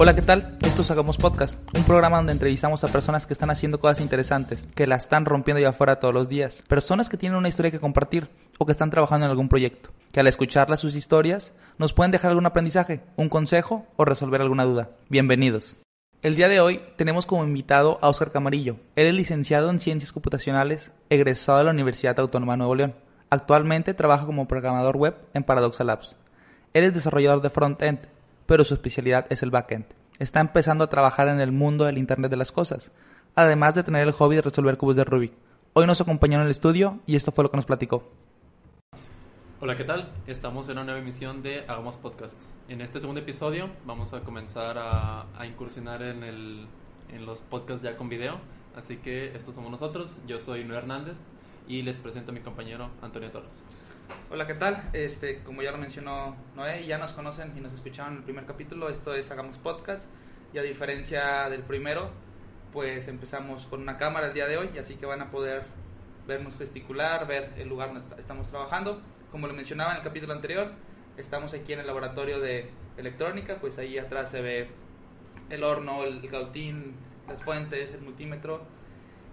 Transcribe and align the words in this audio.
Hola, 0.00 0.14
¿qué 0.14 0.22
tal? 0.22 0.56
Esto 0.62 0.82
es 0.82 0.90
Hagamos 0.92 1.16
Podcast, 1.16 1.58
un 1.76 1.82
programa 1.82 2.18
donde 2.18 2.30
entrevistamos 2.30 2.84
a 2.84 2.92
personas 2.92 3.26
que 3.26 3.32
están 3.32 3.50
haciendo 3.50 3.80
cosas 3.80 4.00
interesantes, 4.00 4.64
que 4.76 4.86
la 4.86 4.94
están 4.94 5.24
rompiendo 5.24 5.58
allá 5.58 5.70
afuera 5.70 5.98
todos 5.98 6.14
los 6.14 6.28
días, 6.28 6.62
personas 6.68 7.08
que 7.08 7.16
tienen 7.16 7.36
una 7.36 7.48
historia 7.48 7.72
que 7.72 7.80
compartir 7.80 8.28
o 8.58 8.64
que 8.64 8.70
están 8.70 8.90
trabajando 8.90 9.26
en 9.26 9.30
algún 9.30 9.48
proyecto, 9.48 9.90
que 10.12 10.20
al 10.20 10.28
escucharlas 10.28 10.78
sus 10.78 10.94
historias 10.94 11.52
nos 11.78 11.94
pueden 11.94 12.12
dejar 12.12 12.30
algún 12.30 12.46
aprendizaje, 12.46 13.00
un 13.16 13.28
consejo 13.28 13.88
o 13.96 14.04
resolver 14.04 14.40
alguna 14.40 14.62
duda. 14.62 14.90
Bienvenidos. 15.08 15.78
El 16.22 16.36
día 16.36 16.46
de 16.46 16.60
hoy 16.60 16.80
tenemos 16.94 17.26
como 17.26 17.42
invitado 17.42 17.98
a 18.00 18.08
Oscar 18.08 18.30
Camarillo. 18.30 18.76
Él 18.94 19.08
es 19.08 19.14
licenciado 19.14 19.68
en 19.68 19.80
Ciencias 19.80 20.12
Computacionales, 20.12 20.92
egresado 21.10 21.58
de 21.58 21.64
la 21.64 21.72
Universidad 21.72 22.20
Autónoma 22.20 22.52
de 22.52 22.58
Nuevo 22.58 22.76
León. 22.76 22.94
Actualmente 23.30 23.94
trabaja 23.94 24.26
como 24.26 24.46
programador 24.46 24.96
web 24.96 25.16
en 25.34 25.42
Paradoxa 25.42 25.82
Labs. 25.82 26.14
Él 26.72 26.84
es 26.84 26.94
desarrollador 26.94 27.42
de 27.42 27.50
front-end 27.50 27.98
pero 28.48 28.64
su 28.64 28.72
especialidad 28.72 29.26
es 29.28 29.42
el 29.42 29.50
backend. 29.50 29.84
Está 30.18 30.40
empezando 30.40 30.82
a 30.82 30.88
trabajar 30.88 31.28
en 31.28 31.38
el 31.38 31.52
mundo 31.52 31.84
del 31.84 31.98
Internet 31.98 32.30
de 32.30 32.38
las 32.38 32.50
Cosas, 32.50 32.92
además 33.34 33.74
de 33.74 33.82
tener 33.82 34.06
el 34.06 34.14
hobby 34.14 34.36
de 34.36 34.42
resolver 34.42 34.78
cubos 34.78 34.96
de 34.96 35.04
Rubik. 35.04 35.34
Hoy 35.74 35.86
nos 35.86 36.00
acompañó 36.00 36.36
en 36.36 36.46
el 36.46 36.50
estudio 36.50 36.98
y 37.04 37.16
esto 37.16 37.30
fue 37.30 37.44
lo 37.44 37.50
que 37.50 37.58
nos 37.58 37.66
platicó. 37.66 38.10
Hola, 39.60 39.76
¿qué 39.76 39.84
tal? 39.84 40.10
Estamos 40.26 40.66
en 40.68 40.78
una 40.78 40.84
nueva 40.84 41.00
emisión 41.00 41.42
de 41.42 41.60
Hagamos 41.68 41.98
Podcast. 41.98 42.40
En 42.70 42.80
este 42.80 43.00
segundo 43.00 43.20
episodio 43.20 43.68
vamos 43.84 44.14
a 44.14 44.20
comenzar 44.20 44.78
a, 44.78 45.26
incursionar 45.46 46.02
en, 46.02 46.22
el, 46.24 46.66
en 47.12 47.26
los 47.26 47.42
podcasts 47.42 47.82
ya 47.82 47.98
con 47.98 48.08
video. 48.08 48.40
Así 48.74 48.96
que 48.96 49.36
estos 49.36 49.56
somos 49.56 49.70
nosotros. 49.70 50.18
Yo 50.26 50.38
soy 50.38 50.64
Noé 50.64 50.78
Hernández 50.78 51.18
y 51.66 51.82
les 51.82 51.98
presento 51.98 52.32
a 52.32 52.34
mi 52.34 52.40
compañero 52.40 52.88
Antonio 53.02 53.30
Torres. 53.30 53.66
Hola, 54.30 54.46
¿qué 54.46 54.54
tal? 54.54 54.88
Este, 54.92 55.42
como 55.42 55.62
ya 55.62 55.70
lo 55.70 55.78
mencionó 55.78 56.36
Noé, 56.54 56.86
ya 56.86 56.98
nos 56.98 57.12
conocen 57.12 57.52
y 57.56 57.60
nos 57.60 57.72
escucharon 57.72 58.12
en 58.12 58.18
el 58.18 58.24
primer 58.24 58.46
capítulo, 58.46 58.88
esto 58.88 59.14
es 59.14 59.30
Hagamos 59.30 59.58
Podcast. 59.58 60.08
Y 60.52 60.58
a 60.58 60.62
diferencia 60.62 61.48
del 61.50 61.62
primero, 61.62 62.10
pues 62.72 63.08
empezamos 63.08 63.66
con 63.66 63.82
una 63.82 63.96
cámara 63.96 64.28
el 64.28 64.34
día 64.34 64.46
de 64.46 64.56
hoy, 64.56 64.70
así 64.78 64.96
que 64.96 65.06
van 65.06 65.20
a 65.20 65.30
poder 65.30 65.64
vernos 66.26 66.56
gesticular, 66.56 67.26
ver 67.26 67.52
el 67.58 67.68
lugar 67.68 67.92
donde 67.92 68.20
estamos 68.20 68.48
trabajando. 68.48 69.02
Como 69.30 69.46
lo 69.46 69.54
mencionaba 69.54 69.92
en 69.92 69.98
el 69.98 70.02
capítulo 70.02 70.32
anterior, 70.32 70.72
estamos 71.16 71.52
aquí 71.54 71.72
en 71.72 71.80
el 71.80 71.86
laboratorio 71.86 72.40
de 72.40 72.70
electrónica, 72.96 73.56
pues 73.60 73.78
ahí 73.78 73.98
atrás 73.98 74.30
se 74.30 74.40
ve 74.40 74.68
el 75.50 75.64
horno, 75.64 76.04
el 76.04 76.26
gautín, 76.28 76.94
las 77.28 77.42
fuentes, 77.42 77.92
el 77.92 78.00
multímetro. 78.00 78.62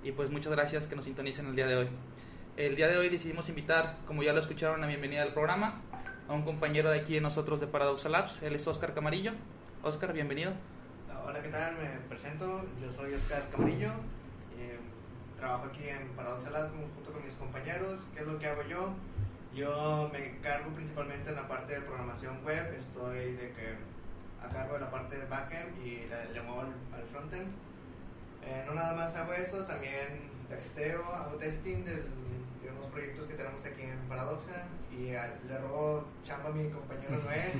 Y 0.04 0.12
pues 0.12 0.30
muchas 0.30 0.52
gracias 0.52 0.88
que 0.88 0.96
nos 0.96 1.06
sintonicen 1.06 1.48
el 1.48 1.56
día 1.56 1.68
de 1.68 1.76
hoy. 1.76 1.90
El 2.58 2.78
día 2.78 2.88
de 2.88 2.98
hoy 2.98 3.10
decidimos 3.10 3.50
invitar, 3.50 3.98
como 4.08 4.24
ya 4.24 4.32
lo 4.32 4.40
escucharon, 4.40 4.82
a 4.82 4.88
bienvenida 4.88 5.24
al 5.24 5.34
programa, 5.34 5.82
a 6.30 6.34
un 6.34 6.44
compañero 6.44 6.90
de 6.90 7.02
aquí 7.02 7.16
de 7.16 7.20
nosotros 7.20 7.60
de 7.60 7.68
Paradoxa 7.68 8.08
Labs. 8.08 8.42
Él 8.44 8.56
es 8.56 8.66
Oscar 8.66 8.94
Camarillo. 8.94 9.34
Oscar, 9.84 10.14
bienvenido. 10.14 10.54
Hola, 11.26 11.42
¿qué 11.42 11.50
tal? 11.50 11.76
Me 11.76 11.90
presento. 12.08 12.64
Yo 12.82 12.90
soy 12.90 13.14
Oscar 13.14 13.44
Camarillo. 13.52 13.90
Eh, 14.58 14.80
trabajo 15.38 15.66
aquí 15.66 15.90
en 15.90 16.08
Paradoxa 16.16 16.50
Labs 16.50 16.72
junto 16.72 17.12
con 17.12 17.26
mis 17.26 17.34
compañeros. 17.34 18.06
¿Qué 18.14 18.22
es 18.22 18.26
lo 18.26 18.40
que 18.40 18.48
hago 18.48 18.62
yo? 18.64 18.94
Yo 19.54 20.10
me 20.14 20.26
encargo 20.26 20.72
principalmente 20.72 21.32
en 21.32 21.36
la 21.36 21.50
parte 21.50 21.74
de 21.74 21.82
programación 21.82 22.42
web. 22.46 22.74
Estoy 22.74 23.34
de 23.34 23.52
que 23.52 23.76
a 24.42 24.48
cargo 24.48 24.76
de 24.76 24.80
la 24.80 24.92
parte 24.92 25.18
de 25.18 25.26
backend 25.26 25.86
y 25.86 26.08
le, 26.34 26.42
muevo 26.42 26.62
al, 26.62 27.04
frontend. 27.12 27.52
Eh, 28.46 28.64
no 28.66 28.76
nada 28.76 28.94
más 28.94 29.14
hago 29.18 29.34
eso, 29.34 29.66
también 29.66 30.32
testeo, 30.48 31.04
hago 31.14 31.36
testing 31.36 31.84
del 31.84 32.06
proyectos 32.92 33.28
que 33.28 33.34
tenemos 33.34 33.66
aquí 33.66 33.82
en 33.82 33.98
Paradoxa 34.08 34.68
y 34.92 35.08
le 35.48 35.58
robo 35.58 36.06
chamba 36.24 36.50
a 36.50 36.54
mi 36.54 36.70
compañero 36.70 37.20
Noé. 37.24 37.52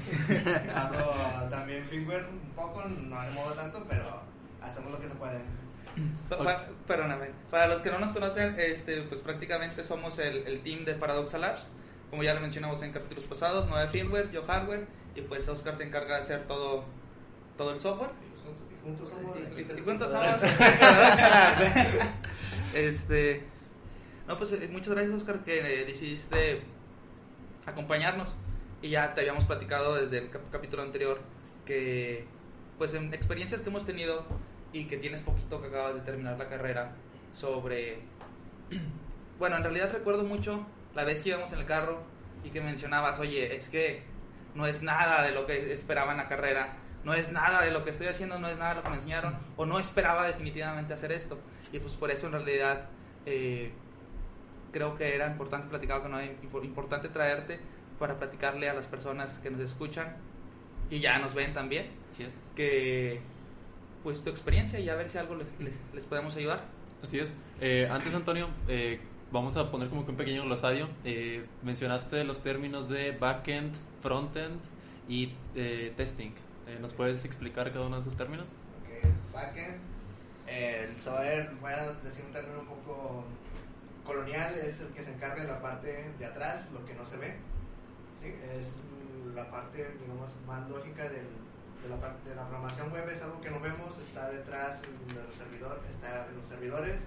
Hago 0.76 1.50
también 1.50 1.84
firmware 1.86 2.28
un 2.32 2.52
poco, 2.56 2.84
no 2.86 3.20
me 3.20 3.32
modo 3.32 3.54
tanto, 3.54 3.84
pero 3.90 4.22
hacemos 4.62 4.92
lo 4.92 5.00
que 5.00 5.08
se 5.08 5.16
puede. 5.16 5.40
perdóname, 6.88 7.32
para 7.52 7.68
los 7.68 7.82
que 7.82 7.92
no 7.92 8.00
nos 8.00 8.14
conocen, 8.14 8.56
este, 8.58 9.02
pues 9.04 9.22
prácticamente 9.22 9.84
somos 9.84 10.18
el, 10.20 10.48
el, 10.48 10.62
team 10.62 10.86
de 10.86 10.94
Paradoxa 10.94 11.38
Labs. 11.38 11.68
Como 12.10 12.24
ya 12.24 12.34
lo 12.34 12.40
mencionamos 12.40 12.82
en 12.84 12.94
capítulos 12.94 13.26
pasados, 13.26 13.68
Noé 13.68 13.90
firmware, 13.90 14.32
yo 14.32 14.42
hardware, 14.44 14.88
y 15.16 15.22
pues 15.22 15.50
Oscar 15.50 15.76
se 15.76 15.84
encarga 15.84 16.16
de 16.16 16.22
hacer 16.22 16.48
todo, 16.48 16.86
todo 17.58 17.74
el 17.74 17.80
software. 17.80 18.12
Y 18.72 18.76
juntos 18.84 19.10
somos. 19.10 19.36
Y, 19.38 19.82
juntos 19.82 20.12
somos. 20.12 20.44
este 22.74 23.44
no, 24.28 24.38
pues 24.38 24.52
eh, 24.54 24.68
muchas 24.72 24.94
gracias, 24.94 25.16
Oscar, 25.16 25.44
que 25.44 25.82
eh, 25.82 25.86
decidiste 25.86 26.62
acompañarnos. 27.66 28.30
Y 28.82 28.90
ya 28.90 29.10
te 29.14 29.22
habíamos 29.22 29.46
platicado 29.46 29.96
desde 29.96 30.20
el 30.20 30.30
capítulo 30.52 30.84
anterior 30.84 31.20
que, 31.66 32.26
pues, 32.78 32.94
en 32.94 33.14
experiencias 33.14 33.62
que 33.62 33.70
hemos 33.70 33.86
tenido 33.86 34.26
y 34.74 34.86
que 34.86 34.98
tienes 34.98 35.22
poquito 35.22 35.62
que 35.62 35.68
acabas 35.68 35.96
de 35.96 36.02
terminar 36.02 36.38
la 36.38 36.50
carrera 36.50 36.94
sobre. 37.34 38.00
Bueno, 39.38 39.58
en 39.58 39.64
realidad 39.64 39.92
recuerdo 39.92 40.24
mucho 40.24 40.66
la 40.94 41.04
vez 41.04 41.22
que 41.22 41.28
íbamos 41.28 41.52
en 41.52 41.60
el 41.60 41.66
carro 41.66 42.02
y 42.46 42.52
que 42.52 42.62
mencionabas, 42.62 43.20
oye, 43.20 43.54
es 43.54 43.68
que 43.68 44.04
no 44.54 44.66
es 44.66 44.82
nada 44.82 45.22
de 45.24 45.32
lo 45.32 45.46
que 45.46 45.74
esperaba 45.74 46.14
en 46.14 46.20
la 46.20 46.30
carrera, 46.30 46.78
no 47.04 47.14
es 47.14 47.34
nada 47.34 47.62
de 47.62 47.70
lo 47.70 47.84
que 47.84 47.90
estoy 47.90 48.08
haciendo, 48.08 48.40
no 48.40 48.48
es 48.48 48.58
nada 48.58 48.70
de 48.70 48.76
lo 48.78 48.84
que 48.84 48.90
me 48.92 48.96
enseñaron, 48.96 49.38
o 49.58 49.66
no 49.66 49.78
esperaba 49.78 50.26
definitivamente 50.26 50.94
hacer 50.94 51.12
esto. 51.12 51.38
Y 51.74 51.80
pues 51.80 51.94
por 51.96 52.12
eso 52.12 52.28
en 52.28 52.32
realidad 52.32 52.86
eh, 53.26 53.74
creo 54.76 54.98
que 54.98 55.16
era 55.16 55.28
importante 55.28 55.70
platicar 55.70 56.02
con 56.02 56.14
es 56.20 56.32
importante 56.64 57.08
traerte 57.08 57.60
para 57.98 58.20
platicarle 58.20 58.70
a 58.70 58.74
las 58.74 58.88
personas 58.88 59.40
que 59.40 59.50
nos 59.50 59.62
escuchan 59.62 60.18
y 60.90 61.00
ya 61.00 61.18
nos 61.18 61.34
ven 61.34 61.54
también. 61.54 61.92
Así 62.12 62.24
es. 62.24 62.34
Que, 62.58 63.22
pues, 64.04 64.22
tu 64.22 64.30
experiencia 64.32 64.78
y 64.78 64.90
a 64.90 64.96
ver 64.96 65.08
si 65.08 65.18
algo 65.18 65.36
les, 65.36 65.48
les, 65.94 66.04
podemos 66.04 66.36
ayudar. 66.36 66.66
Así 67.02 67.20
es. 67.20 67.34
Eh, 67.62 67.88
antes, 67.90 68.14
Antonio, 68.14 68.50
eh, 68.68 69.00
vamos 69.32 69.56
a 69.56 69.72
poner 69.72 69.88
como 69.88 70.04
que 70.04 70.12
un 70.12 70.18
pequeño 70.18 70.44
glosario. 70.44 70.90
Eh, 71.06 71.46
mencionaste 71.64 72.26
los 72.26 72.42
términos 72.42 72.90
de 72.90 73.12
backend, 73.14 73.74
frontend 74.02 74.60
y 75.08 75.28
testing. 75.96 76.34
¿Nos 76.82 76.92
puedes 76.92 77.24
explicar 77.24 77.72
cada 77.72 77.86
uno 77.86 77.96
de 77.96 78.02
esos 78.02 78.18
términos? 78.18 78.52
Okay. 78.84 79.10
Backend, 79.32 79.78
el 80.48 81.00
saber, 81.00 81.52
voy 81.62 81.72
a 81.72 81.94
decir 81.94 82.26
un 82.26 82.34
término 82.34 82.60
un 82.60 82.66
poco 82.66 83.24
colonial 84.06 84.56
es 84.60 84.80
el 84.80 84.90
que 84.90 85.04
se 85.04 85.12
encarga 85.12 85.42
de 85.42 85.48
la 85.48 85.62
parte 85.62 86.12
de 86.18 86.26
atrás, 86.26 86.70
lo 86.72 86.86
que 86.86 86.94
no 86.94 87.06
se 87.06 87.18
ve. 87.18 87.36
¿sí? 88.20 88.34
Es 88.56 88.76
la 89.34 89.50
parte, 89.50 89.98
digamos, 90.00 90.30
más 90.48 90.70
lógica 90.70 91.04
del, 91.04 91.28
de, 91.84 91.90
la 91.90 91.98
de 91.98 92.36
la 92.36 92.48
programación 92.48 92.92
web, 92.92 93.10
es 93.10 93.22
algo 93.22 93.42
que 93.42 93.50
no 93.50 93.60
vemos, 93.60 93.98
está 93.98 94.30
detrás 94.30 94.82
de 94.82 94.88
los, 95.14 95.36
servidores 95.36 95.84
está 95.90 96.28
en 96.28 96.38
los 96.38 96.48
servidores. 96.48 97.02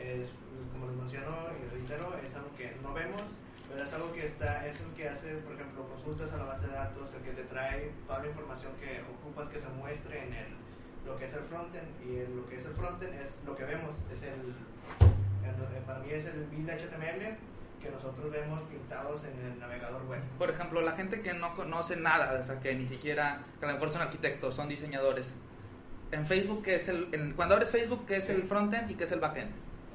Es, 0.00 0.30
como 0.72 0.86
les 0.86 0.96
menciono 0.96 1.52
y 1.60 1.68
reitero, 1.70 2.16
es 2.24 2.34
algo 2.34 2.48
que 2.56 2.74
no 2.82 2.94
vemos, 2.94 3.22
pero 3.68 3.84
es 3.84 3.92
algo 3.92 4.12
que 4.12 4.24
está, 4.24 4.66
es 4.66 4.80
el 4.80 4.92
que 4.94 5.08
hace, 5.08 5.36
por 5.44 5.54
ejemplo, 5.54 5.86
consultas 5.86 6.32
a 6.32 6.38
la 6.38 6.44
base 6.44 6.66
de 6.66 6.72
datos, 6.72 7.12
el 7.12 7.22
que 7.22 7.32
te 7.32 7.44
trae 7.44 7.92
toda 8.06 8.20
la 8.20 8.28
información 8.28 8.72
que 8.80 9.02
ocupas 9.02 9.48
que 9.48 9.60
se 9.60 9.68
muestre 9.68 10.26
en 10.26 10.32
el, 10.32 10.48
lo 11.04 11.18
que 11.18 11.26
es 11.26 11.32
el 11.34 11.42
frontend, 11.42 11.88
y 12.02 12.26
lo 12.34 12.48
que 12.48 12.56
es 12.56 12.64
el 12.64 12.72
frontend 12.72 13.14
es 13.20 13.28
lo 13.44 13.54
que 13.54 13.64
vemos, 13.64 13.94
es 14.10 14.22
el 14.22 14.54
para 15.86 15.98
mí 16.00 16.10
es 16.10 16.26
el 16.26 16.44
build 16.46 16.70
HTML 16.70 17.36
que 17.80 17.90
nosotros 17.90 18.30
vemos 18.30 18.60
pintados 18.62 19.24
en 19.24 19.52
el 19.52 19.58
navegador 19.58 20.04
web. 20.06 20.20
Por 20.38 20.50
ejemplo, 20.50 20.80
la 20.82 20.92
gente 20.92 21.20
que 21.20 21.32
no 21.32 21.54
conoce 21.54 21.96
nada, 21.96 22.38
o 22.40 22.44
sea, 22.44 22.60
que 22.60 22.74
ni 22.74 22.86
siquiera, 22.86 23.42
que 23.58 23.64
a 23.64 23.68
lo 23.68 23.74
mejor 23.74 23.90
son 23.90 24.02
arquitectos, 24.02 24.54
son 24.54 24.68
diseñadores. 24.68 25.34
En 26.12 26.26
Facebook, 26.26 26.62
¿qué 26.62 26.74
es 26.74 26.88
el, 26.88 27.34
cuando 27.34 27.54
abres 27.54 27.70
Facebook, 27.70 28.04
¿qué 28.06 28.16
es 28.16 28.28
el 28.28 28.42
frontend 28.42 28.90
y 28.90 28.94
qué 28.94 29.04
es 29.04 29.12
el 29.12 29.20
backend? 29.20 29.50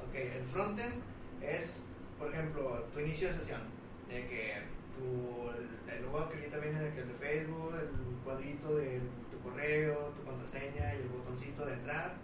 Ok, 0.08 0.14
el 0.14 0.44
frontend 0.46 0.94
es, 1.40 1.78
por 2.18 2.32
ejemplo, 2.32 2.84
tu 2.92 3.00
inicio 3.00 3.28
de 3.28 3.34
sesión, 3.34 3.60
de 4.08 4.26
que 4.26 4.62
tu, 4.96 5.50
el 5.90 6.02
logo 6.02 6.28
que 6.28 6.38
ahorita 6.38 6.58
viene 6.58 6.80
de, 6.80 6.90
de 6.90 7.14
Facebook, 7.14 7.74
el 7.74 8.24
cuadrito 8.24 8.76
de 8.76 9.00
tu 9.30 9.38
correo, 9.48 10.12
tu 10.16 10.24
contraseña 10.24 10.94
y 10.94 11.02
el 11.02 11.08
botoncito 11.08 11.64
de 11.66 11.74
entrar 11.74 12.14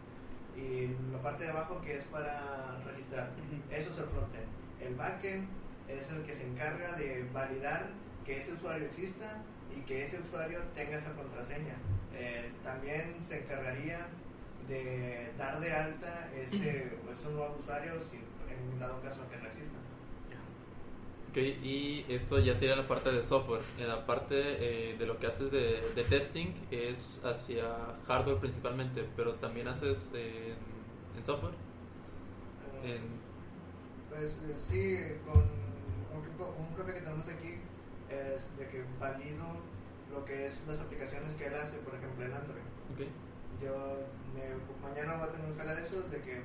y 0.56 0.88
la 1.12 1.18
parte 1.22 1.44
de 1.44 1.50
abajo 1.50 1.80
que 1.80 1.98
es 1.98 2.04
para 2.04 2.78
registrar. 2.84 3.30
Eso 3.70 3.90
es 3.90 3.98
el 3.98 4.04
frontend. 4.06 4.46
El 4.80 4.94
backend 4.94 5.48
es 5.88 6.10
el 6.10 6.22
que 6.24 6.34
se 6.34 6.46
encarga 6.46 6.92
de 6.92 7.26
validar 7.32 7.90
que 8.24 8.38
ese 8.38 8.52
usuario 8.52 8.86
exista 8.86 9.42
y 9.76 9.80
que 9.82 10.02
ese 10.02 10.20
usuario 10.20 10.60
tenga 10.74 10.96
esa 10.96 11.12
contraseña. 11.14 11.76
Eh, 12.14 12.52
también 12.62 13.16
se 13.26 13.40
encargaría 13.40 14.06
de 14.68 15.32
dar 15.38 15.58
de 15.60 15.72
alta 15.72 16.28
ese, 16.36 16.92
ese 17.10 17.28
nuevo 17.30 17.56
usuario 17.58 17.94
si 18.00 18.16
en 18.16 18.78
dado 18.78 19.00
caso 19.00 19.28
que 19.30 19.36
no 19.38 19.46
exista. 19.46 19.78
Ok, 21.32 21.38
y 21.38 22.04
eso 22.10 22.38
ya 22.40 22.54
sería 22.54 22.76
la 22.76 22.86
parte 22.86 23.10
de 23.10 23.22
software. 23.22 23.62
En 23.78 23.88
la 23.88 24.04
parte 24.04 24.34
eh, 24.36 24.98
de 24.98 25.06
lo 25.06 25.18
que 25.18 25.28
haces 25.28 25.50
de, 25.50 25.80
testing 26.10 26.52
es 26.70 27.24
hacia 27.24 27.96
hardware 28.06 28.36
principalmente, 28.36 29.08
pero 29.16 29.36
también 29.36 29.66
haces 29.66 30.10
eh, 30.12 30.52
en 31.16 31.24
software. 31.24 31.54
Eh, 32.84 33.00
pues 34.10 34.36
sí, 34.58 34.98
con 35.24 35.40
un, 35.40 36.76
jefe 36.76 36.92
que 36.92 37.00
tenemos 37.00 37.26
aquí 37.28 37.54
es 38.10 38.54
de 38.58 38.68
que 38.68 38.84
valido 39.00 39.46
lo 40.12 40.26
que 40.26 40.44
es 40.44 40.62
las 40.68 40.82
aplicaciones 40.82 41.32
que 41.36 41.46
él 41.46 41.54
hace, 41.54 41.78
por 41.78 41.94
ejemplo, 41.94 42.26
en 42.26 42.32
Android. 42.34 42.60
Ok. 42.92 43.08
Yo 43.64 44.04
me- 44.34 44.86
mañana 44.86 45.14
voy 45.14 45.28
a 45.28 45.32
tener 45.32 45.50
un 45.50 45.56
jala 45.56 45.76
de 45.76 45.80
esos 45.82 46.10
de 46.10 46.20
que 46.20 46.42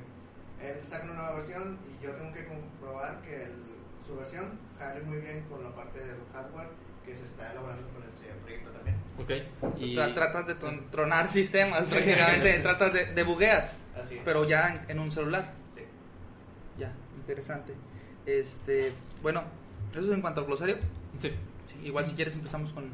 él 0.61 0.85
saca 0.85 1.03
una 1.03 1.15
nueva 1.15 1.33
versión 1.33 1.77
y 1.91 2.01
yo 2.01 2.13
tengo 2.13 2.31
que 2.31 2.45
comprobar 2.45 3.21
que 3.21 3.43
el- 3.43 3.76
su 4.07 4.15
versión 4.15 4.57
jale 4.79 5.01
muy 5.01 5.17
bien 5.17 5.43
con 5.49 5.63
la 5.63 5.73
parte 5.75 5.99
del 5.99 6.17
hardware 6.33 6.69
que 7.05 7.15
se 7.15 7.23
está 7.25 7.51
elaborando 7.51 7.87
con 7.89 8.03
este 8.03 8.27
proyecto 8.43 8.69
también. 8.71 8.95
Ok. 9.19 9.71
O 9.73 9.75
sea, 9.75 9.85
Y- 9.87 9.95
tra- 9.95 10.13
tratas 10.13 10.47
de 10.47 10.55
tron- 10.57 10.89
tronar 10.89 11.27
sistemas, 11.29 11.89
prácticamente, 11.89 12.59
tratas 12.59 12.93
de, 12.93 13.05
de 13.13 13.23
bugueas, 13.23 13.73
Así 14.01 14.19
pero 14.23 14.45
ya 14.47 14.73
en, 14.75 14.91
en 14.91 14.99
un 14.99 15.11
celular. 15.11 15.51
Sí. 15.75 15.81
Ya, 16.77 16.93
interesante. 17.17 17.73
Este, 18.25 18.93
bueno, 19.21 19.43
eso 19.91 20.01
es 20.01 20.11
en 20.11 20.21
cuanto 20.21 20.41
al 20.41 20.47
glosario. 20.47 20.77
Sí. 21.19 21.31
Sí, 21.65 21.75
igual 21.83 22.05
si 22.07 22.15
quieres 22.15 22.33
empezamos 22.35 22.71
con... 22.73 22.85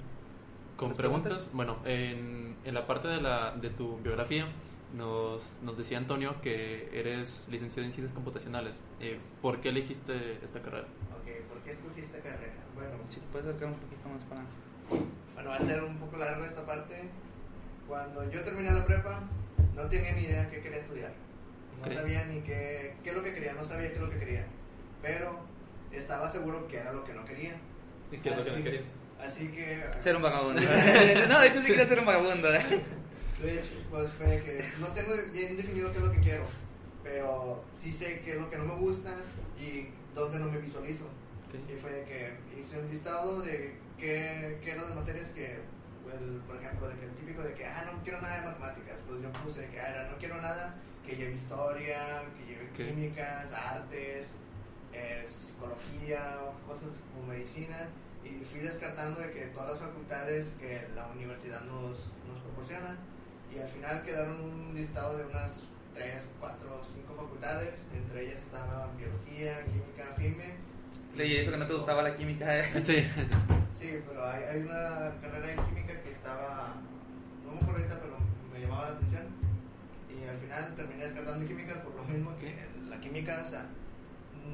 Con 0.78 0.90
¿Las 0.90 0.98
preguntas, 0.98 1.32
preguntas? 1.34 1.56
bueno, 1.56 1.78
en, 1.86 2.56
en 2.66 2.74
la 2.74 2.88
parte 2.88 3.08
de, 3.08 3.22
la, 3.22 3.52
de 3.56 3.70
tu 3.70 3.98
biografía 4.00 4.48
nos, 4.94 5.62
nos 5.64 5.78
decía 5.78 5.98
Antonio 5.98 6.40
que 6.42 6.90
eres 6.98 7.48
licenciado 7.50 7.86
en 7.86 7.92
ciencias 7.92 8.14
computacionales. 8.14 8.76
Eh, 9.00 9.20
¿Por 9.42 9.60
qué 9.60 9.70
elegiste 9.70 10.40
esta 10.44 10.62
carrera? 10.62 10.86
Ok, 11.20 11.48
¿por 11.50 11.58
qué 11.64 11.72
escogí 11.72 12.02
esta 12.02 12.20
carrera? 12.20 12.54
Bueno, 12.76 12.92
Si 13.10 13.20
te 13.20 13.28
puedes 13.32 13.48
acercar 13.48 13.70
un 13.70 13.76
poquito 13.80 14.10
más 14.10 14.22
para... 14.24 14.42
Bueno, 15.34 15.50
va 15.50 15.56
a 15.56 15.62
ser 15.62 15.84
un 15.84 15.98
poco 15.98 16.18
largo 16.18 16.46
esta 16.46 16.66
parte. 16.66 17.10
Cuando 17.88 18.30
yo 18.32 18.44
terminé 18.44 18.72
la 18.72 18.86
prepa, 18.86 19.22
no 19.76 19.84
tenía 19.88 20.12
ni 20.14 20.24
idea 20.24 20.50
qué 20.50 20.62
quería 20.62 20.78
estudiar. 20.80 21.12
No 21.82 21.88
Ok. 21.88 21.94
sabía 21.94 22.26
ni 22.26 22.42
qué, 22.42 22.96
qué 23.04 23.10
es 23.10 23.16
lo 23.16 23.24
que 23.24 23.34
quería, 23.34 23.54
no 23.54 23.64
sabía 23.64 23.90
qué 23.90 23.96
es 23.96 24.02
lo 24.02 24.10
que 24.10 24.20
quería. 24.20 24.46
Pero 25.02 25.40
estaba 25.92 26.30
seguro 26.30 26.68
que 26.68 26.78
era 26.78 26.94
lo 26.94 27.04
que 27.04 27.14
no 27.14 27.26
quería. 27.26 27.56
¿Y 28.12 28.18
¿Qué 28.18 28.30
es 28.30 28.38
lo 28.38 28.44
que 28.44 28.50
Así- 28.52 28.60
no 28.60 28.64
querías? 28.64 29.04
Así 29.20 29.48
que... 29.48 29.84
Ser 30.02 30.16
un 30.16 30.22
vagabundo. 30.22 30.62
no, 31.30 31.40
de 31.40 31.48
hecho 31.48 31.62
sí 31.62 31.68
quería 31.68 31.86
ser 31.86 32.00
un 32.00 32.06
vagabundo. 32.06 32.54
¿eh? 32.54 32.62
De 33.44 33.60
hecho, 33.60 33.72
pues 33.92 34.12
fue 34.14 34.42
que 34.44 34.64
no 34.80 34.88
tengo 34.88 35.14
bien 35.32 35.58
definido 35.58 35.92
qué 35.92 35.98
es 35.98 36.04
lo 36.04 36.12
que 36.12 36.20
quiero, 36.20 36.46
pero 37.04 37.64
sí 37.78 37.92
sé 37.92 38.22
qué 38.22 38.34
es 38.34 38.40
lo 38.40 38.50
que 38.50 38.58
no 38.58 38.66
me 38.66 38.76
gusta 38.76 39.12
y 39.60 39.90
dónde 40.16 40.40
no 40.40 40.46
me 40.50 40.60
visualizo. 40.60 41.06
Ok. 41.06 41.70
Y 41.70 41.76
fue 41.80 42.04
que 42.08 42.38
hice 42.58 42.80
un 42.80 42.90
listado 42.90 43.42
de 43.42 43.76
qué, 43.98 44.58
qué 44.64 44.72
eran 44.72 44.86
las 44.86 44.96
materias 44.96 45.30
que, 45.32 45.56
el- 45.56 46.42
por 46.48 46.56
ejemplo, 46.56 46.88
de 46.88 46.96
que 46.96 47.06
el 47.06 47.12
típico 47.16 47.42
de 47.42 47.54
que, 47.54 47.66
ah, 47.66 47.90
no 47.92 48.02
quiero 48.04 48.22
nada 48.22 48.40
de 48.40 48.46
matemáticas. 48.48 48.96
Pues 49.08 49.22
yo 49.22 49.32
puse 49.34 49.68
que, 49.68 49.80
ah, 49.80 50.08
no 50.12 50.18
quiero 50.18 50.42
nada 50.42 50.76
que 51.06 51.16
lleve 51.16 51.34
historia, 51.34 52.24
que 52.38 52.46
lleve 52.46 52.70
Ok. 52.70 52.76
químicas, 52.96 53.52
artes, 53.52 54.32
eh, 54.94 55.28
psicología, 55.30 56.38
cosas 56.66 56.98
como 57.14 57.28
medicina. 57.28 57.90
Y 58.24 58.42
fui 58.46 58.62
descartando 58.62 59.20
de 59.20 59.32
que 59.32 59.42
todas 59.48 59.72
las 59.72 59.80
facultades 59.80 60.54
que 60.60 60.88
la 60.96 61.08
universidad 61.08 61.62
nos, 61.66 62.10
nos 62.26 62.40
proporciona. 62.42 62.98
Y 63.56 63.60
al 63.60 63.68
final 63.68 64.04
quedaron 64.04 64.40
un 64.40 64.74
listado 64.74 65.18
de 65.18 65.26
unas 65.26 65.62
3, 65.94 66.24
4, 66.40 66.82
5 66.84 67.14
facultades. 67.16 67.80
Entre 67.94 68.26
ellas 68.26 68.40
estaba 68.42 68.90
biología, 68.98 69.64
química, 69.66 70.14
FIME. 70.16 70.56
Leí 71.16 71.38
eso 71.38 71.52
que 71.52 71.58
no 71.58 71.68
te 71.68 71.74
gustaba 71.74 72.02
la 72.02 72.16
química. 72.16 72.60
¿eh? 72.60 72.66
Sí, 72.84 73.06
Sí, 73.74 74.00
pero 74.08 74.26
hay, 74.26 74.44
hay 74.44 74.62
una 74.62 75.12
carrera 75.22 75.52
en 75.52 75.60
química 75.66 76.02
que 76.02 76.12
estaba, 76.12 76.76
no 77.46 77.52
me 77.52 77.58
acuerdo 77.58 77.82
ahorita, 77.82 78.00
pero 78.00 78.18
me 78.52 78.60
llamaba 78.60 78.90
la 78.90 78.96
atención. 78.96 79.24
Y 80.10 80.28
al 80.28 80.38
final 80.38 80.76
terminé 80.76 81.04
descartando 81.04 81.46
química 81.46 81.84
por 81.84 81.96
lo 81.96 82.04
mismo 82.06 82.36
que 82.40 82.56
la 82.90 83.00
química, 83.00 83.44
o 83.44 83.48
sea, 83.48 83.66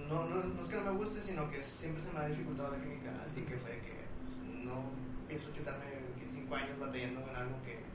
no, 0.10 0.28
no, 0.28 0.44
no 0.44 0.64
es 0.64 0.68
que 0.68 0.76
no 0.76 0.92
me 0.92 0.98
guste, 0.98 1.22
sino 1.22 1.50
que 1.50 1.62
siempre 1.62 2.02
se 2.02 2.12
me 2.12 2.20
ha 2.20 2.28
dificultado 2.28 2.72
la 2.72 2.84
química. 2.84 3.12
Así 3.26 3.42
que 3.42 3.56
fue 3.56 3.72
que 3.80 4.02
pues, 4.26 4.66
no 4.66 4.92
pienso 5.28 5.54
chutarme 5.54 5.86
5 6.26 6.56
años 6.56 6.80
batallando 6.80 7.22
en 7.30 7.36
algo 7.36 7.62
que 7.64 7.89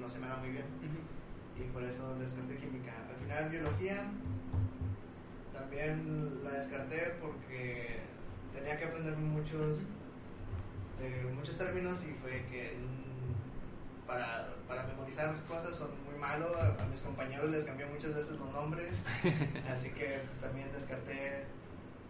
no 0.00 0.08
se 0.08 0.18
me 0.18 0.26
da 0.28 0.36
muy 0.36 0.50
bien. 0.50 0.64
Y 1.56 1.62
por 1.72 1.84
eso 1.84 2.14
descarté 2.18 2.56
química. 2.56 2.92
Al 3.08 3.16
final, 3.16 3.50
biología 3.50 4.04
también 5.52 6.42
la 6.42 6.52
descarté 6.52 7.14
porque 7.20 8.00
tenía 8.54 8.78
que 8.78 8.84
aprender 8.86 9.16
muchos 9.16 9.78
de 10.98 11.30
muchos 11.34 11.56
términos 11.56 12.02
y 12.04 12.12
fue 12.14 12.44
que 12.50 12.76
mm, 12.76 14.06
para, 14.06 14.48
para 14.66 14.84
memorizar 14.84 15.34
cosas 15.46 15.76
son 15.76 15.90
muy 16.04 16.18
malo. 16.18 16.56
A, 16.56 16.82
a 16.82 16.86
mis 16.86 17.00
compañeros 17.00 17.50
les 17.50 17.64
cambié 17.64 17.86
muchas 17.86 18.14
veces 18.14 18.38
los 18.38 18.50
nombres, 18.52 19.02
así 19.70 19.90
que 19.90 20.18
también 20.40 20.72
descarté 20.72 21.44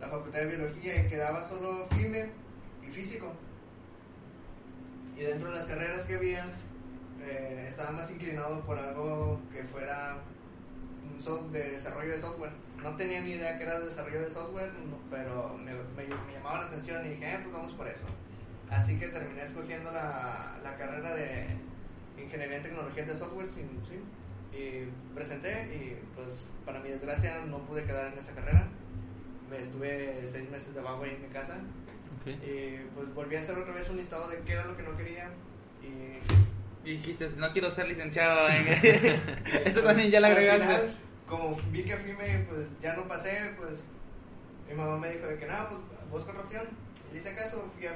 la 0.00 0.08
facultad 0.08 0.40
de 0.40 0.56
biología 0.56 1.04
y 1.04 1.08
quedaba 1.08 1.46
solo 1.46 1.86
FIME 1.90 2.30
y 2.82 2.86
físico. 2.86 3.32
Y 5.16 5.22
dentro 5.22 5.50
de 5.50 5.56
las 5.56 5.66
carreras 5.66 6.04
que 6.06 6.14
había, 6.14 6.46
eh, 7.22 7.64
estaba 7.68 7.90
más 7.92 8.10
inclinado 8.10 8.60
por 8.62 8.78
algo 8.78 9.40
que 9.52 9.62
fuera 9.64 10.16
un 11.12 11.20
so- 11.22 11.48
de 11.50 11.72
desarrollo 11.72 12.10
de 12.12 12.18
software. 12.18 12.50
No 12.82 12.96
tenía 12.96 13.20
ni 13.20 13.32
idea 13.32 13.56
que 13.58 13.64
era 13.64 13.78
desarrollo 13.80 14.22
de 14.22 14.30
software, 14.30 14.72
no, 14.72 14.96
pero 15.10 15.54
me, 15.58 15.72
me- 15.72 16.14
me 16.26 16.32
llamaba 16.32 16.60
la 16.60 16.66
atención 16.66 17.04
y 17.06 17.10
dije, 17.10 17.34
eh, 17.34 17.38
pues 17.42 17.52
vamos 17.52 17.72
por 17.74 17.86
eso. 17.88 18.04
Así 18.70 18.98
que 18.98 19.08
terminé 19.08 19.42
escogiendo 19.42 19.90
la, 19.90 20.56
la 20.62 20.76
carrera 20.76 21.14
de 21.14 21.48
Ingeniería 22.16 22.56
en 22.58 22.62
Tecnología 22.62 23.04
de 23.04 23.14
Software, 23.16 23.48
sí, 23.48 23.62
sí, 23.82 24.00
y 24.56 24.88
presenté 25.14 25.62
y 25.74 25.98
pues 26.14 26.46
para 26.64 26.78
mi 26.80 26.88
desgracia 26.90 27.40
no 27.46 27.58
pude 27.66 27.84
quedar 27.84 28.12
en 28.12 28.18
esa 28.18 28.32
carrera. 28.32 28.66
Me 29.50 29.58
estuve 29.58 30.22
seis 30.26 30.48
meses 30.50 30.74
de 30.74 30.80
vago 30.80 31.02
ahí 31.02 31.10
en 31.16 31.22
mi 31.22 31.28
casa 31.28 31.54
y 32.32 32.76
pues 32.94 33.12
volví 33.14 33.34
a 33.36 33.40
hacer 33.40 33.58
otra 33.58 33.74
vez 33.74 33.88
un 33.90 33.96
listado 33.96 34.28
de 34.28 34.38
qué 34.40 34.52
era 34.52 34.64
lo 34.66 34.76
que 34.76 34.82
no 34.84 34.96
quería 34.96 35.28
y 35.82 36.18
Y 36.84 36.92
dijiste, 36.92 37.28
no 37.36 37.52
quiero 37.52 37.70
ser 37.70 37.88
licenciado 37.88 38.48
en... 38.50 38.66
Esto 39.66 39.82
también 39.82 40.10
ya 40.10 40.20
le 40.20 40.26
Al 40.26 40.32
agregaste. 40.32 40.64
final, 40.64 40.96
como 41.26 41.56
vi 41.70 41.84
que 41.84 41.96
FIME 41.96 42.46
pues 42.48 42.68
ya 42.80 42.94
no 42.96 43.06
pasé, 43.06 43.52
pues 43.58 43.84
mi 44.68 44.74
mamá 44.74 44.96
me 44.98 45.10
dijo 45.12 45.26
de 45.26 45.38
que 45.38 45.46
nada, 45.46 45.68
pues 45.68 45.80
busca 46.10 46.30
otra 46.30 46.42
opción. 46.42 46.64
Le 47.12 47.18
hice 47.18 47.34
caso, 47.34 47.70
fui 47.76 47.86
a, 47.86 47.92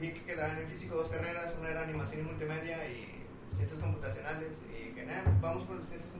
vi 0.00 0.10
que 0.12 0.22
quedaban 0.24 0.58
en 0.58 0.66
físico 0.66 0.96
dos 0.96 1.08
carreras, 1.08 1.54
una 1.58 1.70
era 1.70 1.82
animación 1.82 2.20
y 2.20 2.24
multimedia 2.24 2.86
y 2.88 3.22
ciencias 3.50 3.78
computacionales. 3.78 4.52
Y 4.70 4.88
dije, 4.88 5.06
nada, 5.06 5.24
vamos 5.40 5.64
por 5.64 5.82
ciencias 5.82 6.10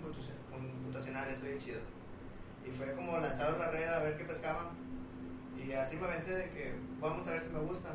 computacionales, 0.50 1.40
soy 1.40 1.58
chido. 1.58 1.80
Y 2.66 2.70
fue 2.70 2.92
como 2.94 3.18
lanzaron 3.18 3.58
la 3.58 3.70
red 3.70 3.88
a 3.88 3.98
ver 3.98 4.16
qué 4.16 4.24
pescaban. 4.24 4.68
Y 5.58 5.72
así 5.72 5.96
me 5.96 6.06
aventé 6.06 6.30
de 6.32 6.50
que 6.50 6.72
vamos 7.00 7.26
a 7.26 7.32
ver 7.32 7.40
si 7.40 7.50
me 7.50 7.60
gustan. 7.60 7.92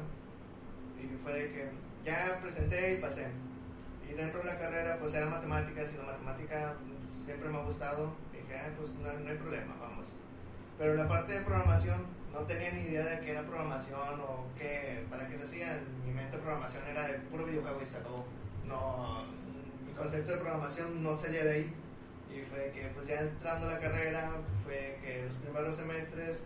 Y 1.01 1.15
fue 1.23 1.33
de 1.33 1.51
que 1.51 1.69
ya 2.03 2.39
presenté 2.41 2.93
y 2.93 2.97
pasé. 2.97 3.27
Y 4.09 4.13
dentro 4.13 4.39
de 4.39 4.45
la 4.47 4.57
carrera, 4.57 4.97
pues 4.99 5.13
era 5.13 5.27
matemáticas 5.27 5.93
y 5.93 5.97
la 5.97 6.03
matemática 6.03 6.75
siempre 7.25 7.49
me 7.49 7.57
ha 7.57 7.61
gustado. 7.61 8.15
Dije, 8.33 8.55
ah, 8.57 8.71
pues 8.75 8.91
no, 8.93 9.13
no 9.13 9.29
hay 9.29 9.37
problema, 9.37 9.75
vamos. 9.79 10.07
Pero 10.77 10.95
la 10.95 11.07
parte 11.07 11.33
de 11.33 11.41
programación, 11.41 12.07
no 12.33 12.39
tenía 12.39 12.71
ni 12.71 12.81
idea 12.81 13.05
de 13.05 13.19
qué 13.19 13.31
era 13.31 13.43
programación 13.43 14.19
o 14.21 14.47
qué, 14.57 15.05
para 15.09 15.27
qué 15.27 15.37
se 15.37 15.43
hacía. 15.43 15.77
En 15.77 16.05
mi 16.05 16.13
mente 16.13 16.37
programación 16.37 16.83
era 16.87 17.07
de 17.07 17.19
puro 17.19 17.45
videojuego 17.45 17.81
y 17.83 17.85
se 17.85 17.97
acabó. 17.97 18.25
No, 18.65 19.25
mi 19.85 19.93
concepto 19.93 20.31
de 20.31 20.37
programación 20.39 21.03
no 21.03 21.13
salía 21.13 21.43
de 21.43 21.51
ahí. 21.51 21.73
Y 22.31 22.41
fue 22.49 22.71
que, 22.73 22.89
pues 22.95 23.07
ya 23.07 23.19
entrando 23.19 23.67
a 23.67 23.73
la 23.73 23.79
carrera, 23.79 24.31
fue 24.63 24.97
que 25.03 25.25
los 25.25 25.35
primeros 25.37 25.75
semestres 25.75 26.37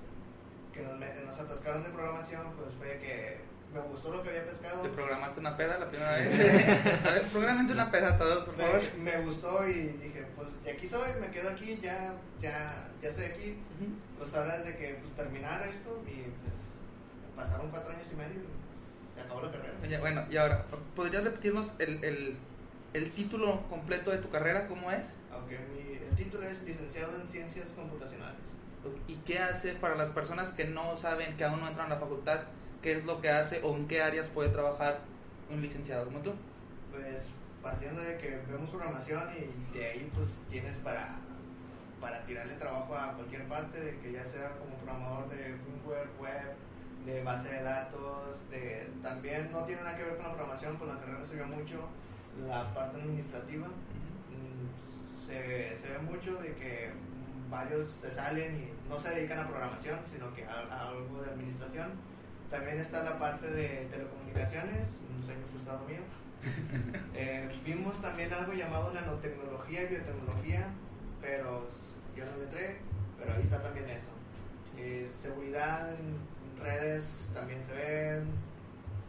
que 0.73 0.81
nos, 0.81 0.99
nos 0.99 1.39
atascaron 1.39 1.83
de 1.83 1.89
programación, 1.89 2.51
pues 2.57 2.73
fue 2.75 2.97
que 2.99 3.52
me 3.73 3.81
gustó 3.81 4.11
lo 4.11 4.21
que 4.23 4.29
había 4.29 4.45
pescado. 4.45 4.81
¿Te 4.81 4.89
programaste 4.89 5.39
una 5.39 5.57
peda 5.57 5.79
la 5.79 5.89
primera 5.89 6.11
vez? 6.13 6.25
A 7.05 7.11
ver, 7.11 7.27
programense 7.27 7.73
una 7.73 7.89
peda 7.91 8.17
todos, 8.17 8.45
por 8.45 8.55
favor. 8.55 8.81
Me, 8.97 9.11
me 9.11 9.21
gustó 9.21 9.67
y 9.67 9.73
dije, 9.73 10.25
pues 10.35 10.63
de 10.63 10.71
aquí 10.71 10.87
soy, 10.87 11.13
me 11.19 11.31
quedo 11.31 11.49
aquí, 11.49 11.79
ya, 11.81 12.13
ya, 12.39 12.87
ya 13.01 13.09
estoy 13.09 13.25
aquí. 13.25 13.57
Pues 14.17 14.33
ahora 14.35 14.57
desde 14.57 14.77
que 14.77 14.95
pues, 15.01 15.13
terminara 15.13 15.65
esto 15.65 16.03
y 16.05 16.21
pues 16.21 17.35
pasaron 17.35 17.69
cuatro 17.69 17.91
años 17.91 18.07
y 18.11 18.15
medio 18.15 18.41
y 18.41 19.13
se 19.13 19.21
acabó 19.21 19.41
la 19.41 19.51
carrera. 19.51 19.73
Oye, 19.81 19.97
bueno, 19.97 20.25
y 20.29 20.37
ahora, 20.37 20.65
¿podrías 20.95 21.23
repetirnos 21.23 21.73
el, 21.79 22.03
el, 22.03 22.37
el 22.93 23.11
título 23.11 23.67
completo 23.69 24.11
de 24.11 24.19
tu 24.19 24.29
carrera? 24.29 24.67
¿Cómo 24.67 24.91
es? 24.91 25.13
Aunque 25.31 25.57
mi, 25.59 25.95
el 25.95 26.15
título 26.15 26.47
es 26.47 26.61
licenciado 26.63 27.15
en 27.19 27.27
ciencias 27.27 27.69
computacionales. 27.71 28.39
¿Y 29.07 29.15
qué 29.25 29.39
hace 29.39 29.73
para 29.73 29.95
las 29.95 30.09
personas 30.09 30.51
que 30.51 30.65
no 30.65 30.97
saben, 30.97 31.37
que 31.37 31.45
aún 31.45 31.61
no 31.61 31.67
entran 31.69 31.87
a 31.87 31.95
la 31.95 32.01
facultad, 32.01 32.41
qué 32.83 32.93
es 32.93 33.05
lo 33.05 33.19
que 33.21 33.29
hace 33.29 33.61
o 33.63 33.75
en 33.75 33.87
qué 33.87 34.03
áreas 34.03 34.29
puede 34.29 34.49
trabajar 34.49 34.99
un 35.49 35.61
licenciado 35.61 36.05
como 36.05 36.19
tú? 36.19 36.33
Pues 36.91 37.31
partiendo 37.63 38.01
de 38.01 38.17
que 38.17 38.41
vemos 38.51 38.69
programación 38.69 39.23
y 39.33 39.77
de 39.77 39.85
ahí 39.87 40.11
pues 40.13 40.43
tienes 40.49 40.77
para, 40.79 41.15
para 42.01 42.23
tirarle 42.25 42.53
trabajo 42.55 42.95
a 42.95 43.13
cualquier 43.13 43.47
parte, 43.47 43.79
de 43.79 43.97
que 43.99 44.11
ya 44.11 44.23
sea 44.23 44.51
como 44.59 44.75
programador 44.75 45.29
de 45.29 45.55
firmware, 45.63 46.09
web, 46.19 46.53
de 47.05 47.23
base 47.23 47.49
de 47.49 47.63
datos, 47.63 48.49
de 48.49 48.89
también 49.01 49.49
no 49.51 49.63
tiene 49.63 49.81
nada 49.81 49.97
que 49.97 50.03
ver 50.03 50.17
con 50.17 50.25
la 50.25 50.33
programación, 50.33 50.75
con 50.77 50.89
la 50.89 50.99
carrera 50.99 51.25
se 51.25 51.37
ve 51.37 51.45
mucho 51.45 51.87
la 52.47 52.73
parte 52.73 52.99
administrativa. 52.99 53.67
Mm, 53.67 55.25
Se, 55.25 55.73
se 55.75 55.87
ve 55.87 55.99
mucho 55.99 56.35
de 56.41 56.53
que 56.55 56.91
varios 57.49 57.89
se 57.89 58.11
salen 58.11 58.55
y 58.55 58.89
no 58.89 58.99
se 58.99 59.09
dedican 59.11 59.39
a 59.39 59.47
programación, 59.47 59.99
sino 60.03 60.33
que 60.33 60.43
a 60.43 60.89
algo 60.89 61.21
de 61.21 61.31
administración. 61.31 61.91
También 62.53 62.79
está 62.79 63.01
la 63.03 63.17
parte 63.17 63.47
de 63.47 63.87
telecomunicaciones, 63.89 64.95
un 65.17 65.23
sueño 65.25 65.41
frustrado 65.51 65.85
mío. 65.87 66.01
Eh, 67.15 67.49
vimos 67.65 68.01
también 68.01 68.31
algo 68.33 68.51
llamado 68.53 68.91
nanotecnología 68.91 69.83
y 69.83 69.87
biotecnología, 69.87 70.67
pero 71.21 71.67
yo 72.17 72.25
no 72.25 72.37
le 72.37 72.43
entré, 72.43 72.77
pero 73.17 73.33
ahí 73.33 73.41
está 73.41 73.61
también 73.61 73.87
eso. 73.89 74.09
Eh, 74.77 75.07
seguridad 75.13 75.89
en 75.93 76.61
redes 76.61 77.31
también 77.33 77.63
se 77.63 77.71
ven. 77.73 78.25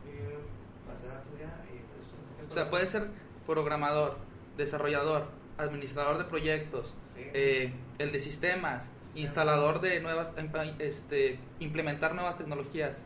Y 0.06 0.88
base 0.88 1.02
de 1.02 1.08
datos 1.08 1.32
ya. 1.40 1.64
Y 1.74 1.78
pues, 1.80 2.50
O 2.50 2.54
sea, 2.54 2.64
de- 2.64 2.70
puede 2.70 2.86
ser 2.86 3.08
programador, 3.46 4.16
desarrollador, 4.56 5.26
administrador 5.58 6.18
de 6.18 6.24
proyectos, 6.24 6.94
Sí. 7.16 7.22
eh, 7.34 7.72
el 7.98 8.12
de 8.12 8.20
sistemas, 8.20 8.88
instalador 9.16 9.80
de 9.80 10.00
nuevas, 10.00 10.32
em, 10.36 10.50
este, 10.78 11.38
implementar 11.58 12.14
nuevas 12.14 12.38
tecnologías. 12.38 13.02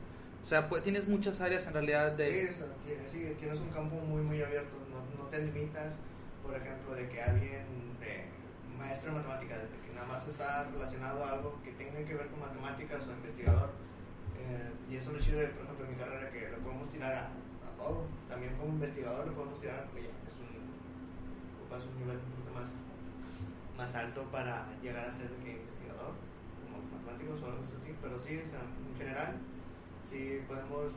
O 0.49 0.51
sea, 0.51 0.67
pues, 0.67 0.83
tienes 0.83 1.07
muchas 1.07 1.43
áreas 1.43 1.67
en 1.67 1.75
realidad 1.75 2.13
de... 2.13 2.51
Sí, 2.51 2.65
sí, 3.07 3.35
tienes 3.39 3.61
un 3.61 3.69
campo 3.69 3.97
muy, 3.97 4.23
muy 4.23 4.41
abierto. 4.41 4.81
No, 4.89 5.05
no 5.23 5.29
te 5.29 5.45
limitas, 5.45 5.93
por 6.43 6.57
ejemplo, 6.57 6.95
de 6.95 7.07
que 7.07 7.21
alguien 7.21 7.69
de 8.01 8.25
maestro 8.79 9.13
de 9.13 9.19
matemáticas, 9.19 9.59
que 9.85 9.93
nada 9.93 10.07
más 10.07 10.27
está 10.27 10.65
relacionado 10.73 11.23
a 11.23 11.33
algo 11.33 11.61
que 11.63 11.73
tenga 11.73 12.01
que 12.01 12.15
ver 12.15 12.29
con 12.29 12.41
matemáticas 12.41 13.07
o 13.07 13.13
investigador. 13.13 13.77
Eh, 14.41 14.73
y 14.89 14.97
eso 14.97 15.11
es 15.11 15.17
lo 15.19 15.21
chido, 15.21 15.37
por 15.53 15.65
ejemplo, 15.69 15.85
en 15.85 15.91
mi 15.93 15.99
carrera, 16.01 16.31
que 16.33 16.49
lo 16.49 16.59
podemos 16.65 16.89
tirar 16.89 17.13
a, 17.13 17.25
a 17.29 17.71
todo. 17.77 18.07
También 18.27 18.57
como 18.57 18.73
investigador 18.73 19.27
lo 19.27 19.35
podemos 19.35 19.61
tirar, 19.61 19.85
oye, 19.93 20.09
es 20.09 20.37
un, 20.41 20.65
ocupas 21.61 21.85
un 21.85 22.01
nivel 22.01 22.17
un 22.25 22.33
poquito 22.33 22.57
más, 22.57 22.73
más 23.77 23.95
alto 23.95 24.25
para 24.33 24.65
llegar 24.81 25.11
a 25.11 25.13
ser 25.13 25.29
que 25.45 25.61
investigador, 25.61 26.17
como 26.65 26.89
matemáticos 26.89 27.37
o 27.43 27.53
algo 27.53 27.61
así. 27.69 27.93
Pero 28.01 28.17
sí, 28.17 28.41
o 28.41 28.49
sea, 28.49 28.65
en 28.65 28.97
general, 28.97 29.37
sí 30.09 30.41
podemos 30.47 30.93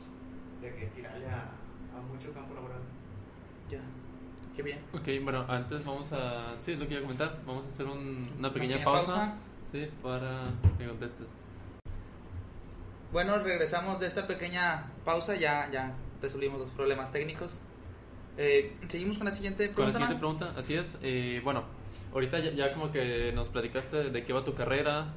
de 0.60 0.74
que 0.74 0.86
tirarle 0.86 1.26
a, 1.28 1.42
a 1.96 2.00
mucho 2.12 2.32
campo 2.32 2.54
laboral. 2.54 2.80
Ya, 3.70 3.80
qué 4.56 4.62
bien. 4.62 4.78
Ok, 4.92 5.08
bueno, 5.24 5.44
antes 5.48 5.84
vamos 5.84 6.12
a... 6.12 6.54
Sí, 6.60 6.72
es 6.72 6.78
lo 6.78 6.86
que 6.86 6.92
iba 6.94 7.00
a 7.00 7.02
comentar. 7.04 7.38
Vamos 7.46 7.66
a 7.66 7.68
hacer 7.68 7.86
un- 7.86 8.30
una 8.38 8.52
pequeña, 8.52 8.76
pequeña 8.76 8.84
pausa, 8.84 9.06
pausa. 9.14 9.34
Sí, 9.70 9.88
para 10.02 10.42
que 10.78 10.86
contestes. 10.86 11.28
Bueno, 13.12 13.38
regresamos 13.38 14.00
de 14.00 14.06
esta 14.06 14.26
pequeña 14.26 14.86
pausa, 15.04 15.34
ya, 15.36 15.70
ya 15.70 15.94
resolvimos 16.20 16.58
los 16.60 16.70
problemas 16.70 17.12
técnicos. 17.12 17.60
Eh, 18.38 18.74
seguimos 18.88 19.18
con 19.18 19.26
la 19.26 19.32
siguiente 19.32 19.70
Con 19.72 19.86
la 19.86 19.90
pregunta. 19.92 19.98
siguiente 19.98 20.18
pregunta, 20.18 20.54
así 20.58 20.74
es. 20.74 20.98
eh, 21.02 21.40
bueno, 21.44 21.64
ahorita 22.14 22.38
ya, 22.38 22.50
ya 22.52 22.72
como 22.72 22.90
que 22.90 23.30
nos 23.34 23.50
platicaste 23.50 24.10
de 24.10 24.24
qué 24.24 24.32
va 24.32 24.44
tu 24.44 24.54
carrera. 24.54 25.12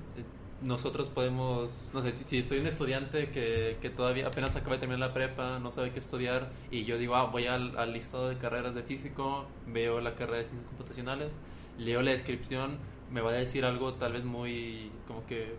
Nosotros 0.61 1.09
podemos, 1.09 1.91
no 1.93 2.01
sé, 2.01 2.13
si, 2.13 2.23
si 2.23 2.41
soy 2.41 2.59
un 2.59 2.67
estudiante 2.67 3.29
que, 3.29 3.77
que 3.81 3.89
todavía 3.89 4.27
apenas 4.27 4.55
acaba 4.55 4.73
de 4.75 4.79
terminar 4.79 4.99
la 5.09 5.13
prepa, 5.13 5.59
no 5.59 5.71
sabe 5.71 5.91
qué 5.91 5.99
estudiar, 5.99 6.49
y 6.71 6.85
yo 6.85 6.97
digo, 6.97 7.15
ah, 7.15 7.25
voy 7.25 7.45
al, 7.45 7.77
al 7.77 7.91
listado 7.93 8.29
de 8.29 8.37
carreras 8.37 8.73
de 8.73 8.81
físico, 8.83 9.45
veo 9.67 9.99
la 9.99 10.15
carrera 10.15 10.37
de 10.39 10.45
ciencias 10.45 10.67
computacionales, 10.69 11.39
leo 11.77 12.01
la 12.01 12.11
descripción, 12.11 12.77
me 13.11 13.21
va 13.21 13.31
a 13.31 13.33
decir 13.33 13.65
algo 13.65 13.95
tal 13.95 14.13
vez 14.13 14.23
muy, 14.23 14.91
como 15.07 15.25
que 15.25 15.55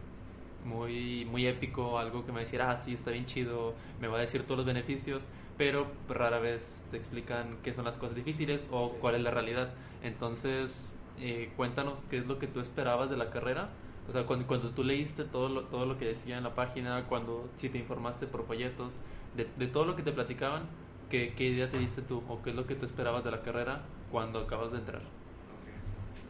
muy, 0.65 1.25
muy 1.27 1.47
épico, 1.47 1.99
algo 1.99 2.23
que 2.25 2.33
me 2.33 2.37
va 2.37 2.41
a 2.41 2.45
decir, 2.45 2.63
ah, 2.63 2.77
sí, 2.77 2.95
está 2.95 3.11
bien 3.11 3.27
chido, 3.27 3.75
me 4.01 4.09
va 4.09 4.19
a 4.19 4.21
decir 4.23 4.45
todos 4.45 4.59
los 4.59 4.67
beneficios, 4.67 5.23
pero 5.59 5.87
rara 6.09 6.39
vez 6.39 6.87
te 6.91 6.97
explican 6.97 7.59
qué 7.63 7.75
son 7.75 7.85
las 7.85 7.99
cosas 7.99 8.17
difíciles 8.17 8.67
o 8.71 8.89
Sí. 8.91 8.97
cuál 9.01 9.15
es 9.15 9.21
la 9.23 9.31
realidad. 9.31 9.75
Entonces, 10.03 10.99
eh, 11.19 11.53
cuéntanos 11.57 12.05
qué 12.05 12.19
es 12.19 12.27
lo 12.27 12.39
que 12.39 12.47
tú 12.47 12.61
esperabas 12.61 13.11
de 13.11 13.17
la 13.17 13.31
carrera. 13.31 13.71
O 14.09 14.13
sea, 14.13 14.25
cuando, 14.25 14.47
cuando 14.47 14.71
tú 14.71 14.85
leíste 14.85 15.25
todo 15.25 15.49
lo, 15.49 15.65
todo 15.65 15.87
lo 15.87 15.99
que 15.99 16.07
decía 16.07 16.39
en 16.39 16.45
la 16.45 16.55
página, 16.55 17.05
cuando 17.09 17.49
si 17.57 17.69
te 17.69 17.79
informaste 17.79 18.27
por 18.27 18.47
folletos, 18.47 18.99
de, 19.37 19.49
de 19.57 19.67
todo 19.67 19.85
lo 19.85 19.97
que 19.97 20.03
te 20.03 20.13
platicaban, 20.13 20.65
¿qué, 21.11 21.35
¿qué 21.35 21.45
idea 21.45 21.71
te 21.71 21.79
diste 21.79 22.03
tú 22.03 22.23
o 22.29 22.43
qué 22.43 22.51
es 22.51 22.57
lo 22.57 22.67
que 22.67 22.75
tú 22.75 22.87
esperabas 22.87 23.25
de 23.25 23.31
la 23.31 23.43
carrera 23.43 23.83
cuando 24.11 24.41
acabas 24.41 24.73
de 24.73 24.79
entrar? 24.79 25.03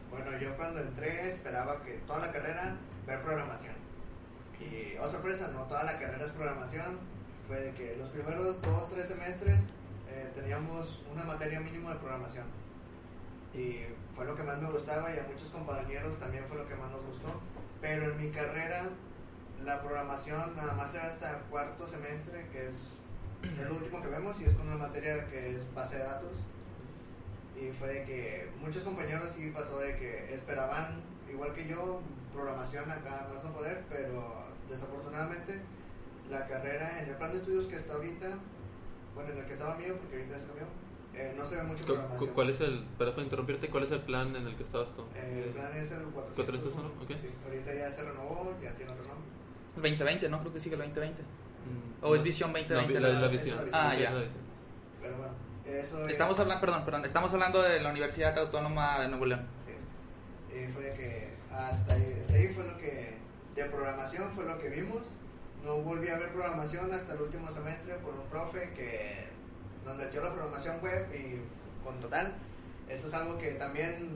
Bueno, 0.09 0.37
yo 0.39 0.55
cuando 0.57 0.79
entré 0.79 1.27
esperaba 1.27 1.83
que 1.83 1.93
toda 2.07 2.19
la 2.19 2.31
carrera 2.31 2.75
ver 3.05 3.21
programación. 3.21 3.75
Y, 4.59 4.97
oh 4.97 5.07
sorpresa, 5.07 5.49
no 5.53 5.63
toda 5.63 5.83
la 5.83 5.99
carrera 5.99 6.25
es 6.25 6.31
programación. 6.31 6.97
Fue 7.47 7.59
de 7.61 7.71
que 7.71 7.95
los 7.97 8.09
primeros 8.09 8.61
dos, 8.61 8.89
tres 8.89 9.07
semestres 9.07 9.61
eh, 10.09 10.31
teníamos 10.35 11.01
una 11.13 11.23
materia 11.23 11.59
mínima 11.59 11.93
de 11.93 11.99
programación. 11.99 12.45
Y 13.53 13.85
fue 14.15 14.25
lo 14.25 14.35
que 14.35 14.43
más 14.43 14.59
me 14.59 14.69
gustaba 14.69 15.13
y 15.13 15.19
a 15.19 15.23
muchos 15.23 15.49
compañeros 15.49 16.17
también 16.19 16.43
fue 16.47 16.57
lo 16.57 16.67
que 16.67 16.75
más 16.75 16.91
nos 16.91 17.05
gustó. 17.05 17.29
Pero 17.81 18.11
en 18.11 18.17
mi 18.17 18.29
carrera 18.31 18.89
la 19.63 19.81
programación 19.81 20.55
nada 20.55 20.73
más 20.73 20.93
era 20.93 21.07
hasta 21.07 21.39
cuarto 21.49 21.87
semestre, 21.87 22.47
que 22.51 22.67
es, 22.67 22.89
es 23.43 23.69
lo 23.69 23.75
último 23.75 24.01
que 24.01 24.07
vemos, 24.07 24.39
y 24.41 24.45
es 24.45 24.53
con 24.53 24.67
una 24.67 24.77
materia 24.77 25.27
que 25.29 25.55
es 25.55 25.73
base 25.73 25.97
de 25.97 26.03
datos. 26.03 26.31
Y 27.59 27.71
fue 27.71 27.87
de 27.89 28.03
que 28.03 28.49
muchos 28.59 28.83
compañeros 28.83 29.31
sí 29.35 29.51
pasó 29.53 29.79
de 29.79 29.95
que 29.97 30.33
esperaban, 30.33 31.01
igual 31.29 31.53
que 31.53 31.67
yo, 31.67 32.01
programación 32.33 32.89
acá 32.89 33.27
más 33.33 33.43
no 33.43 33.51
poder, 33.51 33.83
pero 33.89 34.45
desafortunadamente 34.69 35.59
la 36.29 36.45
carrera 36.47 37.01
en 37.01 37.09
el 37.09 37.15
plan 37.15 37.31
de 37.31 37.39
estudios 37.39 37.65
que 37.65 37.77
está 37.77 37.93
ahorita, 37.93 38.27
bueno, 39.15 39.31
en 39.31 39.39
el 39.39 39.45
que 39.45 39.53
estaba 39.53 39.75
mío, 39.75 39.97
porque 39.97 40.17
ahorita 40.17 40.39
se 40.39 40.45
cambió, 40.45 40.67
eh, 41.17 41.33
no 41.35 41.45
se 41.45 41.55
ve 41.55 41.63
mucho 41.63 41.83
programación. 41.85 42.29
cu- 42.29 42.33
¿Cuál 42.35 42.49
es 42.49 42.61
el, 42.61 42.83
para 42.97 43.11
interrumpirte, 43.21 43.69
cuál 43.69 43.83
es 43.83 43.91
el 43.91 44.01
plan 44.01 44.35
en 44.35 44.47
el 44.47 44.55
que 44.55 44.63
estabas 44.63 44.91
tú? 44.95 45.03
Eh, 45.15 45.43
el 45.47 45.51
plan 45.53 45.75
es 45.75 45.91
el 45.91 46.03
401. 46.03 46.35
401, 46.35 46.87
ok. 47.03 47.07
Sí, 47.21 47.29
ahorita 47.45 47.73
ya 47.73 47.91
se 47.91 48.03
renovó, 48.03 48.53
ya 48.61 48.71
tiene 48.75 48.91
otro 48.91 49.05
nombre. 49.07 49.27
El 49.75 49.81
2020, 49.81 50.29
¿no? 50.29 50.39
Creo 50.41 50.53
que 50.53 50.59
sigue 50.59 50.75
el 50.75 50.81
2020. 50.81 51.21
Mm, 51.21 52.05
¿O 52.05 52.15
es 52.15 52.21
no. 52.21 52.23
visión 52.23 52.51
No, 52.53 52.57
2020? 52.59 52.99
la, 52.99 53.07
la, 53.07 53.13
la- 53.15 53.19
la 53.21 53.27
visión. 53.27 53.57
Ah, 53.73 53.95
ya. 53.95 54.11
la 54.11 54.21
visión. 54.21 54.41
Pero 55.01 55.17
bueno, 55.17 55.33
eso 55.65 56.01
es- 56.03 56.07
Estamos 56.09 56.39
hablando, 56.39 56.61
perdón, 56.61 56.85
perdón, 56.85 57.05
estamos 57.05 57.33
hablando 57.33 57.61
de 57.61 57.79
la 57.81 57.89
Universidad 57.89 58.37
Autónoma 58.37 58.99
de 59.01 59.07
Nuevo 59.09 59.25
León. 59.25 59.47
Es. 59.67 60.55
Y 60.55 60.67
fue 60.71 60.93
que 60.93 61.33
hasta 61.51 61.93
ahí, 61.93 62.17
hasta 62.21 62.33
ahí 62.33 62.47
fue 62.49 62.63
lo 62.63 62.77
que, 62.77 63.17
de 63.55 63.65
programación 63.65 64.29
fue 64.31 64.45
lo 64.45 64.57
que 64.59 64.69
vimos. 64.69 65.03
No 65.65 65.77
volví 65.81 66.07
a 66.09 66.17
ver 66.17 66.31
programación 66.31 66.91
hasta 66.93 67.13
el 67.13 67.21
último 67.21 67.51
semestre 67.51 67.95
por 67.95 68.13
un 68.13 68.25
profe 68.29 68.69
que 68.75 69.27
nos 69.87 69.97
metió 69.97 70.21
la 70.23 70.33
programación 70.33 70.79
web 70.81 71.07
y 71.13 71.41
con 71.83 71.99
total. 71.99 72.33
Eso 72.89 73.07
es 73.07 73.13
algo 73.13 73.37
que 73.37 73.51
también 73.51 74.09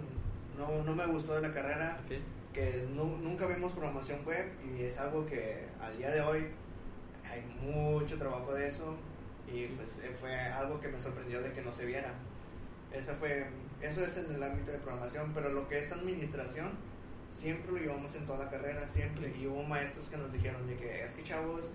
no, 0.58 0.84
no 0.84 0.96
me 0.96 1.06
gustó 1.08 1.36
de 1.36 1.42
la 1.48 1.54
carrera, 1.54 1.98
Ok. 2.06 2.54
que 2.54 2.88
nu- 2.94 3.18
nunca 3.18 3.46
vimos 3.48 3.72
programación 3.72 4.24
web 4.26 4.46
y 4.76 4.84
es 4.84 4.98
algo 5.00 5.26
que 5.26 5.66
al 5.82 5.98
día 5.98 6.10
de 6.12 6.22
hoy 6.22 6.48
hay 7.30 7.42
mucho 7.62 8.18
trabajo 8.18 8.54
de 8.54 8.68
eso 8.68 8.96
y 9.48 9.68
pues 9.68 10.00
eh, 10.04 10.16
fue 10.20 10.36
algo 10.36 10.80
que 10.80 10.88
me 10.90 11.00
sorprendió 11.00 11.42
de 11.42 11.52
que 11.54 11.62
no 11.62 11.72
se 11.72 11.86
viera. 11.86 12.14
Esa 12.92 13.16
fue, 13.16 13.48
eso 13.82 14.04
es 14.06 14.18
en 14.18 14.34
el 14.36 14.44
ámbito 14.44 14.72
de 14.72 14.78
programación, 14.80 15.32
pero 15.34 15.50
lo 15.50 15.68
que 15.70 15.80
es 15.80 15.92
administración 15.92 16.72
siempre 17.32 17.72
lo 17.72 17.78
llevamos 17.78 18.14
en 18.16 18.26
toda 18.26 18.44
la 18.46 18.50
carrera, 18.52 18.88
siempre. 18.90 19.34
Y 19.38 19.48
hubo 19.48 19.64
maestros 19.64 20.10
que 20.10 20.18
nos 20.18 20.32
dijeron 20.34 20.68
de 20.68 20.76
que 20.76 21.04
es 21.06 21.14
que 21.14 21.24
chavos, 21.24 21.70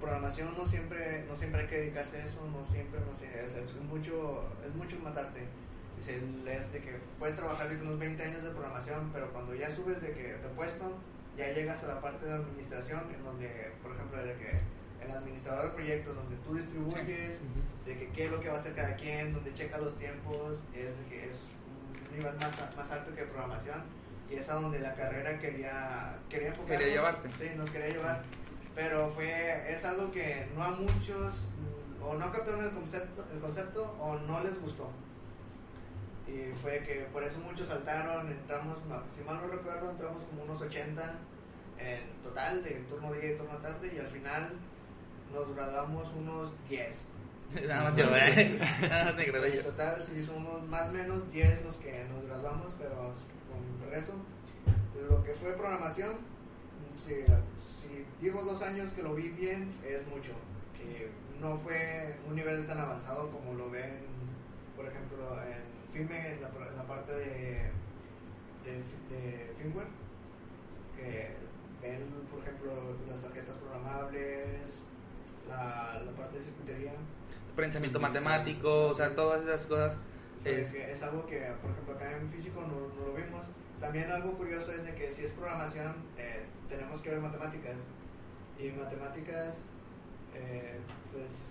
programación 0.00 0.54
no 0.56 0.66
siempre, 0.66 1.24
no 1.28 1.36
siempre 1.36 1.62
hay 1.62 1.66
que 1.68 1.76
dedicarse 1.76 2.18
a 2.18 2.24
eso, 2.24 2.40
no 2.50 2.64
siempre, 2.64 3.00
no 3.00 3.14
sé, 3.14 3.28
sea, 3.48 3.62
es 3.62 3.74
mucho, 3.82 4.44
es 4.66 4.74
mucho 4.74 4.98
matarte. 5.00 5.40
Dice, 5.96 6.20
es 6.46 6.72
de 6.72 6.80
que 6.80 6.96
puedes 7.18 7.36
trabajar 7.36 7.68
de 7.68 7.76
que 7.76 7.82
unos 7.82 7.98
20 7.98 8.22
años 8.22 8.42
de 8.42 8.50
programación, 8.50 9.10
pero 9.12 9.32
cuando 9.32 9.54
ya 9.54 9.70
subes 9.70 10.00
de 10.00 10.12
que 10.12 10.34
de 10.34 10.48
puesto, 10.56 10.98
ya 11.36 11.52
llegas 11.52 11.84
a 11.84 11.88
la 11.88 12.00
parte 12.00 12.26
de 12.26 12.32
administración, 12.32 13.02
en 13.14 13.22
donde, 13.24 13.72
por 13.82 13.92
ejemplo, 13.92 14.22
de 14.22 14.34
que 14.34 14.58
el 15.04 15.10
administrador 15.10 15.64
de 15.64 15.70
proyectos, 15.70 16.16
donde 16.16 16.36
tú 16.36 16.54
distribuyes, 16.54 17.40
de 17.86 17.96
que 17.96 18.08
qué 18.08 18.24
es 18.24 18.30
lo 18.30 18.40
que 18.40 18.48
va 18.48 18.56
a 18.56 18.58
hacer 18.58 18.74
cada 18.74 18.96
quien, 18.96 19.32
donde 19.32 19.52
checa 19.54 19.78
los 19.78 19.96
tiempos, 19.96 20.58
es 20.74 20.98
de 20.98 21.04
que 21.08 21.28
es 21.28 21.40
un 22.10 22.16
nivel 22.16 22.34
más, 22.36 22.76
más 22.76 22.90
alto 22.90 23.14
que 23.14 23.22
programación 23.22 23.82
y 24.32 24.36
es 24.36 24.48
a 24.48 24.54
donde 24.54 24.78
la 24.78 24.94
carrera 24.94 25.38
quería, 25.38 26.16
quería 26.28 26.48
enfocarnos. 26.48 26.78
Quería 26.78 26.94
llevarte. 26.94 27.28
Sí, 27.38 27.50
nos 27.56 27.70
quería 27.70 27.88
llevar, 27.88 28.22
pero 28.74 29.10
fue, 29.10 29.72
es 29.72 29.84
algo 29.84 30.10
que 30.10 30.48
no 30.54 30.62
a 30.62 30.70
muchos 30.70 31.50
o 32.02 32.14
no 32.14 32.32
captaron 32.32 32.64
el 32.64 32.70
concepto, 32.70 33.24
el 33.32 33.40
concepto 33.40 33.96
o 34.00 34.18
no 34.18 34.42
les 34.42 34.60
gustó. 34.60 34.90
Y 36.26 36.52
fue 36.60 36.82
que 36.82 37.06
por 37.12 37.22
eso 37.22 37.38
muchos 37.40 37.68
saltaron, 37.68 38.30
entramos, 38.30 38.78
si 39.08 39.22
mal 39.22 39.36
no 39.36 39.48
recuerdo, 39.48 39.90
entramos 39.90 40.22
como 40.24 40.44
unos 40.44 40.60
80 40.60 41.14
en 41.78 42.22
total, 42.22 42.62
de 42.62 42.70
turno 42.88 43.12
día 43.12 43.32
y 43.32 43.36
turno 43.36 43.58
tarde, 43.58 43.92
y 43.94 43.98
al 43.98 44.06
final 44.06 44.52
nos 45.32 45.54
graduamos 45.54 46.08
unos 46.14 46.52
10. 46.68 47.02
Nada 47.68 47.84
más 47.84 47.96
grabé 49.26 49.58
En 49.58 49.62
total 49.62 50.02
sí 50.02 50.22
somos 50.22 50.62
más 50.68 50.88
o 50.88 50.92
menos 50.92 51.30
10 51.30 51.64
los 51.64 51.76
que 51.76 52.04
nos 52.04 52.24
graduamos, 52.26 52.74
pero 52.78 52.94
con 52.96 53.84
regreso. 53.84 54.14
Lo 55.08 55.22
que 55.22 55.32
fue 55.32 55.52
programación, 55.52 56.16
si, 56.94 57.24
si 57.92 58.04
digo 58.24 58.42
dos 58.42 58.62
años 58.62 58.90
que 58.92 59.02
lo 59.02 59.14
vi 59.14 59.28
bien, 59.28 59.72
es 59.86 60.06
mucho. 60.06 60.32
Que 60.76 61.10
no 61.40 61.58
fue 61.58 62.16
un 62.28 62.34
nivel 62.34 62.66
tan 62.66 62.78
avanzado 62.78 63.30
como 63.30 63.54
lo 63.54 63.70
ven, 63.70 63.98
por 64.76 64.86
ejemplo, 64.86 65.18
en 65.42 65.92
FIME, 65.92 66.32
en 66.34 66.42
la, 66.42 66.48
en 66.48 66.76
la 66.76 66.86
parte 66.86 67.12
de, 67.12 67.70
de, 68.64 68.72
de 69.10 69.52
firmware, 69.58 69.86
que 70.96 71.30
ven, 71.82 72.00
por 72.30 72.40
ejemplo, 72.40 72.72
las 73.08 73.20
tarjetas 73.22 73.56
programables, 73.56 74.80
la, 75.48 76.00
la 76.04 76.12
parte 76.12 76.38
de 76.38 76.44
circuitería. 76.44 76.92
Pensamiento 77.56 77.98
Sí, 77.98 78.02
matemático, 78.02 78.86
o 78.88 78.94
sea, 78.94 79.14
todas 79.14 79.42
esas 79.42 79.66
cosas. 79.66 79.98
Es, 80.44 80.70
Es- 80.70 80.74
es 80.74 81.02
algo 81.02 81.26
que, 81.26 81.38
por 81.60 81.70
ejemplo, 81.70 81.94
acá 81.94 82.16
en 82.16 82.30
físico 82.30 82.60
no, 82.62 82.88
no 82.98 83.08
lo 83.08 83.14
vimos. 83.14 83.46
También 83.80 84.10
algo 84.10 84.32
curioso 84.38 84.72
es 84.72 84.84
de 84.84 84.94
que 84.94 85.10
si 85.10 85.24
es 85.24 85.32
programación, 85.32 85.94
eh, 86.16 86.41
tenemos 86.72 87.00
que 87.00 87.10
ver 87.10 87.20
matemáticas. 87.20 87.76
Y 88.58 88.70
matemáticas, 88.70 89.58
eh, 90.34 90.78
pues, 91.12 91.42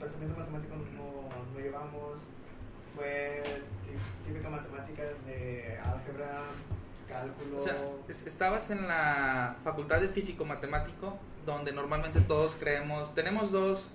pensamiento 0.00 0.38
matemático 0.38 0.74
no, 0.76 1.52
no 1.54 1.60
llevamos. 1.60 2.18
Fue 2.96 3.42
tí- 3.86 4.28
típica 4.28 4.50
matemáticas 4.50 5.08
de 5.26 5.78
álgebra, 5.78 6.42
cálculo. 7.08 7.58
O 7.58 7.62
sea, 7.62 7.76
estabas 8.08 8.70
en 8.70 8.86
la 8.86 9.56
facultad 9.64 10.00
de 10.00 10.08
físico 10.08 10.44
matemático, 10.44 11.16
donde 11.46 11.72
normalmente 11.72 12.20
todos 12.20 12.54
creemos, 12.58 13.14
tenemos 13.14 13.50
dos, 13.50 13.88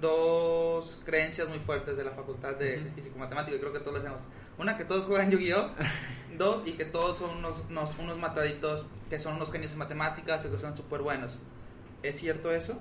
dos 0.00 1.00
creencias 1.04 1.48
muy 1.48 1.60
fuertes 1.60 1.96
de 1.96 2.04
la 2.04 2.10
facultad 2.10 2.56
de, 2.56 2.78
físico 2.94 3.18
matemático, 3.18 3.56
y 3.56 3.60
creo 3.60 3.72
que 3.72 3.78
todos 3.80 3.94
lo 3.94 3.98
hacemos. 4.00 4.22
Una, 4.58 4.76
que 4.76 4.84
todos 4.84 5.04
juegan 5.06 5.30
Yu-Gi-Oh! 5.30 5.70
Dos, 6.38 6.62
y 6.66 6.72
que 6.72 6.84
todos 6.86 7.18
son 7.18 7.38
unos, 7.38 7.62
unos, 7.68 7.98
unos 7.98 8.18
mataditos 8.18 8.86
que 9.10 9.18
son 9.18 9.36
unos 9.36 9.52
genios 9.52 9.72
en 9.72 9.78
matemáticas 9.78 10.44
y 10.44 10.48
que 10.48 10.58
son 10.58 10.76
súper 10.76 11.02
buenos. 11.02 11.38
¿Es 12.02 12.16
cierto 12.16 12.50
eso? 12.52 12.80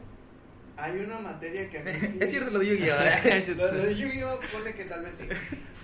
Hay 0.77 0.99
una 0.99 1.19
materia 1.19 1.69
que 1.69 1.79
a 1.79 1.83
mí 1.83 1.91
sí- 1.99 2.17
es 2.19 2.29
cierto 2.29 2.51
lo 2.51 2.59
de 2.59 2.67
Yu-Gi-Oh! 2.67 2.95
¿eh? 3.01 3.45
Lo, 3.57 3.71
lo 3.71 3.83
de 3.83 3.95
Yu-Gi-Oh! 3.95 4.39
pone 4.53 4.73
que 4.73 4.85
tal 4.85 5.03
vez 5.03 5.15
sí. 5.15 5.27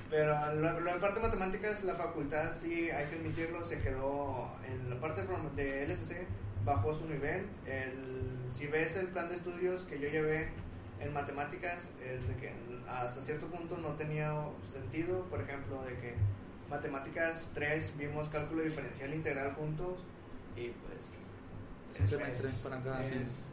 Pero 0.10 0.54
lo, 0.56 0.80
lo 0.80 0.94
de 0.94 1.00
parte 1.00 1.20
de 1.20 1.28
matemáticas, 1.28 1.84
la 1.84 1.96
facultad 1.96 2.52
sí, 2.58 2.90
hay 2.90 3.06
que 3.08 3.16
admitirlo, 3.16 3.64
se 3.66 3.80
quedó 3.80 4.50
en 4.66 4.90
la 4.90 4.96
parte 5.02 5.24
de 5.56 5.86
LSC, 5.88 6.26
bajó 6.64 6.94
su 6.94 7.08
nivel. 7.10 7.46
El, 7.66 8.38
si 8.54 8.68
ves 8.68 8.96
el 8.96 9.08
plan 9.08 9.28
de 9.28 9.36
estudios 9.36 9.84
que 9.84 10.00
yo 10.00 10.08
llevé 10.08 10.48
en 11.02 11.12
matemáticas, 11.14 11.90
es 12.02 12.30
de 12.30 12.36
que 12.38 12.54
hasta 12.90 13.22
cierto 13.22 13.48
punto 13.48 13.78
no 13.78 13.90
tenía 13.94 14.34
sentido. 14.64 15.22
Por 15.26 15.42
ejemplo, 15.42 15.84
de 15.84 15.94
que 16.00 16.16
matemáticas 16.70 17.50
3 17.54 17.94
vimos 17.98 18.30
cálculo 18.30 18.62
diferencial 18.64 19.14
integral 19.14 19.54
juntos 19.54 20.00
y 20.56 20.70
pues... 20.70 21.12
Un 22.00 22.08
semestre 22.08 22.50
para 22.70 22.84
cada, 22.84 23.02
es- 23.02 23.44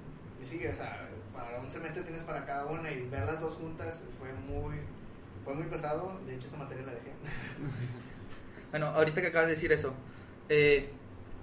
y 0.43 0.45
sí, 0.47 0.67
o 0.67 0.75
sea, 0.75 1.09
para 1.33 1.59
un 1.59 1.71
semestre 1.71 2.03
tienes 2.03 2.23
para 2.25 2.45
cada 2.45 2.67
una 2.67 2.91
y 2.91 3.09
ver 3.09 3.25
las 3.25 3.41
dos 3.41 3.55
juntas 3.55 4.03
fue 4.19 4.31
muy, 4.35 4.77
fue 5.45 5.55
muy 5.55 5.65
pesado. 5.65 6.21
De 6.27 6.35
hecho, 6.35 6.49
esa 6.49 6.59
materia 6.59 6.85
la 6.85 6.93
dejé. 6.93 7.13
Bueno, 8.71 8.87
ahorita 8.89 9.21
que 9.21 9.29
acabas 9.29 9.47
de 9.47 9.55
decir 9.55 9.71
eso, 9.71 9.95
eh, 10.49 10.91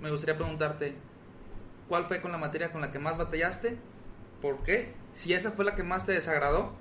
me 0.02 0.12
gustaría 0.12 0.36
preguntarte, 0.36 0.96
¿cuál 1.88 2.06
fue 2.06 2.22
con 2.22 2.32
la 2.34 2.38
materia 2.38 2.74
con 2.74 2.82
la 2.82 2.92
que 2.92 3.00
más 3.00 3.18
batallaste? 3.18 3.78
¿Por 4.42 4.64
qué? 4.64 4.94
Si 5.14 5.34
esa 5.34 5.52
fue 5.52 5.64
la 5.64 5.74
que 5.74 5.82
más 5.84 6.06
te 6.06 6.12
desagradó, 6.12 6.74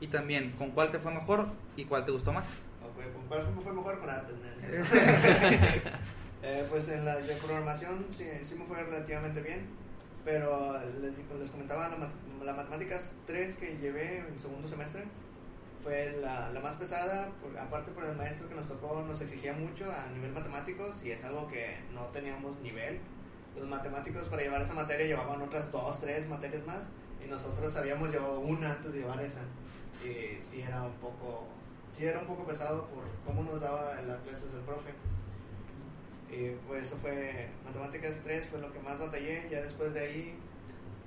y 0.00 0.06
también, 0.08 0.52
¿con 0.52 0.70
cuál 0.70 0.90
te 0.90 0.98
fue 0.98 1.12
mejor 1.12 1.48
y 1.76 1.84
cuál 1.84 2.04
te 2.04 2.12
gustó 2.12 2.32
más? 2.32 2.46
Ok, 2.82 3.12
¿con 3.12 3.26
cuál 3.26 3.42
fue, 3.62 3.72
mejor? 3.72 4.08
Artes. 4.10 4.36
¿no? 4.36 5.88
Eh, 6.40 6.64
pues 6.70 6.88
en 6.88 7.04
la 7.04 7.16
de 7.16 7.34
programación 7.34 8.06
sí, 8.12 8.24
sí 8.44 8.54
me 8.54 8.64
fue 8.64 8.80
relativamente 8.80 9.40
bien, 9.40 9.66
pero 10.24 10.78
les, 11.02 11.14
les 11.36 11.50
comentaba 11.50 11.88
la, 11.88 11.96
mat- 11.96 12.44
la 12.44 12.52
matemáticas 12.52 13.10
3 13.26 13.56
que 13.56 13.76
llevé 13.78 14.18
en 14.18 14.38
segundo 14.38 14.68
semestre 14.68 15.02
fue 15.82 16.16
la, 16.22 16.48
la 16.50 16.60
más 16.60 16.76
pesada, 16.76 17.28
por- 17.42 17.58
aparte 17.58 17.90
por 17.90 18.04
el 18.04 18.14
maestro 18.16 18.48
que 18.48 18.54
nos 18.54 18.68
tocó, 18.68 19.02
nos 19.02 19.20
exigía 19.20 19.52
mucho 19.52 19.90
a 19.90 20.06
nivel 20.10 20.30
matemáticos 20.30 21.02
y 21.04 21.10
es 21.10 21.24
algo 21.24 21.48
que 21.48 21.76
no 21.92 22.02
teníamos 22.12 22.60
nivel. 22.60 23.00
Los 23.58 23.66
matemáticos 23.66 24.28
para 24.28 24.42
llevar 24.42 24.62
esa 24.62 24.74
materia 24.74 25.06
llevaban 25.06 25.42
otras 25.42 25.72
dos, 25.72 25.98
tres 25.98 26.28
materias 26.28 26.64
más 26.66 26.82
y 27.24 27.28
nosotros 27.28 27.74
habíamos 27.76 28.12
llevado 28.12 28.38
una 28.38 28.74
antes 28.74 28.92
de 28.92 29.00
llevar 29.00 29.20
esa. 29.22 29.40
Y 30.04 30.40
sí 30.40 30.62
era 30.62 30.82
un 30.82 30.92
poco, 30.94 31.46
sí 31.96 32.04
era 32.06 32.20
un 32.20 32.26
poco 32.26 32.44
pesado 32.46 32.86
por 32.86 33.04
cómo 33.26 33.42
nos 33.50 33.60
daba 33.60 33.94
las 34.06 34.20
clases 34.22 34.52
el 34.54 34.60
profe. 34.60 34.90
Y 36.30 36.50
pues 36.66 36.84
eso 36.84 36.96
fue, 37.00 37.48
matemáticas 37.64 38.20
3 38.22 38.46
fue 38.46 38.60
lo 38.60 38.72
que 38.72 38.80
más 38.80 38.98
batallé, 38.98 39.48
ya 39.50 39.62
después 39.62 39.94
de 39.94 40.00
ahí 40.00 40.38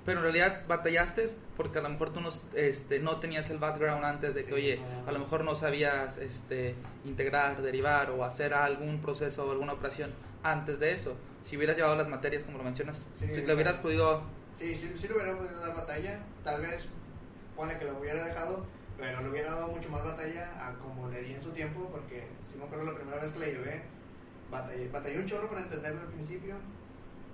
Pero 0.04 0.18
en 0.18 0.24
realidad 0.24 0.66
batallaste 0.66 1.28
porque 1.56 1.78
a 1.78 1.82
lo 1.82 1.90
mejor 1.90 2.12
tú 2.12 2.20
no, 2.20 2.30
este, 2.54 2.98
no 2.98 3.20
tenías 3.20 3.48
el 3.50 3.58
background 3.58 4.04
antes 4.04 4.34
de 4.34 4.40
que, 4.42 4.48
Sí, 4.48 4.52
oye, 4.52 4.80
no. 4.80 5.08
a 5.08 5.12
lo 5.12 5.20
mejor 5.20 5.44
no 5.44 5.54
sabías 5.54 6.18
este, 6.18 6.74
integrar, 7.04 7.62
derivar 7.62 8.10
o 8.10 8.24
hacer 8.24 8.52
algún 8.52 9.00
proceso 9.00 9.46
o 9.46 9.52
alguna 9.52 9.74
operación 9.74 10.12
antes 10.42 10.80
de 10.80 10.92
eso. 10.92 11.14
Si 11.44 11.56
hubieras 11.56 11.76
llevado 11.76 11.94
las 11.94 12.08
materias 12.08 12.42
como 12.42 12.58
lo 12.58 12.64
mencionas, 12.64 13.08
Sí, 13.14 13.28
si 13.32 13.42
le 13.42 13.54
hubieras 13.54 13.78
podido... 13.78 14.22
Sí, 14.56 14.74
sí, 14.74 14.92
sí 14.96 15.06
le 15.06 15.14
hubiera 15.14 15.38
podido 15.38 15.60
dar 15.60 15.74
batalla. 15.76 16.18
Tal 16.42 16.60
vez 16.62 16.88
pone 17.54 17.78
que 17.78 17.84
lo 17.84 17.96
hubiera 17.98 18.24
dejado, 18.24 18.66
pero 19.02 19.20
le 19.20 19.30
hubiera 19.30 19.50
dado 19.50 19.66
mucho 19.66 19.88
más 19.90 20.04
batalla 20.04 20.48
a 20.64 20.74
como 20.74 21.08
le 21.10 21.22
di 21.22 21.32
en 21.32 21.42
su 21.42 21.50
tiempo, 21.50 21.88
porque 21.90 22.28
si 22.46 22.56
me 22.56 22.64
acuerdo 22.66 22.84
la 22.84 22.94
primera 22.94 23.18
vez 23.20 23.32
que 23.32 23.40
la 23.40 23.46
llevé, 23.46 23.82
batallé, 24.48 24.88
batallé 24.90 25.18
un 25.18 25.26
chorro 25.26 25.48
para 25.48 25.62
entenderlo 25.62 26.02
al 26.02 26.06
principio. 26.06 26.54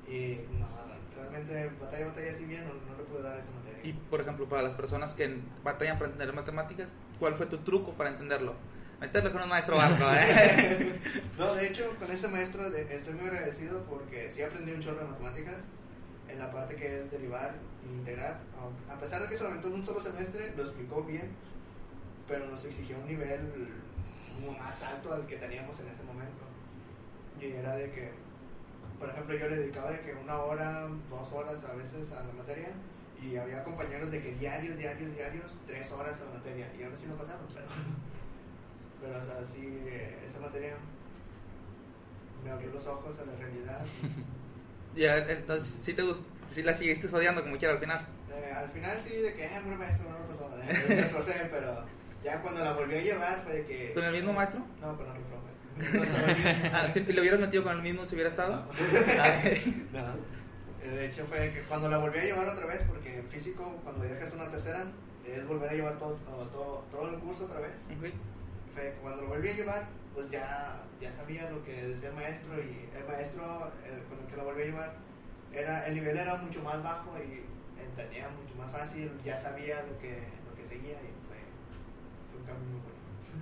Y 0.09 0.41
no, 0.59 0.67
realmente 1.15 1.71
batalla, 1.79 2.07
batalla 2.07 2.31
así 2.31 2.47
bien, 2.47 2.65
no, 2.65 2.73
no 2.73 2.97
le 2.97 3.05
pude 3.05 3.23
dar 3.23 3.37
esa 3.39 3.51
materia. 3.51 3.81
Y, 3.85 3.93
por 3.93 4.23
ejemplo, 4.23 4.49
para 4.49 4.63
las 4.63 4.75
personas 4.75 5.15
que 5.15 5.37
batallan 5.63 5.99
para 5.99 6.11
entender 6.11 6.35
matemáticas, 6.35 6.95
¿cuál 7.19 7.35
fue 7.35 7.45
tu 7.45 7.59
truco 7.59 7.93
para 7.93 8.09
entenderlo? 8.09 8.55
Meterlo 8.99 9.31
con 9.31 9.43
un 9.43 9.49
maestro 9.51 9.77
barco, 9.77 10.05
¿eh? 10.11 10.99
No, 11.39 11.55
de 11.55 11.67
hecho, 11.67 11.95
con 11.99 12.11
ese 12.11 12.29
maestro 12.29 12.67
estoy 12.75 13.13
muy 13.13 13.29
agradecido 13.29 13.85
porque 13.85 14.31
sí 14.31 14.41
aprendí 14.43 14.73
un 14.73 14.81
chorro 14.81 15.01
de 15.01 15.11
matemáticas 15.11 15.57
en 16.29 16.39
la 16.39 16.51
parte 16.51 16.75
que 16.77 17.01
es 17.01 17.11
derivar 17.11 17.55
e 17.87 17.93
integrar. 17.93 18.41
A- 18.89 18.95
A 18.95 18.99
pesar 18.99 19.21
de 19.21 19.29
que 19.29 19.37
solamente 19.37 19.67
en 19.69 19.75
un 19.75 19.85
solo 19.85 20.01
semestre 20.01 20.53
lo 20.57 20.63
explicó 20.63 21.03
bien, 21.05 21.29
pero 22.29 22.47
nos 22.47 22.65
exigió 22.65 22.97
un 22.99 23.07
nivel 23.07 23.41
más 24.59 24.83
alto 24.83 25.13
al 25.13 25.27
que 25.27 25.37
teníamos 25.37 25.79
en 25.81 25.89
ese 25.89 26.03
momento. 26.05 26.45
Y 27.41 27.47
era 27.53 27.75
de 27.77 27.91
que, 27.91 28.13
por 28.99 29.09
ejemplo, 29.09 29.35
yo 29.37 29.49
le 29.49 29.57
dedicaba 29.57 29.91
de 29.91 30.01
que 30.01 30.15
una 30.15 30.39
hora, 30.39 30.87
dos 31.11 31.33
horas 31.33 31.65
a 31.65 31.75
veces 31.75 32.11
a 32.13 32.23
la 32.25 32.33
materia. 32.33 32.69
Y 33.21 33.37
había 33.37 33.65
compañeros 33.65 34.13
de 34.13 34.23
que 34.23 34.33
diarios, 34.37 34.79
diarios, 34.79 35.13
diarios, 35.17 35.53
tres 35.67 35.91
horas 35.91 36.21
a 36.21 36.25
la 36.27 36.31
materia. 36.39 36.69
Y 36.79 36.85
ahora 36.85 36.97
sí 36.97 37.07
no 37.07 37.15
pasaron, 37.17 37.47
pero... 37.55 37.67
Pero, 39.01 39.19
o 39.19 39.25
sea, 39.25 39.45
sí, 39.47 39.79
esa 40.27 40.41
materia 40.41 40.75
me 42.45 42.51
abrió 42.51 42.71
los 42.71 42.87
ojos 42.87 43.17
a 43.21 43.25
la 43.25 43.37
realidad. 43.37 43.81
ya, 44.97 45.19
entonces, 45.19 45.79
¿sí, 45.83 45.95
te 45.95 46.03
gust- 46.03 46.25
sí 46.49 46.63
la 46.63 46.75
seguiste 46.75 47.07
odiando 47.15 47.43
como 47.43 47.57
quiera 47.59 47.75
al 47.75 47.81
final? 47.81 48.01
Eh, 48.33 48.53
al 48.53 48.69
final 48.71 48.99
sí, 49.01 49.17
de 49.17 49.35
que, 49.35 49.45
eh, 49.47 49.61
maestro, 49.79 50.09
no 50.11 50.19
me 50.19 50.35
pasó. 50.35 50.49
Me 50.89 51.01
esforcé, 51.01 51.49
pero 51.51 51.85
ya 52.25 52.41
cuando 52.43 52.65
la 52.65 52.73
volví 52.73 52.97
a 52.97 53.01
llevar 53.01 53.43
fue 53.45 53.55
de 53.55 53.67
que... 53.67 53.93
¿Con 53.95 54.05
el 54.05 54.13
mismo 54.13 54.33
maestro? 54.33 54.61
No, 54.81 54.97
con 54.97 55.09
otro 55.09 55.23
profe. 55.23 55.49
No. 55.99 56.77
Ah, 56.77 56.93
si 56.93 57.01
lo 57.13 57.21
hubieras 57.21 57.41
metido 57.41 57.63
con 57.63 57.77
el 57.77 57.83
mismo 57.83 58.05
si 58.05 58.15
hubiera 58.15 58.31
estado? 58.31 58.65
No. 59.93 60.29
Eh, 60.81 60.91
De 60.91 61.07
hecho, 61.07 61.27
fue 61.27 61.51
que 61.51 61.61
cuando 61.63 61.89
la 61.91 61.99
volví 61.99 62.19
a 62.21 62.25
llevar 62.25 62.47
otra 62.49 62.65
vez, 62.67 62.83
porque 62.87 63.19
en 63.19 63.27
físico, 63.29 63.79
cuando 63.83 64.05
dejas 64.05 64.33
una 64.33 64.49
tercera, 64.49 64.85
es 65.27 65.47
volver 65.47 65.71
a 65.71 65.75
llevar 65.75 65.99
todo, 65.99 66.15
todo, 66.53 66.85
todo 66.91 67.09
el 67.11 67.17
curso 67.17 67.47
otra 67.47 67.59
vez. 67.61 67.73
ok. 67.99 68.07
Fue 68.75 68.95
cuando 69.03 69.23
lo 69.23 69.29
volví 69.29 69.49
a 69.49 69.55
llevar, 69.55 69.89
pues 70.15 70.31
ya, 70.31 70.77
ya 71.01 71.11
sabía 71.11 71.51
lo 71.51 71.65
que 71.65 71.89
decía 71.89 72.11
el 72.11 72.15
maestro 72.15 72.55
y 72.63 72.89
el 72.97 73.05
maestro 73.09 73.73
eh, 73.85 74.03
con 74.09 74.21
el 74.21 74.27
que 74.27 74.37
lo 74.37 74.45
volví 74.45 74.63
a 74.63 74.67
llevar, 74.67 74.93
era, 75.53 75.87
el 75.87 75.95
nivel 75.95 76.17
era 76.17 76.37
mucho 76.37 76.63
más 76.63 76.81
bajo 76.83 77.13
y 77.19 77.43
entendía 77.83 78.29
mucho 78.29 78.55
más 78.57 78.71
fácil, 78.71 79.11
ya 79.25 79.37
sabía 79.37 79.83
lo 79.83 79.99
que, 79.99 80.23
lo 80.49 80.55
que 80.55 80.69
seguía 80.69 80.95
y 81.03 81.11
muy 82.55 82.81
bueno. 82.81 82.99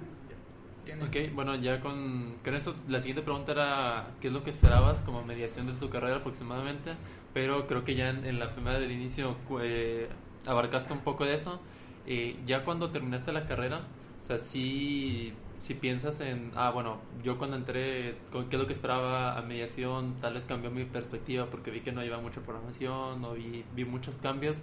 ¿Tiene- 0.84 1.04
Ok, 1.04 1.34
bueno, 1.34 1.54
ya 1.56 1.80
con, 1.80 2.36
con 2.44 2.54
eso, 2.54 2.74
la 2.88 3.00
siguiente 3.00 3.22
pregunta 3.22 3.52
era 3.52 4.10
qué 4.20 4.28
es 4.28 4.32
lo 4.32 4.44
que 4.44 4.50
esperabas 4.50 5.02
como 5.02 5.22
mediación 5.24 5.66
de 5.66 5.72
tu 5.74 5.90
carrera 5.90 6.16
aproximadamente, 6.16 6.92
pero 7.34 7.66
creo 7.66 7.84
que 7.84 7.94
ya 7.94 8.10
en, 8.10 8.24
en 8.24 8.38
la 8.38 8.52
primera 8.52 8.78
del 8.78 8.92
inicio 8.92 9.36
eh, 9.60 10.08
abarcaste 10.46 10.92
un 10.92 11.00
poco 11.00 11.24
de 11.24 11.34
eso. 11.34 11.60
Eh, 12.06 12.36
ya 12.46 12.64
cuando 12.64 12.90
terminaste 12.90 13.32
la 13.32 13.46
carrera, 13.46 13.80
o 14.22 14.26
sea, 14.26 14.38
sí, 14.38 15.32
si 15.60 15.74
piensas 15.74 16.20
en, 16.20 16.52
ah, 16.54 16.70
bueno, 16.70 16.98
yo 17.24 17.36
cuando 17.38 17.56
entré, 17.56 18.16
con- 18.30 18.48
¿qué 18.48 18.56
es 18.56 18.62
lo 18.62 18.66
que 18.68 18.72
esperaba 18.74 19.36
a 19.36 19.42
mediación? 19.42 20.14
Tal 20.20 20.34
vez 20.34 20.44
cambió 20.44 20.70
mi 20.70 20.84
perspectiva 20.84 21.46
porque 21.46 21.70
vi 21.72 21.80
que 21.80 21.90
no 21.92 22.04
iba 22.04 22.18
mucha 22.20 22.40
programación, 22.42 23.20
no 23.20 23.32
vi, 23.32 23.64
vi 23.74 23.84
muchos 23.84 24.18
cambios. 24.18 24.62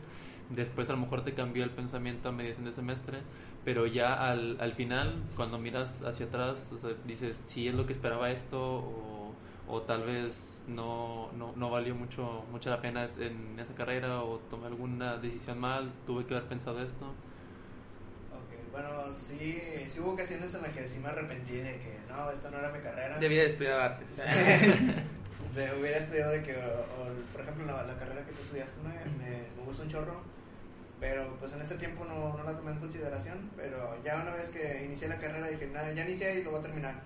Después 0.50 0.90
a 0.90 0.94
lo 0.94 1.00
mejor 1.00 1.24
te 1.24 1.34
cambió 1.34 1.64
el 1.64 1.70
pensamiento 1.72 2.30
a 2.30 2.32
mediación 2.32 2.66
de 2.66 2.74
semestre, 2.74 3.20
pero 3.66 3.86
ya 3.88 4.30
al, 4.30 4.58
al 4.60 4.74
final, 4.74 5.16
cuando 5.36 5.58
miras 5.58 6.02
hacia 6.04 6.26
atrás, 6.26 6.72
o 6.74 6.78
sea, 6.78 6.92
dices, 7.06 7.38
sí 7.46 7.68
es 7.68 7.74
lo 7.76 7.86
que 7.86 7.94
esperaba 7.94 8.30
esto 8.32 8.60
o, 8.62 9.32
o 9.70 9.82
tal 9.82 10.04
vez 10.04 10.64
no, 10.68 11.32
no, 11.38 11.54
no 11.56 11.70
valió 11.70 11.96
mucho, 11.96 12.44
mucho 12.52 12.70
la 12.70 12.82
pena 12.82 13.08
en 13.20 13.58
esa 13.60 13.74
carrera 13.74 14.22
o 14.22 14.40
tomé 14.50 14.68
alguna 14.68 15.18
decisión 15.18 15.60
mal, 15.60 15.92
tuve 16.06 16.26
que 16.26 16.36
haber 16.36 16.50
pensado 16.50 16.82
esto. 16.82 17.06
Ok, 17.06 18.72
Bueno, 18.72 18.90
sí, 19.14 19.62
sí 19.88 20.00
hubo 20.02 20.12
ocasiones 20.12 20.54
en 20.56 20.62
las 20.64 20.72
que 20.72 20.86
sí 20.86 21.00
me 21.00 21.08
arrepentí 21.10 21.54
de 21.56 21.74
que 21.78 21.98
no, 22.10 22.30
esta 22.32 22.50
no 22.52 22.58
era 22.60 22.70
mi 22.72 22.80
carrera. 22.80 23.18
Debí 23.20 23.36
de 23.36 23.46
estudiar 23.48 23.80
artes. 23.80 24.24
De, 25.56 25.72
hubiera 25.80 26.00
estudiado 26.00 26.32
de 26.32 26.42
que, 26.42 26.56
o- 26.56 26.58
o, 26.58 27.32
por 27.32 27.42
ejemplo, 27.42 27.66
la, 27.68 27.84
la 27.84 27.94
carrera 27.96 28.26
que 28.26 28.32
tú 28.32 28.42
estudiaste 28.42 28.82
me, 28.82 28.96
me, 29.24 29.30
me 29.56 29.64
gusta 29.64 29.84
un 29.84 29.90
chorro, 29.90 30.22
Pero 31.00 31.36
pues 31.38 31.52
en 31.54 31.62
este 31.62 31.76
tiempo 31.76 32.06
no, 32.06 32.38
no 32.38 32.44
la 32.44 32.56
tomé 32.56 32.72
en 32.72 32.80
consideración, 32.80 33.52
pero 33.58 34.02
ya 34.04 34.22
una 34.22 34.32
vez 34.32 34.50
que 34.50 34.86
inicié 34.86 35.08
la 35.10 35.20
carrera 35.20 35.48
dije, 35.48 35.68
nada, 35.68 35.92
ya 35.92 36.04
inicié 36.04 36.40
y 36.40 36.44
lo 36.44 36.52
voy 36.52 36.60
a 36.60 36.64
terminar. 36.64 37.02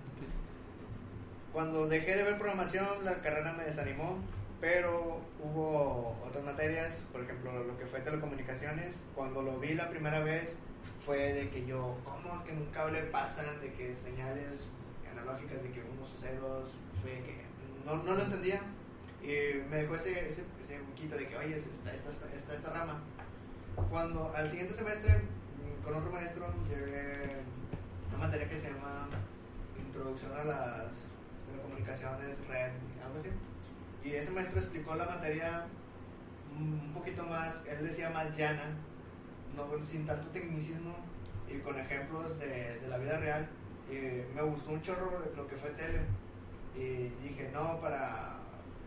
Cuando 1.52 1.88
dejé 1.88 2.16
de 2.16 2.22
ver 2.22 2.38
programación, 2.38 3.04
la 3.04 3.20
carrera 3.20 3.52
me 3.52 3.64
desanimó, 3.64 4.18
pero 4.60 5.20
hubo 5.42 6.16
otras 6.24 6.44
materias, 6.44 7.02
por 7.12 7.22
ejemplo, 7.22 7.64
lo 7.64 7.78
que 7.78 7.86
fue 7.86 8.00
telecomunicaciones. 8.00 8.98
Cuando 9.14 9.42
lo 9.42 9.58
vi 9.58 9.74
la 9.74 9.88
primera 9.88 10.20
vez, 10.20 10.56
fue 11.04 11.32
de 11.32 11.48
que 11.48 11.64
yo, 11.64 11.96
¿cómo 12.04 12.44
que 12.44 12.52
en 12.52 12.58
un 12.58 12.66
cable 12.66 13.02
pasan 13.04 13.60
de 13.60 13.72
que 13.72 13.96
señales 13.96 14.66
analógicas 15.10 15.62
de 15.62 15.70
que 15.70 15.80
unos 15.80 16.12
o 16.12 16.16
ceros? 16.16 16.70
Fue 17.02 17.12
que 17.12 17.42
no, 17.84 18.02
no 18.02 18.14
lo 18.14 18.22
entendía. 18.22 18.60
Y 19.22 19.62
me 19.68 19.78
dejó 19.78 19.94
ese, 19.94 20.28
ese, 20.28 20.44
ese 20.62 20.78
poquito 20.78 21.16
de 21.16 21.26
que, 21.28 21.36
oye, 21.36 21.56
está 21.56 21.92
esta, 21.92 22.10
esta, 22.10 22.26
esta, 22.34 22.54
esta 22.54 22.70
rama. 22.70 23.00
Cuando 23.90 24.32
al 24.34 24.48
siguiente 24.48 24.74
semestre, 24.74 25.16
mm, 25.16 25.84
con 25.84 25.94
otro 25.94 26.10
maestro, 26.10 26.52
llevé 26.68 27.36
una 28.08 28.18
materia 28.18 28.48
que 28.48 28.56
se 28.56 28.70
llama 28.70 29.08
Introducción 29.78 30.32
a 30.32 30.44
las 30.44 31.06
Telecomunicaciones, 31.46 32.46
Red, 32.46 32.72
algo 33.02 33.18
así. 33.18 33.30
Y 34.04 34.14
ese 34.14 34.30
maestro 34.30 34.60
explicó 34.60 34.94
la 34.94 35.06
materia 35.06 35.64
un 36.58 36.92
poquito 36.92 37.22
más, 37.24 37.64
él 37.66 37.86
decía 37.86 38.10
más 38.10 38.36
llana, 38.36 38.64
no, 39.56 39.82
sin 39.82 40.06
tanto 40.06 40.28
tecnicismo 40.28 40.94
y 41.48 41.58
con 41.58 41.78
ejemplos 41.78 42.38
de, 42.38 42.78
de 42.80 42.88
la 42.88 42.98
vida 42.98 43.18
real. 43.18 43.48
Y 43.90 44.34
me 44.34 44.42
gustó 44.42 44.72
un 44.72 44.82
chorro 44.82 45.22
lo 45.34 45.48
que 45.48 45.56
fue 45.56 45.70
tele. 45.70 46.00
Y 46.76 47.08
dije, 47.22 47.50
no, 47.52 47.80
para, 47.80 48.36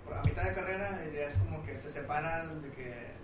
para 0.06 0.22
a 0.22 0.24
mitad 0.24 0.44
de 0.44 0.54
carrera, 0.54 1.04
es 1.04 1.34
como 1.34 1.64
que 1.64 1.76
se 1.76 1.90
separan 1.90 2.62
de 2.62 2.70
que 2.72 3.21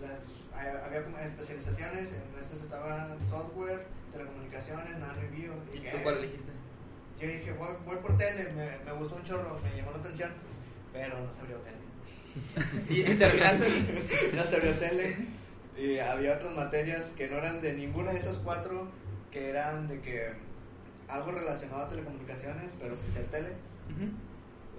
las, 0.00 0.30
había 0.54 1.04
como 1.04 1.18
especializaciones, 1.18 2.10
en 2.12 2.40
estas 2.40 2.62
estaban 2.62 3.18
software, 3.28 3.86
telecomunicaciones, 4.12 4.98
nano 4.98 5.18
y 5.24 5.36
bio. 5.36 5.52
¿Y 5.72 5.90
tú 5.90 5.96
cuál 6.02 6.18
elegiste? 6.18 6.52
yo 7.20 7.26
dije, 7.26 7.52
voy, 7.52 7.74
voy 7.84 7.96
por 7.96 8.16
tele, 8.16 8.52
me, 8.52 8.78
me 8.84 8.92
gustó 8.92 9.16
un 9.16 9.24
chorro, 9.24 9.58
me 9.62 9.76
llamó 9.76 9.90
la 9.90 9.98
atención, 9.98 10.30
pero 10.92 11.20
no 11.20 11.32
se 11.32 11.40
abrió 11.40 11.56
tele. 11.58 11.78
¿Y 12.88 13.14
terminaste? 13.16 14.32
no 14.34 14.44
se 14.44 14.56
abrió 14.56 14.74
tele. 14.78 15.16
Y 15.76 15.98
había 15.98 16.34
otras 16.34 16.54
materias 16.54 17.12
que 17.16 17.28
no 17.28 17.38
eran 17.38 17.60
de 17.60 17.72
ninguna 17.72 18.12
de 18.12 18.18
esas 18.18 18.36
cuatro, 18.38 18.88
que 19.30 19.50
eran 19.50 19.88
de 19.88 20.00
que 20.00 20.32
algo 21.08 21.32
relacionado 21.32 21.82
a 21.82 21.88
telecomunicaciones, 21.88 22.70
pero 22.78 22.96
sin 22.96 23.12
ser 23.12 23.26
tele. 23.26 23.52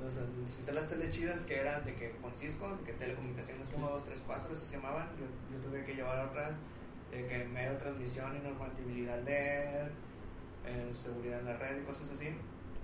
O 0.05 0.09
sea, 0.09 0.23
sin 0.47 0.63
ser 0.63 0.75
las 0.75 0.87
teles 0.87 1.11
chidas, 1.11 1.43
que 1.43 1.59
eran 1.59 1.83
de 1.85 1.93
que 1.95 2.11
con 2.21 2.33
Cisco, 2.33 2.75
de 2.77 2.83
que 2.85 2.93
telecomunicaciones 2.93 3.67
1, 3.75 3.89
2, 3.89 4.03
3, 4.03 4.23
4, 4.25 4.53
así 4.53 4.65
se 4.65 4.75
llamaban. 4.77 5.07
Yo, 5.17 5.25
yo 5.55 5.61
tuve 5.63 5.83
que 5.83 5.95
llevar 5.95 6.25
otras, 6.27 6.51
de 7.11 7.25
que 7.27 7.45
medio 7.45 7.71
de 7.71 7.77
transmisión 7.77 8.35
y 8.35 8.39
normatividad 8.39 9.19
de 9.19 9.89
eh, 10.65 10.91
seguridad 10.93 11.39
en 11.39 11.45
la 11.45 11.57
red 11.57 11.81
y 11.81 11.85
cosas 11.85 12.11
así. 12.11 12.27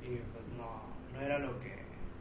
Y 0.04 0.17
pues 0.34 0.45
no, 0.58 0.84
no 1.13 1.21
era 1.21 1.39
lo 1.39 1.58
que, 1.60 1.73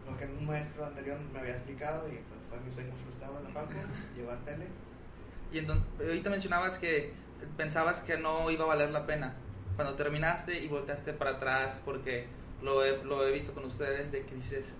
lo 0.06 0.16
que 0.16 0.26
un 0.26 0.46
maestro 0.46 0.86
anterior 0.86 1.18
me 1.32 1.40
había 1.40 1.52
explicado 1.52 2.08
y 2.08 2.16
pues 2.16 2.40
fue 2.48 2.60
mi 2.60 2.72
sueño 2.72 2.94
frustrado 2.94 3.38
en 3.38 3.44
la 3.44 3.50
facu, 3.50 3.72
llevar 4.16 4.38
tele. 4.44 4.66
Y 5.52 5.58
entonces, 5.58 5.86
ahorita 6.00 6.30
mencionabas 6.30 6.78
que 6.78 7.12
pensabas 7.56 8.00
que 8.00 8.16
no 8.16 8.50
iba 8.50 8.64
a 8.64 8.68
valer 8.68 8.90
la 8.90 9.06
pena. 9.06 9.34
Cuando 9.76 9.94
terminaste 9.94 10.62
y 10.62 10.68
volteaste 10.68 11.12
para 11.12 11.32
atrás, 11.32 11.80
porque 11.84 12.26
lo 12.62 12.84
he, 12.84 13.02
lo 13.04 13.26
he 13.26 13.32
visto 13.32 13.52
con 13.52 13.64
ustedes, 13.64 14.12
de 14.12 14.24
que 14.24 14.34
dices, 14.34 14.72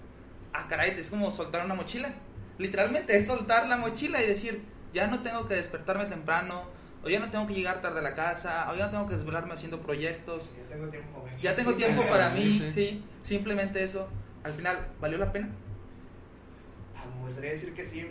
ah, 0.54 0.66
caray, 0.68 0.98
es 0.98 1.10
como 1.10 1.30
soltar 1.30 1.64
una 1.64 1.74
mochila. 1.74 2.10
Literalmente 2.58 3.16
es 3.16 3.26
soltar 3.26 3.66
la 3.68 3.76
mochila 3.76 4.22
y 4.22 4.26
decir, 4.26 4.62
ya 4.92 5.08
no 5.08 5.22
tengo 5.22 5.46
que 5.46 5.54
despertarme 5.54 6.06
temprano, 6.06 6.62
o 7.02 7.08
ya 7.08 7.18
no 7.18 7.30
tengo 7.30 7.46
que 7.46 7.54
llegar 7.54 7.82
tarde 7.82 7.98
a 7.98 8.02
la 8.02 8.14
casa, 8.14 8.70
o 8.70 8.76
ya 8.76 8.86
no 8.86 8.90
tengo 8.92 9.06
que 9.08 9.16
desvelarme 9.16 9.52
haciendo 9.54 9.80
proyectos. 9.80 10.48
Ya 10.56 10.74
tengo 10.74 10.88
tiempo. 10.88 11.24
Ya 11.40 11.56
tengo 11.56 11.74
tiempo 11.74 12.02
para 12.08 12.30
mí, 12.30 12.60
Sí. 12.60 12.70
sí, 12.70 13.04
simplemente 13.22 13.82
eso. 13.84 14.08
Al 14.44 14.52
final, 14.52 14.78
¿valió 15.00 15.18
la 15.18 15.30
pena? 15.32 15.48
Ah, 16.96 17.04
Me 17.16 17.22
gustaría 17.22 17.50
decir 17.50 17.74
que 17.74 17.84
sí, 17.84 18.06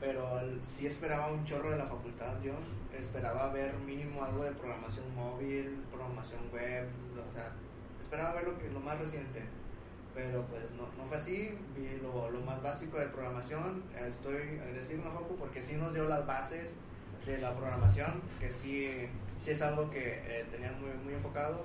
pero 0.00 0.40
sí 0.64 0.86
esperaba 0.86 1.28
un 1.28 1.44
chorro 1.44 1.70
de 1.70 1.78
la 1.78 1.86
facultad 1.86 2.34
yo. 2.42 2.52
Esperaba 2.98 3.52
ver 3.52 3.74
mínimo 3.86 4.24
algo 4.24 4.44
de 4.44 4.52
programación 4.52 5.14
móvil, 5.14 5.82
programación 5.90 6.40
web, 6.52 6.86
o 7.28 7.32
sea, 7.34 7.52
esperaba 8.00 8.34
ver 8.34 8.44
lo, 8.44 8.58
que, 8.58 8.70
lo 8.70 8.80
más 8.80 8.98
reciente. 8.98 9.42
Pero 10.14 10.42
pues 10.46 10.70
no, 10.72 10.86
no 10.96 11.08
fue 11.08 11.16
así, 11.16 11.58
vi 11.74 11.98
lo, 12.00 12.30
lo 12.30 12.40
más 12.40 12.62
básico 12.62 12.98
de 12.98 13.06
programación. 13.06 13.82
Estoy 13.96 14.58
agradecido 14.60 15.04
la 15.04 15.10
facu 15.10 15.36
porque 15.36 15.60
sí 15.60 15.74
nos 15.74 15.92
dio 15.92 16.08
las 16.08 16.24
bases 16.24 16.72
de 17.26 17.38
la 17.38 17.54
programación, 17.54 18.22
que 18.38 18.50
sí, 18.50 19.08
sí 19.40 19.50
es 19.50 19.62
algo 19.62 19.90
que 19.90 20.22
eh, 20.26 20.46
tenían 20.50 20.80
muy, 20.80 20.90
muy 21.04 21.14
enfocado. 21.14 21.64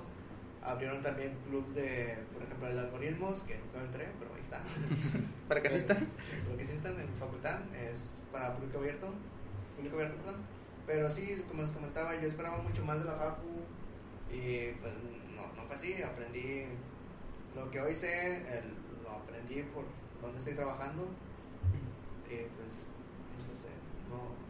Abrieron 0.62 1.00
también 1.00 1.38
clubs 1.48 1.74
de, 1.74 2.18
por 2.34 2.42
ejemplo, 2.42 2.68
de 2.68 2.80
algoritmos, 2.80 3.42
que 3.42 3.56
nunca 3.58 3.80
entré, 3.80 4.08
pero 4.18 4.34
ahí 4.34 4.40
está. 4.40 4.60
¿Para 5.48 5.62
que 5.62 5.68
asistan? 5.68 6.08
Lo 6.50 6.56
que 6.56 6.62
existen 6.62 6.98
en 7.00 7.08
facultad 7.14 7.60
es 7.74 8.24
para 8.32 8.54
público 8.54 8.78
abierto, 8.78 9.08
público 9.76 9.96
abierto, 9.96 10.16
perdón. 10.16 10.40
Pero 10.86 11.10
sí, 11.10 11.42
como 11.48 11.62
les 11.62 11.70
comentaba, 11.70 12.20
yo 12.20 12.26
esperaba 12.26 12.58
mucho 12.58 12.84
más 12.84 12.98
de 12.98 13.04
la 13.04 13.14
facu 13.14 13.62
y 14.30 14.72
pues 14.80 14.92
no, 15.34 15.54
no 15.54 15.66
fue 15.66 15.76
así, 15.76 16.02
aprendí 16.02 16.66
lo 17.56 17.70
que 17.70 17.80
hoy 17.80 17.94
sé, 17.94 18.36
el- 18.58 18.74
lo 19.04 19.10
aprendí 19.10 19.62
por 19.74 19.84
donde 20.22 20.38
estoy 20.38 20.54
trabajando 20.54 21.06
y 22.26 22.34
pues 22.36 22.86
eso 23.42 23.52
es, 23.52 23.64
no, 24.10 24.40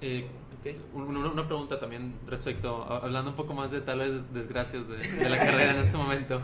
Eh, 0.00 0.28
Ok. 0.60 0.74
un- 0.94 1.16
una, 1.16 1.28
una 1.30 1.46
pregunta 1.46 1.78
también 1.78 2.14
respecto, 2.26 2.82
a- 2.84 2.98
hablando 2.98 3.30
un 3.30 3.36
poco 3.36 3.52
más 3.54 3.70
de 3.70 3.80
tal 3.80 3.98
vez 4.00 4.32
desgracias 4.32 4.88
de, 4.88 4.96
de 4.96 5.28
la 5.28 5.38
carrera 5.38 5.72
en 5.72 5.78
este 5.86 5.96
momento. 5.96 6.40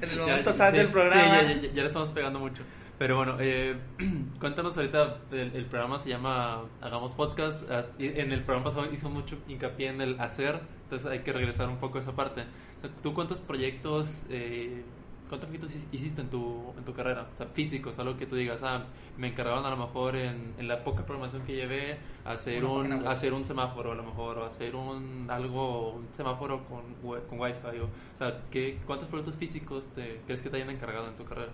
En 0.00 0.08
el 0.10 0.16
Ya- 0.16 0.22
momento 0.22 0.52
sí, 0.52 0.58
sad 0.58 0.72
del 0.72 0.86
sí, 0.86 0.92
programa. 0.92 1.42
ya, 1.42 1.52
ya- 1.52 1.60
ya 1.72 1.82
le 1.82 1.86
estamos 1.86 2.10
pegando 2.10 2.38
mucho. 2.38 2.62
Pero 2.98 3.16
bueno, 3.16 3.36
eh, 3.40 3.76
cuéntanos 4.40 4.76
ahorita, 4.76 5.18
el, 5.32 5.54
el 5.56 5.66
programa 5.66 5.98
se 5.98 6.08
llama 6.10 6.62
Hagamos 6.80 7.12
Podcast. 7.14 7.62
En 7.98 8.32
el 8.32 8.42
programa 8.44 8.70
pasado 8.70 8.92
hizo 8.92 9.10
mucho 9.10 9.36
hincapié 9.48 9.88
en 9.88 10.00
el 10.00 10.20
hacer, 10.20 10.60
entonces 10.84 11.08
hay 11.10 11.20
que 11.20 11.32
regresar 11.32 11.68
un 11.68 11.78
poco 11.78 11.98
a 11.98 12.00
esa 12.02 12.12
parte. 12.12 12.42
O 12.78 12.80
sea, 12.80 12.90
¿Tú 13.02 13.12
cuántos 13.14 13.40
proyectos, 13.40 14.26
eh, 14.30 14.82
cuántos 15.28 15.48
proyectos 15.48 15.74
hi- 15.74 15.88
hiciste 15.96 16.20
en 16.20 16.28
tu, 16.28 16.72
en 16.76 16.84
tu 16.84 16.92
carrera? 16.94 17.26
O 17.34 17.36
sea, 17.36 17.46
físicos, 17.46 17.98
algo 17.98 18.16
que 18.16 18.26
tú 18.26 18.36
digas, 18.36 18.60
ah, 18.62 18.84
me 19.16 19.28
encargaron 19.28 19.64
a 19.64 19.70
lo 19.70 19.76
mejor 19.76 20.16
en, 20.16 20.54
en 20.58 20.68
la 20.68 20.82
poca 20.84 21.04
programación 21.06 21.42
que 21.44 21.54
llevé 21.54 21.98
hacer 22.24 22.64
Una 22.64 22.96
un, 22.96 23.06
hacer 23.06 23.32
un 23.32 23.44
semáforo 23.44 23.92
a 23.92 23.94
lo 23.94 24.02
mejor, 24.02 24.38
o 24.38 24.44
hacer 24.44 24.74
un 24.76 25.26
algo, 25.30 25.94
un 25.94 26.08
semáforo 26.12 26.64
con, 26.66 26.94
con 27.28 27.40
wifi. 27.40 27.78
O, 27.80 27.84
o 27.84 28.16
sea, 28.16 28.42
¿qué, 28.50 28.78
¿cuántos 28.86 29.08
proyectos 29.08 29.36
físicos 29.36 29.86
te, 29.88 30.20
crees 30.26 30.42
que 30.42 30.50
te 30.50 30.56
hayan 30.56 30.70
encargado 30.70 31.08
en 31.08 31.14
tu 31.16 31.24
carrera? 31.24 31.52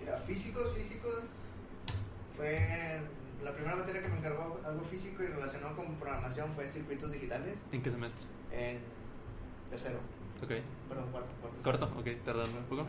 Mira, 0.00 0.16
físicos, 0.18 0.70
físicos, 0.76 1.14
fue 2.36 3.00
la 3.42 3.52
primera 3.52 3.76
materia 3.76 4.02
que 4.02 4.08
me 4.08 4.18
encargó 4.18 4.60
algo 4.66 4.84
físico 4.84 5.22
y 5.22 5.26
relacionado 5.26 5.76
con 5.76 5.94
programación 5.96 6.50
fue 6.54 6.66
circuitos 6.66 7.12
digitales 7.12 7.54
¿En 7.72 7.82
qué 7.82 7.90
semestre? 7.90 8.26
en 8.52 8.78
tercero, 9.70 9.98
Ok. 10.42 10.50
perdón, 10.88 11.10
cuarto, 11.10 11.30
cuarto. 11.40 11.62
¿Corto? 11.62 12.00
Ok, 12.00 12.24
tardando 12.24 12.58
un 12.58 12.64
poco. 12.64 12.86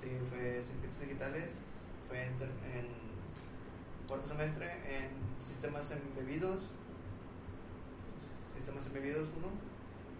Sí, 0.00 0.08
fue 0.30 0.62
circuitos 0.62 1.00
digitales, 1.00 1.50
fue 2.08 2.22
en, 2.24 2.36
cuarto 4.06 4.28
semestre 4.28 4.66
en 4.88 5.08
sistemas 5.44 5.90
embebidos, 5.90 6.60
sistemas 8.54 8.86
embebidos 8.86 9.28
1. 9.36 9.48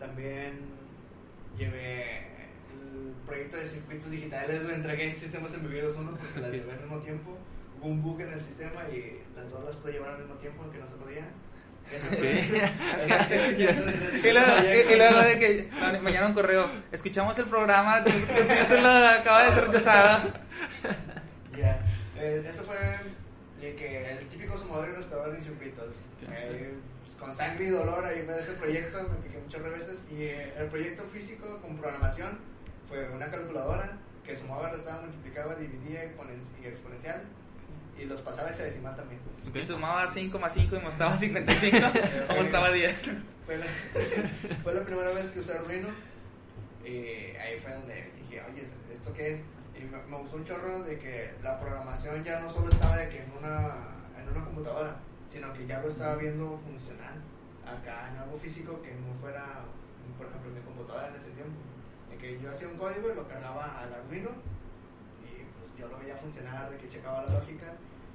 También 0.01 0.61
llevé 1.57 2.51
el 2.73 3.13
proyecto 3.25 3.57
de 3.57 3.67
circuitos 3.67 4.11
digitales, 4.11 4.63
lo 4.63 4.71
entregué 4.71 5.09
en 5.09 5.15
sistemas 5.15 5.55
embebidos 5.55 5.97
1 5.97 6.11
porque 6.11 6.41
las 6.41 6.53
llevé 6.53 6.73
al 6.73 6.81
mismo 6.81 6.99
tiempo. 6.99 7.37
Hubo 7.81 7.89
un 7.89 8.03
bug 8.03 8.21
en 8.23 8.33
el 8.33 8.41
sistema 8.41 8.89
y 8.89 9.23
las 9.37 9.51
dos 9.51 9.65
las 9.65 9.77
pude 9.77 9.93
llevar 9.93 10.11
al 10.11 10.19
mismo 10.19 10.35
tiempo, 10.35 10.63
aunque 10.63 10.79
no 10.79 10.89
se 10.89 10.95
podía. 10.97 11.29
Y 14.23 14.33
luego, 14.33 14.53
y- 14.63 14.93
y 14.93 14.97
luego 14.97 15.19
de 15.21 15.39
que 15.39 15.69
ma- 15.81 15.99
mañana 16.01 16.27
un 16.27 16.35
correo, 16.35 16.69
escuchamos 16.93 17.39
el 17.39 17.47
programa, 17.47 18.03
tu, 18.05 18.11
tu 18.11 18.17
título 18.27 18.89
acaba 18.89 19.45
de 19.45 19.53
ser 19.55 19.67
rechazado. 19.69 20.33
Ya, 21.57 21.79
eh, 22.19 22.45
eso 22.49 22.63
fue 22.65 22.77
que 23.61 24.11
el 24.11 24.27
típico 24.29 24.57
sumador 24.59 24.89
y 24.91 24.93
restaurador 24.93 25.35
de 25.35 25.39
Eh, 26.29 26.75
pues, 27.03 27.17
con 27.17 27.35
sangre 27.35 27.65
y 27.67 27.69
dolor 27.71 28.05
ahí 28.05 28.23
me 28.27 28.35
ese 28.39 28.53
proyecto, 28.53 29.03
me 29.03 29.17
piqué 29.27 29.39
muchas 29.39 29.63
veces. 29.63 30.05
Y 30.11 30.23
eh, 30.25 30.53
el 30.59 30.67
proyecto 30.67 31.05
físico 31.05 31.59
con 31.63 31.77
programación 31.79 32.39
fue 32.89 33.09
una 33.11 33.31
calculadora 33.31 33.97
que 34.25 34.35
sumaba, 34.37 34.71
restaba, 34.71 35.03
multiplicaba, 35.03 35.55
dividía 35.55 36.05
exponencial. 36.69 37.23
Y 37.99 38.05
los 38.05 38.21
pasaba 38.21 38.49
a 38.49 38.51
hexadecimal 38.51 38.95
también. 38.95 39.21
Y 39.55 39.63
sumaba 39.63 40.07
5,5 40.07 40.79
y 40.79 40.85
mostraba 40.85 41.17
55 41.17 41.77
o 42.31 42.37
mostraba 42.37 42.71
10. 42.71 43.11
Fue 43.47 43.57
la, 43.57 43.67
fue 44.63 44.75
la 44.75 44.85
primera 44.85 45.11
vez 45.11 45.29
que 45.29 45.41
usé 45.41 45.55
Arduino. 45.55 45.89
Y 46.85 47.37
ahí 47.37 47.59
fue 47.59 47.73
donde 47.73 48.13
dije, 48.21 48.43
oye, 48.51 48.63
¿esto 48.93 49.13
qué 49.15 49.35
es? 49.35 49.41
Y 49.75 49.85
me, 49.85 49.99
me 50.09 50.17
gustó 50.19 50.37
un 50.37 50.45
chorro 50.45 50.83
de 50.83 50.99
que 50.99 51.35
la 51.43 51.59
programación 51.59 52.23
ya 52.23 52.41
no 52.41 52.51
solo 52.51 52.69
estaba 52.69 52.97
de 52.99 53.09
que 53.09 53.23
en 53.23 53.33
una, 53.39 53.75
en 54.19 54.29
una 54.29 54.45
computadora, 54.45 54.97
sino 55.31 55.53
que 55.53 55.67
ya 55.67 55.81
lo 55.81 55.89
estaba 55.89 56.17
viendo 56.17 56.59
funcional 56.59 57.15
acá 57.67 58.11
en 58.11 58.19
algo 58.19 58.39
físico 58.39 58.81
que 58.83 58.95
no 58.95 59.15
fuera, 59.21 59.65
por 60.17 60.27
ejemplo, 60.27 60.51
mi 60.53 60.61
computadora 60.61 61.09
en 61.09 61.17
ese 61.17 61.31
tiempo. 61.31 61.59
En 62.13 62.19
que 62.19 62.41
yo 62.41 62.51
hacía 62.51 62.69
un 62.69 62.77
código 62.77 63.11
y 63.11 63.15
lo 63.15 63.27
cargaba 63.27 63.79
al 63.81 63.93
Arduino 63.93 64.31
yo 65.79 65.89
lo 65.89 65.99
veía 65.99 66.17
funcionar, 66.17 66.71
de 66.71 66.77
que 66.79 66.89
checaba 66.89 67.25
la 67.27 67.33
lógica 67.35 67.67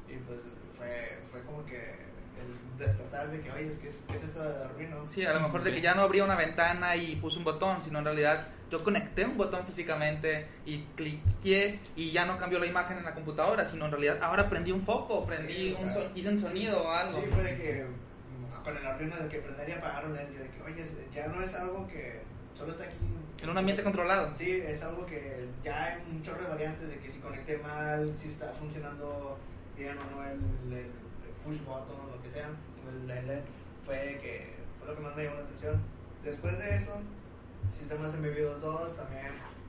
y 0.10 0.16
pues 0.28 0.40
fue, 0.78 1.20
fue 1.32 1.42
como 1.44 1.66
que 1.66 1.78
el 1.78 2.78
despertar 2.80 3.30
de 3.30 3.40
que, 3.42 3.52
oye, 3.52 3.68
es 3.68 3.76
que 3.78 3.88
es, 3.90 4.04
¿qué 4.10 4.16
es 4.16 4.24
esto 4.24 4.42
de 4.44 4.64
Arduino? 4.66 5.08
Sí, 5.08 5.24
a 5.26 5.34
lo 5.34 5.40
mejor 5.42 5.64
de 5.64 5.74
que 5.74 5.82
ya 5.82 5.94
no 5.94 6.02
abría 6.02 6.24
una 6.24 6.36
ventana 6.36 6.96
y 6.96 7.16
puse 7.18 7.38
un 7.38 7.44
botón, 7.44 7.82
sino 7.84 8.00
en 8.00 8.06
realidad 8.06 8.48
yo 8.72 8.84
conecté 8.84 9.26
un 9.26 9.38
botón 9.38 9.66
físicamente 9.66 10.48
y 10.66 10.80
cliqué 10.96 11.80
y 11.96 12.12
ya 12.12 12.26
no 12.26 12.38
cambió 12.38 12.58
la 12.58 12.66
imagen 12.66 12.98
en 12.98 13.04
la 13.04 13.14
computadora, 13.14 13.66
sino 13.66 13.86
en 13.86 13.92
realidad 13.92 14.18
ahora 14.22 14.50
prendí 14.50 14.72
un 14.72 14.82
foco, 14.82 15.26
prendí 15.26 15.54
Sí, 15.54 15.78
un 15.80 15.92
son- 15.92 16.12
hice 16.16 16.30
un 16.30 16.40
sonido 16.40 16.84
o 16.84 16.90
algo. 16.92 17.20
Sí, 17.22 17.28
fue 17.30 17.44
de 17.44 17.56
que 17.58 17.84
mm, 17.86 18.64
con 18.64 18.78
el 18.78 18.86
Arduino 18.86 19.16
de 19.18 19.28
que 19.28 19.38
prender 19.40 19.70
y 19.70 19.72
apagar 19.74 20.06
un 20.06 20.16
LED, 20.16 20.28
yo 20.34 20.40
de 20.40 20.50
que, 20.50 20.62
oye, 20.64 20.86
ya 21.14 21.28
no 21.28 21.42
es 21.42 21.54
algo 21.54 21.88
que 21.88 22.22
solo 22.62 22.72
está 22.72 22.84
aquí. 22.86 22.96
En 23.44 23.50
un 23.50 23.58
ambiente 23.58 23.84
controlado. 23.84 24.34
Sí, 24.36 24.62
es 24.66 24.84
algo 24.84 25.06
que 25.06 25.48
ya 25.64 25.84
hay 25.84 26.04
un 26.12 26.22
chorro 26.22 26.44
de 26.44 26.50
variantes 26.50 26.88
de 26.90 26.98
que 27.00 27.10
si 27.12 27.20
conecté 27.20 27.58
mal, 27.58 28.14
si 28.16 28.28
está 28.28 28.52
funcionando 28.54 29.38
bien 29.78 29.98
o 29.98 30.04
no 30.16 30.24
el, 30.24 30.40
el- 30.78 30.92
push 31.44 31.58
button 31.66 32.00
o 32.08 32.16
lo 32.16 32.22
que 32.22 32.30
sea, 32.30 32.50
el, 32.88 33.08
LED, 33.08 33.40
fue, 33.84 34.20
que, 34.22 34.54
fue 34.78 34.88
lo 34.90 34.96
que 34.96 35.02
más 35.02 35.16
me 35.16 35.24
llamó 35.24 35.38
la 35.38 35.44
atención. 35.44 35.82
Después 36.24 36.56
de 36.60 36.76
eso, 36.76 36.92
Sistemas 37.76 38.14
Embebidos 38.14 38.62
2, 38.62 38.96
también 38.96 39.26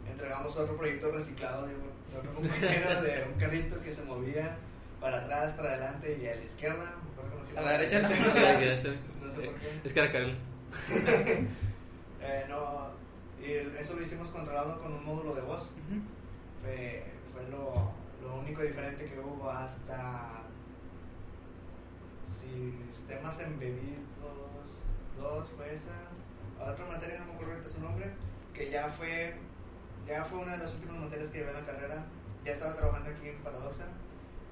entregamos 0.07 0.55
otro 0.55 0.77
proyecto 0.77 1.11
reciclado 1.11 1.67
de, 1.67 1.73
de 1.73 2.19
otro 2.19 2.31
compañero 2.35 3.03
de 3.03 3.25
un 3.33 3.41
carrito 3.41 3.81
que 3.81 3.91
se 3.91 4.03
movía 4.05 4.55
para 5.01 5.23
atrás, 5.23 5.53
para 5.55 5.71
adelante 5.71 6.19
y 6.23 6.27
a 6.27 6.37
la 6.37 6.45
izquierda. 6.45 6.95
A 7.57 7.61
la 7.63 7.73
derecha 7.73 8.01
no. 8.03 8.09
No 9.23 9.31
sé 9.31 9.41
por 9.41 9.55
qué. 9.55 9.81
Es 9.85 9.93
Karel. 9.95 10.37
Eh, 12.23 12.47
no, 12.49 12.91
y 13.41 13.79
eso 13.79 13.95
lo 13.95 14.03
hicimos 14.03 14.29
controlado 14.29 14.81
con 14.81 14.93
un 14.93 15.05
módulo 15.05 15.35
de 15.35 15.43
voz. 15.43 15.69
Fue, 16.63 17.05
fue 17.33 17.49
lo, 17.51 17.91
lo 18.23 18.37
único 18.41 18.63
diferente 18.63 19.07
que 19.07 19.19
hubo 19.19 19.51
hasta 19.51 20.43
sistemas 22.33 23.39
embebidos 23.41 24.03
dos 25.19 25.49
fue 25.57 25.75
esa 25.75 26.71
otra 26.71 26.87
materia 26.87 27.19
no 27.19 27.27
me 27.27 27.33
acuerdo 27.33 27.53
ahorita 27.55 27.71
su 27.71 27.81
nombre 27.81 28.11
que 28.55 28.71
ya 28.71 28.89
fue 28.89 29.35
ya 30.07 30.25
fue 30.25 30.39
una 30.41 30.53
de 30.53 30.59
las 30.59 30.75
últimas 30.75 30.99
materias 30.99 31.31
que 31.31 31.39
llevé 31.39 31.51
en 31.51 31.57
la 31.57 31.67
carrera 31.67 32.05
ya 32.45 32.53
estaba 32.53 32.77
trabajando 32.77 33.11
aquí 33.11 33.29
en 33.29 33.39
Paradoxa 33.39 33.85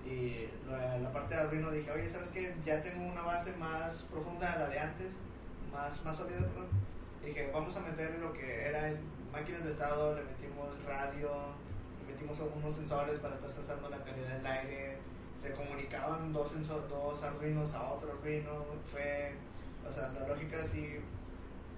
y 0.05 0.49
la, 0.71 0.99
la 0.99 1.13
parte 1.13 1.35
de 1.35 1.41
Arduino 1.41 1.71
dije 1.71 1.91
oye 1.91 2.09
sabes 2.09 2.31
qué? 2.31 2.55
ya 2.65 2.83
tengo 2.83 3.05
una 3.05 3.23
base 3.23 3.53
más 3.57 4.03
profunda 4.11 4.53
de 4.53 4.59
la 4.59 4.69
de 4.69 4.79
antes 4.79 5.13
más 5.73 6.05
más 6.05 6.17
sólida 6.17 6.39
perdón 6.39 6.69
dije 7.25 7.51
vamos 7.53 7.77
a 7.77 7.81
meter 7.81 8.19
lo 8.19 8.33
que 8.33 8.67
era 8.69 8.93
máquinas 9.33 9.65
de 9.65 9.71
estado 9.71 10.15
le 10.15 10.23
metimos 10.25 10.69
radio 10.87 11.31
le 12.07 12.13
metimos 12.13 12.39
unos 12.57 12.75
sensores 12.75 13.19
para 13.21 13.35
estar 13.37 13.51
sensando 13.51 13.89
la 13.89 13.99
calidad 13.99 14.29
del 14.37 14.47
aire. 14.47 14.99
Se 15.39 15.53
comunicaban 15.53 16.33
dos 16.35 16.51
sensor, 16.51 16.87
dos 16.89 17.23
Arduinos 17.23 17.73
a 17.75 17.83
otro 17.93 18.13
Arduino 18.13 18.65
fue 18.93 19.33
o 19.89 19.91
sea 19.93 20.09
la 20.13 20.27
lógica 20.29 20.59
así 20.63 20.99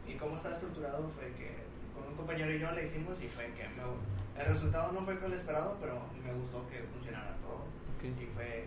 y 0.07 0.15
cómo 0.15 0.37
está 0.37 0.51
estructurado 0.53 1.09
fue 1.15 1.31
que 1.39 1.55
con 1.95 2.09
un 2.09 2.17
compañero 2.17 2.51
y 2.53 2.59
yo 2.59 2.71
le 2.73 2.83
hicimos 2.85 3.21
y 3.23 3.29
fue 3.29 3.45
que 3.53 3.63
me- 3.69 4.41
el 4.43 4.47
resultado 4.49 4.91
no 4.93 5.03
fue 5.03 5.15
el 5.15 5.33
esperado 5.33 5.77
pero 5.81 6.01
me 6.25 6.33
gustó 6.35 6.67
que 6.69 6.83
funcionara 6.93 7.37
todo. 7.43 7.67
Ok. 7.97 8.05
y 8.21 8.27
fue 8.35 8.65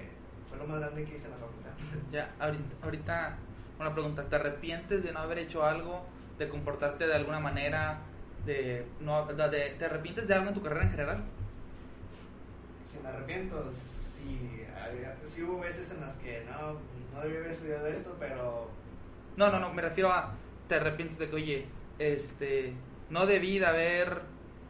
fue 0.48 0.58
lo 0.60 0.66
más 0.68 0.80
grande 0.80 1.04
que 1.04 1.16
hice 1.16 1.26
en 1.26 1.32
la 1.32 1.38
facultad. 1.38 1.72
Ya, 2.12 2.32
ahorita, 2.40 2.76
ahorita 2.84 3.38
una 3.80 3.92
pregunta, 3.94 4.24
¿te 4.24 4.36
arrepientes 4.38 5.04
de 5.04 5.12
no 5.12 5.20
haber 5.20 5.40
hecho 5.40 5.66
algo, 5.66 6.06
de 6.38 6.50
comportarte 6.50 7.08
de 7.08 7.14
alguna 7.14 7.40
manera, 7.40 8.00
de 8.46 8.86
no 9.00 9.26
de- 9.26 9.50
de- 9.50 9.70
te 9.78 9.86
arrepientes 9.86 10.28
de 10.28 10.34
algo 10.36 10.50
en 10.50 10.54
tu 10.54 10.62
carrera 10.62 10.84
en 10.84 10.92
general? 10.92 11.24
si 12.86 13.00
me 13.00 13.10
arrepiento 13.10 13.70
sí 13.72 14.62
había- 14.80 15.16
sí 15.26 15.44
hubo 15.44 15.60
veces 15.60 15.92
en 15.92 16.02
las 16.02 16.14
que 16.18 16.44
no 16.46 16.74
no 17.14 17.22
debí 17.22 17.38
haber 17.38 17.52
estudiado 17.52 17.88
esto 17.88 18.16
pero 18.20 18.70
No, 19.38 19.52
no, 19.52 19.60
no, 19.60 19.74
me 19.74 19.82
refiero 19.82 20.12
a 20.12 20.34
te 20.70 20.76
arrepientes 20.76 21.18
de 21.20 21.30
que, 21.30 21.36
oye, 21.36 21.66
este, 22.00 22.74
no 23.10 23.26
debí 23.26 23.60
de 23.60 23.66
haber 23.66 24.22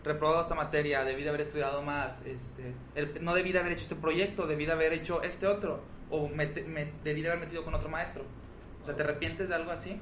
reprobado 0.04 0.42
esta 0.42 0.56
materia, 0.56 1.04
debí 1.04 1.22
de 1.24 1.30
haber 1.30 1.42
estudiado 1.42 1.82
más, 1.84 2.20
este, 2.26 2.74
el- 2.96 3.24
no 3.24 3.34
debí 3.36 3.52
de 3.52 3.60
haber 3.60 3.74
hecho 3.74 3.84
este 3.84 3.96
proyecto, 3.96 4.48
debí 4.48 4.66
de 4.66 4.72
haber 4.72 4.92
hecho 4.94 5.22
este 5.22 5.46
otro, 5.48 5.82
o 6.10 6.28
me, 6.30 6.48
me- 6.48 6.92
debí 7.04 7.22
de 7.22 7.28
haber 7.30 7.42
metido 7.42 7.64
con 7.64 7.76
otro 7.76 7.90
maestro. 7.90 8.24
O 8.82 8.86
sea, 8.86 8.96
¿te 8.96 9.04
arrepientes 9.04 9.50
de 9.50 9.56
algo 9.56 9.70
así? 9.72 10.00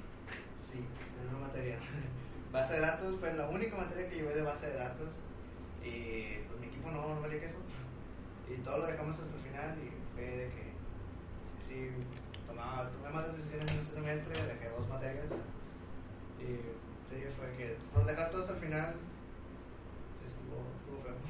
Sí, 1.53 1.59
materia. 1.59 1.77
Base 2.51 2.73
de 2.73 2.79
datos 2.81 3.19
fue 3.19 3.33
la 3.33 3.47
única 3.47 3.77
materia 3.77 4.09
que 4.09 4.15
llevé 4.15 4.35
de 4.35 4.41
base 4.41 4.67
de 4.67 4.77
datos. 4.77 5.09
Y 5.83 6.41
pues 6.47 6.59
mi 6.59 6.67
equipo 6.67 6.91
no, 6.91 7.15
no 7.15 7.21
valía 7.21 7.39
queso. 7.39 7.57
Y 8.49 8.57
todo 8.57 8.79
lo 8.79 8.87
dejamos 8.87 9.17
hasta 9.17 9.35
el 9.37 9.41
final 9.41 9.77
y 9.79 9.89
fue 10.13 10.23
de 10.25 10.45
que 10.49 10.73
sí, 11.65 11.89
tomaba, 12.45 12.89
tomé 12.91 13.09
malas 13.09 13.35
decisiones 13.37 13.71
en 13.71 13.79
este 13.79 13.95
semestre, 13.95 14.33
dejé 14.33 14.69
dos 14.69 14.87
materias. 14.89 15.25
Y 16.39 16.45
sí, 17.09 17.23
fue 17.37 17.57
que 17.57 17.77
por 17.93 18.05
dejar 18.05 18.29
todo 18.29 18.41
hasta 18.41 18.53
el 18.53 18.59
final 18.59 18.93
sí. 18.93 20.27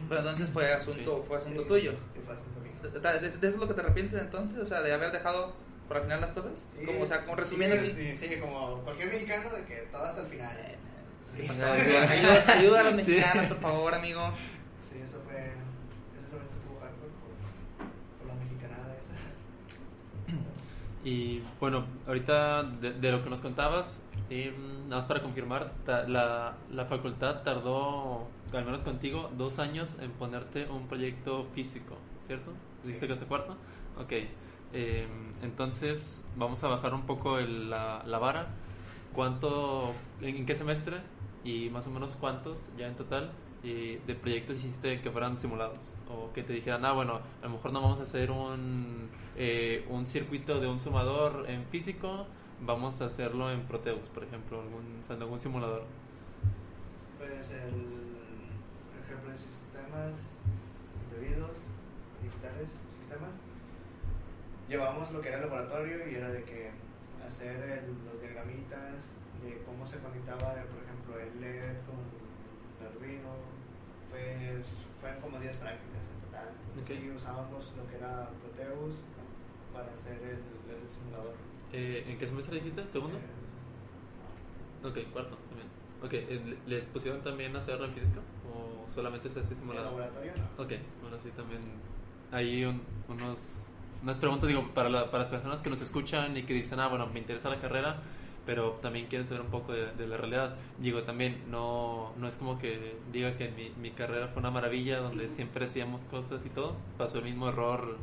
Pero 0.09 0.19
entonces 0.19 0.49
fue 0.49 0.73
asunto, 0.73 1.23
fue 1.23 1.37
asunto 1.37 1.61
Sí, 1.61 1.67
tuyo. 1.67 1.91
Sí, 1.91 2.19
fue 2.25 2.35
asunto 2.35 2.59
mío. 2.59 3.01
¿De 3.01 3.27
eso 3.27 3.39
es 3.47 3.55
lo 3.55 3.67
que 3.67 3.73
te 3.73 3.81
arrepientes 3.81 4.21
entonces? 4.21 4.59
O 4.59 4.65
sea, 4.65 4.81
de 4.81 4.91
haber 4.93 5.11
dejado 5.11 5.53
por 5.93 5.97
al 5.97 6.03
final 6.07 6.21
las 6.21 6.31
cosas? 6.31 6.51
Sí, 6.77 6.85
como, 6.85 7.01
o 7.01 7.05
sea, 7.05 7.21
como 7.21 7.35
resumiendo 7.35 7.77
sí, 7.77 7.89
así. 7.91 8.17
Sí, 8.17 8.27
sí, 8.29 8.39
como 8.39 8.79
cualquier 8.79 9.09
mexicano 9.09 9.49
de 9.51 9.63
que 9.63 9.75
todo 9.91 10.03
hasta 10.03 10.21
el 10.21 10.27
final. 10.27 10.57
Sí, 11.35 11.41
O 11.49 11.53
sí, 11.53 11.59
sea, 11.59 11.73
Ayuda, 11.73 12.53
ayuda- 12.53 12.79
a 12.79 12.83
los 12.83 12.91
Sí. 13.05 13.11
mexicanos, 13.11 13.45
por 13.47 13.59
favor, 13.59 13.93
amigo. 13.93 14.21
eso 15.03 15.17
fue. 15.25 15.51
Ese 16.17 16.27
semestre 16.29 16.57
estuvo 16.57 16.79
hardcore 16.79 17.11
por, 17.21 18.17
por 18.19 18.27
la 18.27 18.33
mexicanada 18.43 18.95
esa. 18.97 19.13
Y 21.07 21.43
bueno, 21.59 21.85
ahorita 22.07 22.63
de, 22.63 22.93
de 22.93 23.11
lo 23.11 23.23
que 23.23 23.29
nos 23.29 23.41
contabas, 23.41 24.01
eh, 24.29 24.53
nada 24.85 24.97
más 25.01 25.05
para 25.07 25.21
confirmar, 25.21 25.71
ta- 25.85 26.07
la, 26.07 26.55
la 26.71 26.85
facultad 26.85 27.43
tardó, 27.43 28.27
al 28.53 28.65
menos 28.65 28.83
contigo, 28.83 29.29
dos 29.37 29.59
años 29.59 29.97
en 30.01 30.11
ponerte 30.11 30.65
un 30.65 30.87
proyecto 30.87 31.45
físico, 31.53 31.97
¿cierto? 32.25 32.51
Sí. 32.81 32.87
¿Dijiste 32.87 33.07
que 33.07 33.13
este 33.13 33.25
cuarto? 33.25 33.57
Ok. 33.99 34.13
Eh, 34.73 35.07
entonces, 35.41 36.23
vamos 36.35 36.63
a 36.63 36.67
bajar 36.67 36.93
un 36.93 37.03
poco 37.05 37.37
el- 37.39 37.69
la, 37.69 38.03
la 38.05 38.19
vara. 38.19 38.47
¿Cuánto, 39.13 39.93
en, 40.21 40.37
en 40.37 40.45
qué 40.45 40.55
semestre 40.55 40.97
y 41.43 41.69
más 41.69 41.85
o 41.87 41.91
menos 41.91 42.15
cuántos 42.19 42.69
ya 42.77 42.87
en 42.87 42.95
total 42.95 43.31
eh, 43.63 44.01
de 44.07 44.15
proyectos 44.15 44.57
hiciste 44.57 45.01
que 45.01 45.11
fueran 45.11 45.39
simulados? 45.39 45.93
O 46.09 46.33
que 46.33 46.43
te 46.43 46.53
dijeran, 46.53 46.85
ah, 46.85 46.93
bueno, 46.93 47.21
a 47.41 47.45
lo 47.45 47.51
mejor 47.51 47.71
no 47.73 47.81
vamos 47.81 47.99
a 47.99 48.03
hacer 48.03 48.31
un, 48.31 49.09
eh, 49.37 49.85
un 49.89 50.07
circuito 50.07 50.59
de 50.59 50.67
un 50.67 50.79
sumador 50.79 51.45
en 51.49 51.65
físico, 51.67 52.25
vamos 52.61 53.01
a 53.01 53.05
hacerlo 53.05 53.51
en 53.51 53.61
Proteus, 53.63 54.07
por 54.13 54.23
ejemplo, 54.23 54.61
algún, 54.61 54.99
o 55.01 55.05
sea, 55.05 55.15
en 55.15 55.21
algún 55.21 55.39
simulador. 55.39 55.83
Pues 57.17 57.51
el. 57.51 58.13
Por 58.91 58.99
ejemplo, 59.05 59.31
en 59.31 59.37
sistemas 59.37 60.13
embebidos, 61.11 61.51
digitales. 62.21 62.69
Llevábamos 64.69 65.11
lo 65.11 65.21
que 65.21 65.27
era 65.29 65.37
el 65.37 65.43
laboratorio 65.43 66.09
y 66.09 66.15
era 66.15 66.29
de 66.29 66.43
que 66.43 66.71
hacer 67.27 67.55
el- 67.55 68.05
los 68.05 68.21
diagramitas 68.21 69.09
de 69.43 69.61
cómo 69.65 69.85
se 69.85 69.97
conectaba, 69.99 70.39
por 70.39 70.81
ejemplo, 70.83 71.19
el 71.19 71.41
LED 71.41 71.77
con 71.85 71.99
el 72.79 72.87
Arduino. 72.87 73.33
Pues 74.09 74.67
fueron 75.01 75.19
como 75.21 75.39
10 75.39 75.57
prácticas 75.57 76.03
en 76.05 76.21
total. 76.29 76.47
Ok. 76.79 76.87
Sí, 76.87 77.11
usábamos 77.15 77.73
lo 77.75 77.87
que 77.89 77.95
era 77.97 78.29
Proteus 78.41 78.93
para 79.73 79.91
hacer 79.91 80.17
el, 80.21 80.39
el 80.69 80.89
simulador. 80.89 81.33
Eh, 81.73 82.05
¿En 82.07 82.17
qué 82.19 82.27
semestre 82.27 82.55
dijiste? 82.57 82.83
¿Segundo? 82.89 83.17
Eh, 83.17 84.87
Ok, 84.87 84.97
cuarto 85.13 85.37
también. 85.49 85.67
Ok, 86.03 86.13
eh, 86.13 86.57
¿les 86.67 86.85
pusieron 86.87 87.21
también 87.23 87.55
a 87.55 87.59
hacerlo 87.59 87.85
en 87.85 87.93
física? 87.93 88.19
¿O 88.53 88.87
solamente 88.93 89.29
se 89.29 89.39
hace 89.39 89.53
el 89.53 89.59
simulado? 89.59 89.85
laboratorio 89.87 90.33
no. 90.35 90.63
Ok, 90.63 90.71
bueno, 91.01 91.17
sí, 91.19 91.29
también 91.31 91.61
hay 92.31 92.65
un- 92.65 92.81
unos, 93.07 93.71
unas 94.03 94.17
preguntas, 94.17 94.47
digo, 94.49 94.67
para, 94.73 94.89
la- 94.89 95.05
para 95.09 95.23
las 95.23 95.31
personas 95.31 95.61
que 95.61 95.69
nos 95.69 95.81
escuchan 95.81 96.35
y 96.37 96.43
que 96.43 96.53
dicen, 96.53 96.79
ah, 96.79 96.87
bueno, 96.87 97.07
me 97.07 97.19
interesa 97.19 97.49
la 97.49 97.57
carrera, 97.59 97.97
pero 98.45 98.71
también 98.81 99.07
quieren 99.07 99.25
saber 99.25 99.41
un 99.41 99.47
poco 99.51 99.71
de, 99.71 99.93
de 99.93 100.07
la 100.07 100.17
realidad. 100.17 100.55
Digo, 100.79 101.03
también 101.03 101.41
no, 101.49 102.11
no 102.17 102.27
es 102.27 102.35
como 102.35 102.59
que 102.59 102.97
diga 103.13 103.37
que 103.37 103.49
mi, 103.51 103.69
mi 103.81 103.91
carrera 103.91 104.27
fue 104.27 104.41
una 104.41 104.51
maravilla 104.51 104.99
donde 104.99 105.29
siempre 105.29 105.65
hacíamos 105.65 106.03
cosas 106.03 106.45
y 106.45 106.49
todo. 106.49 106.75
Pasó 106.97 107.19
el 107.19 107.23
mismo 107.23 107.47
error, 107.47 107.97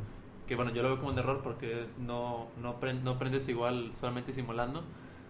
que 0.49 0.57
bueno, 0.57 0.73
yo 0.73 0.83
lo 0.83 0.89
veo 0.89 0.99
como 0.99 1.13
un 1.13 1.19
error 1.19 1.41
porque 1.45 1.85
no, 1.99 2.49
no, 2.63 2.75
no 3.05 3.11
aprendes 3.11 3.49
igual 3.49 3.93
solamente 4.01 4.33
simulando. 4.33 4.83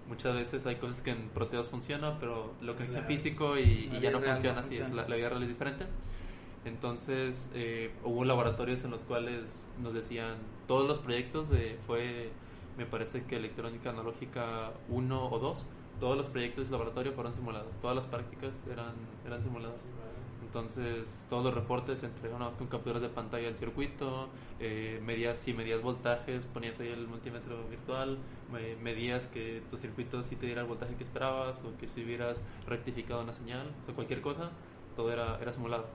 Muchas 0.08 0.34
veces 0.34 0.64
hay 0.66 0.76
cosas 0.76 1.02
que 1.02 1.10
en 1.10 1.28
Proteus 1.30 1.68
funciona, 1.68 2.18
pero 2.20 2.54
lo 2.60 2.76
que 2.76 2.84
es 2.84 2.90
Claro. 2.90 3.06
físico 3.06 3.58
y, 3.58 3.62
y 3.92 4.00
ya 4.00 4.10
no 4.10 4.18
real 4.18 4.22
no 4.22 4.32
funciona 4.34 4.60
así, 4.60 4.74
es 4.74 4.80
funciona. 4.80 5.02
la, 5.02 5.08
la 5.08 5.16
vida 5.16 5.28
real 5.28 5.42
es 5.42 5.48
diferente. 5.48 5.86
Entonces 6.64 7.50
eh, 7.54 7.90
hubo 8.04 8.24
laboratorios 8.24 8.84
en 8.84 8.90
los 8.90 9.02
cuales 9.04 9.64
nos 9.82 9.94
decían 9.94 10.36
todos 10.68 10.86
los 10.86 10.98
proyectos 10.98 11.48
de 11.48 11.78
fue 11.86 12.30
me 12.76 12.86
parece 12.86 13.24
que 13.24 13.36
electrónica 13.36 13.90
analógica 13.90 14.72
1 14.88 15.30
o 15.30 15.38
2, 15.38 15.64
todos 15.98 16.16
los 16.16 16.28
proyectos 16.28 16.66
de 16.66 16.72
laboratorio 16.72 17.12
fueron 17.12 17.32
simulados, 17.34 17.76
todas 17.80 17.96
las 17.96 18.06
prácticas 18.06 18.62
eran, 18.70 18.92
eran 19.26 19.42
simuladas. 19.42 19.90
Entonces, 20.42 21.26
todos 21.28 21.44
los 21.44 21.54
reportes 21.54 22.00
se 22.00 22.06
entregaban 22.06 22.50
con 22.54 22.66
capturas 22.68 23.02
de 23.02 23.08
pantalla 23.08 23.44
del 23.46 23.56
circuito, 23.56 24.28
eh, 24.58 25.00
medías, 25.04 25.38
si 25.38 25.52
medías 25.52 25.82
voltajes, 25.82 26.46
ponías 26.46 26.80
ahí 26.80 26.88
el 26.88 27.06
multímetro 27.06 27.68
virtual, 27.68 28.18
me- 28.50 28.74
medías 28.76 29.26
que 29.26 29.62
tu 29.70 29.76
circuito 29.76 30.22
sí 30.22 30.36
te 30.36 30.46
diera 30.46 30.62
el 30.62 30.66
voltaje 30.66 30.94
que 30.96 31.04
esperabas 31.04 31.62
o 31.64 31.76
que 31.78 31.86
si 31.86 32.02
hubieras 32.02 32.40
rectificado 32.66 33.22
una 33.22 33.32
señal, 33.32 33.66
o 33.82 33.84
sea, 33.86 33.94
cualquier 33.94 34.22
cosa, 34.22 34.50
todo 34.96 35.12
era, 35.12 35.38
era 35.40 35.52
simulado. 35.52 35.86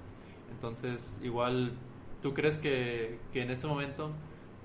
Entonces, 0.55 1.19
igual, 1.23 1.73
¿tú 2.21 2.33
crees 2.33 2.57
que, 2.57 3.19
que 3.33 3.41
en 3.41 3.51
este 3.51 3.67
momento, 3.67 4.11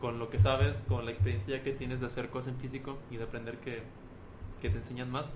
con 0.00 0.18
lo 0.18 0.31
que 0.31 0.38
sabes, 0.38 0.85
con 0.88 1.05
la 1.05 1.11
experiencia 1.11 1.62
que 1.62 1.72
tienes 1.72 2.00
de 2.00 2.07
hacer 2.07 2.31
cosas 2.31 2.55
en 2.55 2.61
físico 2.61 2.98
y 3.11 3.16
de 3.16 3.24
aprender 3.24 3.59
que, 3.59 3.83
que 4.62 4.70
te 4.70 4.76
enseñan 4.76 5.11
más, 5.11 5.33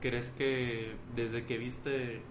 crees 0.00 0.30
que 0.30 0.94
desde 1.16 1.44
que 1.46 1.58
viste 1.58 2.22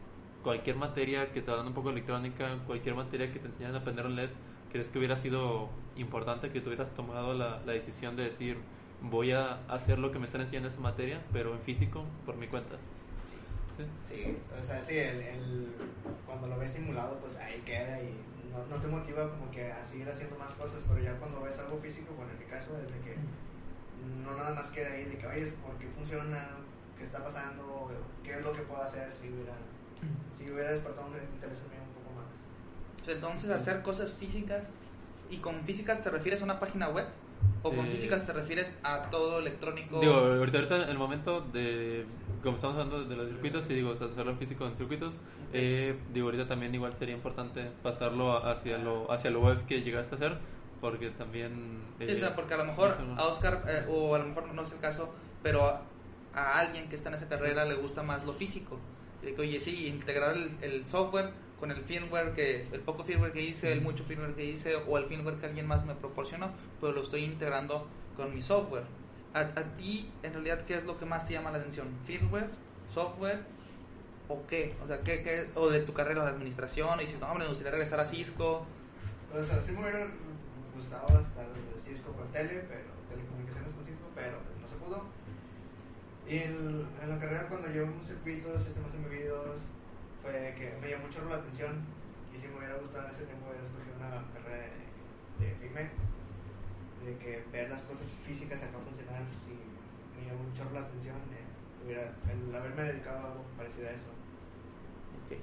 cualquier 0.44 0.78
materia 0.78 1.32
que 1.34 1.42
te 1.42 1.52
dando 1.52 1.68
un 1.68 1.74
poco 1.74 1.90
de 1.90 1.96
electrónica, 1.96 2.58
cualquier 2.66 2.96
materia 2.96 3.32
que 3.32 3.40
te 3.40 3.48
enseñan 3.48 3.76
a 3.76 3.80
aprender 3.80 4.06
LED, 4.10 4.30
¿crees 4.72 4.90
que 4.90 4.98
hubiera 4.98 5.18
sido 5.18 5.70
importante 5.98 6.52
que 6.52 6.62
tú 6.62 6.70
hubieras 6.70 6.94
tomado 6.96 7.34
la, 7.34 7.62
la 7.66 7.74
decisión 7.74 8.16
de 8.16 8.24
decir 8.24 8.58
voy 9.02 9.32
a 9.32 9.60
hacer 9.68 10.00
lo 10.00 10.12
que 10.12 10.20
me 10.20 10.26
están 10.26 10.42
enseñando 10.42 10.70
en 10.70 10.74
esa 10.74 10.82
materia, 10.82 11.22
pero 11.34 11.54
en 11.54 11.62
físico, 11.62 12.06
por 12.26 12.38
mi 12.38 12.48
cuenta? 12.48 12.78
Sí. 13.78 13.84
¿Sí? 14.08 14.38
O 14.60 14.64
sea, 14.64 14.84
sí, 14.84 14.98
el, 14.98 15.22
el- 15.22 15.76
cuando 16.26 16.48
lo 16.48 16.58
ves 16.58 16.72
simulado, 16.74 17.18
pues 17.20 17.38
ahí 17.38 17.62
queda 17.66 18.02
y 18.02 18.12
no, 18.52 18.66
no 18.66 18.82
te 18.82 18.88
motiva 18.88 19.30
como 19.30 19.50
que 19.52 19.72
a 19.72 19.84
seguir 19.86 20.10
haciendo 20.10 20.38
más 20.38 20.52
cosas, 20.54 20.84
pero 20.88 21.00
ya 21.02 21.14
cuando 21.20 21.42
ves 21.42 21.58
algo 21.60 21.78
físico, 21.80 22.14
bueno, 22.16 22.32
en 22.34 22.40
mi 22.40 22.46
caso 22.46 22.78
es 22.82 22.92
de 22.92 23.00
que 23.02 23.16
no 24.24 24.36
nada 24.36 24.54
más 24.56 24.70
queda 24.72 24.92
ahí 24.92 25.06
de 25.06 25.18
que, 25.18 25.28
oye, 25.28 25.54
¿por 25.64 25.76
qué 25.78 25.88
funciona? 25.88 26.50
¿Qué 26.98 27.04
está 27.04 27.24
pasando? 27.24 27.92
¿Qué 28.24 28.34
es 28.34 28.42
lo 28.44 28.52
que 28.54 28.62
puedo 28.62 28.82
hacer 28.82 29.12
si 29.14 29.30
hubiera, 29.30 29.54
si 30.36 30.50
hubiera 30.50 30.72
despertado 30.72 31.08
un 31.08 31.14
interés 31.36 31.60
en 31.62 31.70
mí 31.70 31.76
un 31.78 31.94
poco 32.04 32.16
más? 32.16 33.06
Sea, 33.06 33.14
entonces, 33.16 33.50
hacer 33.52 33.82
cosas 33.84 34.14
físicas. 34.14 34.68
¿Y 35.30 35.38
con 35.38 35.62
físicas 35.64 36.02
te 36.04 36.10
refieres 36.10 36.42
a 36.42 36.46
una 36.46 36.60
página 36.60 36.90
web? 36.90 37.06
¿O 37.64 37.72
con 37.72 37.86
Eh, 37.88 37.92
físicas 37.92 38.26
te 38.26 38.34
refieres 38.34 38.78
a 38.84 39.10
todo 39.10 39.40
electrónico? 39.40 40.00
Digo, 40.00 40.14
ahorita, 40.14 40.58
ahorita 40.60 40.84
en 40.84 40.90
el 40.90 40.98
momento 40.98 41.42
de, 41.42 42.06
como 42.44 42.56
estamos 42.56 42.78
hablando 42.78 43.04
de 43.04 43.16
los 43.16 43.28
circuitos, 43.30 43.66
sí 43.66 43.74
digo, 43.74 43.90
o 43.90 43.96
sea, 43.96 44.08
hacerlo 44.08 44.32
en 44.32 44.38
físico 44.38 44.66
en 44.66 44.76
circuitos, 44.76 45.16
eh, 45.54 45.98
digo, 46.14 46.28
ahorita 46.28 46.48
también 46.48 46.74
igual 46.76 46.94
sería 46.94 47.16
importante 47.16 47.70
pasarlo 47.84 48.46
hacia 48.46 48.78
lo, 48.78 49.12
hacia 49.12 49.32
lo 49.32 49.42
web 49.42 49.66
que 49.66 49.82
llegaste 49.82 50.16
a 50.16 50.18
hacer, 50.18 50.38
porque 50.80 51.10
también... 51.10 51.82
Sí, 51.98 52.06
eh, 52.06 52.14
o 52.16 52.20
sea, 52.20 52.36
porque 52.36 52.54
a 52.54 52.58
lo 52.58 52.66
mejor 52.66 52.96
a 53.18 53.26
Oscar, 53.26 53.64
eh, 53.68 53.86
o 53.90 54.16
a 54.16 54.20
lo 54.20 54.26
mejor 54.26 54.54
no 54.54 54.62
es 54.62 54.72
el 54.72 54.80
caso, 54.80 55.14
pero 55.42 55.66
a, 55.66 55.82
a 56.36 56.60
alguien 56.60 56.88
que 56.90 56.96
está 56.96 57.10
en 57.10 57.16
esa 57.16 57.28
carrera 57.28 57.66
le 57.66 57.76
gusta 57.76 58.04
más 58.04 58.24
lo 58.24 58.34
físico. 58.34 58.80
Y 59.24 59.26
de 59.26 59.34
que, 59.34 59.42
oye, 59.42 59.60
sí, 59.60 59.88
integrar 59.88 60.36
el, 60.38 60.52
el 60.62 60.86
software 60.86 61.32
con 61.60 61.72
el 61.72 61.84
firmware, 61.84 62.34
que 62.34 62.68
el 62.72 62.82
poco 62.82 63.04
firmware 63.04 63.32
que 63.32 63.42
hice, 63.42 63.72
el 63.72 63.82
mucho 63.82 64.04
firmware 64.04 64.36
que 64.36 64.46
hice, 64.46 64.76
o 64.76 64.98
el 64.98 65.06
firmware 65.06 65.38
que 65.38 65.48
alguien 65.48 65.68
más 65.68 65.86
me 65.86 65.96
proporcionó, 65.96 66.52
pero 66.80 66.94
lo 66.94 67.02
estoy 67.02 67.24
integrando 67.24 67.88
con 68.16 68.34
mi 68.34 68.42
software. 68.42 68.84
A, 69.34 69.40
a 69.40 69.64
ti, 69.78 70.12
en 70.24 70.34
realidad, 70.34 70.66
¿qué 70.66 70.76
es 70.76 70.86
lo 70.86 70.98
que 70.98 71.06
más 71.06 71.28
te 71.28 71.34
llama 71.34 71.52
la 71.52 71.58
atención? 71.58 71.88
¿Firmware? 72.06 72.50
¿Software? 72.94 73.42
¿O 74.30 74.46
qué? 74.46 74.76
O 74.84 74.88
sea, 74.88 75.00
¿qué, 75.02 75.24
qué? 75.24 75.50
¿O 75.56 75.70
de 75.70 75.80
tu 75.82 75.94
carrera 75.94 76.24
de 76.24 76.30
administración? 76.30 77.00
Y 77.00 77.04
dices, 77.04 77.20
no, 77.20 77.28
hombre, 77.28 77.46
me 77.46 77.50
gustaría 77.50 77.72
regresar 77.72 78.00
a 78.00 78.06
Cisco. 78.06 78.66
O 79.34 79.44
sea, 79.44 79.62
sí 79.62 79.72
me 79.72 79.82
hubiera 79.82 80.08
gustado 80.76 81.08
estar 81.20 81.46
de 81.48 81.82
Cisco 81.82 82.12
con 82.14 82.28
tele, 82.32 82.66
pero 82.68 82.86
telecomunicaciones 83.10 83.74
con 83.74 83.86
Cisco, 83.86 84.06
pero 84.14 84.38
pues, 84.44 84.60
no 84.62 84.68
se 84.68 84.76
pudo. 84.76 85.04
Y 86.28 86.38
en, 86.38 86.88
en 87.02 87.10
la 87.10 87.18
carrera 87.20 87.48
cuando 87.48 87.70
llevamos 87.70 88.06
circuitos, 88.06 88.64
sistemas 88.64 88.94
embebidos, 88.94 89.58
fue 90.28 90.54
que 90.58 90.78
me 90.82 90.90
llamó 90.90 91.06
mucho 91.06 91.24
la 91.26 91.36
atención 91.38 91.80
y 92.34 92.38
si 92.38 92.48
me 92.48 92.58
hubiera 92.58 92.76
gustado 92.76 93.06
en 93.06 93.12
ese 93.12 93.24
tiempo 93.26 93.48
hubiera 93.48 93.64
escogido 93.64 93.96
una 93.96 94.24
carrera 94.34 94.68
de, 95.40 95.46
de 95.46 95.56
FIME, 95.56 95.90
de 97.06 97.18
que 97.18 97.44
ver 97.52 97.70
las 97.70 97.84
cosas 97.84 98.12
físicas 98.24 98.62
acá 98.62 98.78
funcionar, 98.84 99.22
y 99.48 100.20
me 100.20 100.28
llamó 100.28 100.44
mucho 100.44 100.66
la 100.74 100.82
atención 100.82 101.16
eh, 101.32 101.48
hubiera, 101.86 102.02
el 102.28 102.54
haberme 102.54 102.84
dedicado 102.84 103.20
a 103.20 103.32
algo 103.32 103.46
parecido 103.56 103.88
a 103.88 103.92
eso. 103.92 104.10
Ok. 105.26 105.38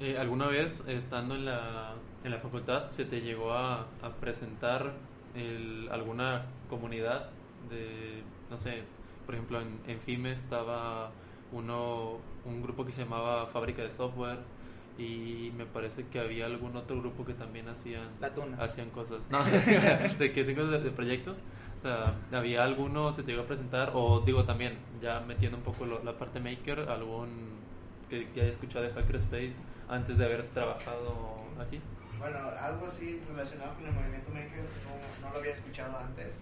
Eh, 0.00 0.18
¿Alguna 0.18 0.48
vez, 0.48 0.84
estando 0.88 1.36
en 1.36 1.44
la, 1.44 1.94
en 2.24 2.30
la 2.30 2.38
facultad, 2.38 2.90
se 2.90 3.04
te 3.04 3.20
llegó 3.20 3.52
a, 3.52 3.86
a 4.02 4.10
presentar 4.20 4.94
el- 5.34 5.88
alguna 5.92 6.46
comunidad 6.68 7.30
de, 7.70 8.22
no 8.50 8.56
sé, 8.56 8.82
por 9.24 9.34
ejemplo, 9.36 9.60
en, 9.60 9.78
en 9.86 10.00
FIME 10.00 10.32
estaba 10.32 11.10
uno, 11.52 12.18
un 12.44 12.62
grupo 12.62 12.84
que 12.84 12.92
se 12.92 13.02
llamaba 13.02 13.46
Fábrica 13.46 13.82
de 13.82 13.90
Software 13.90 14.38
y 14.98 15.52
me 15.56 15.66
parece 15.66 16.06
que 16.06 16.18
había 16.18 16.46
algún 16.46 16.74
otro 16.76 16.98
grupo 16.98 17.24
que 17.24 17.34
también 17.34 17.68
hacían 17.68 18.08
La 18.20 18.30
tuna. 18.34 18.56
hacían 18.62 18.88
cosas 18.90 19.30
no 19.30 19.44
de 20.18 20.32
que 20.32 20.40
hacían 20.40 20.56
cosas 20.56 20.70
de, 20.72 20.80
de 20.80 20.90
proyectos 20.90 21.42
o 21.80 21.82
sea 21.82 22.14
había 22.32 22.64
alguno 22.64 23.12
se 23.12 23.22
te 23.22 23.32
llegó 23.32 23.42
a 23.44 23.46
presentar 23.46 23.90
o 23.94 24.20
digo 24.20 24.44
también 24.44 24.78
ya 25.02 25.20
metiendo 25.20 25.58
un 25.58 25.62
poco 25.64 25.84
lo- 25.84 26.02
la 26.02 26.16
parte 26.16 26.40
maker 26.40 26.88
algún 26.88 27.28
que, 28.08 28.30
que 28.30 28.40
haya 28.40 28.50
escuchado 28.50 28.84
de 28.86 28.92
Hackerspace 28.94 29.56
antes 29.88 30.16
de 30.16 30.24
haber 30.24 30.44
trabajado 30.48 31.40
aquí 31.60 31.78
Bueno, 32.18 32.38
algo 32.58 32.86
así 32.86 33.20
relacionado 33.28 33.74
con 33.74 33.86
el 33.86 33.92
movimiento 33.92 34.30
maker 34.30 34.62
no, 34.62 35.26
no 35.26 35.32
lo 35.34 35.38
había 35.40 35.52
escuchado 35.52 35.98
antes. 35.98 36.40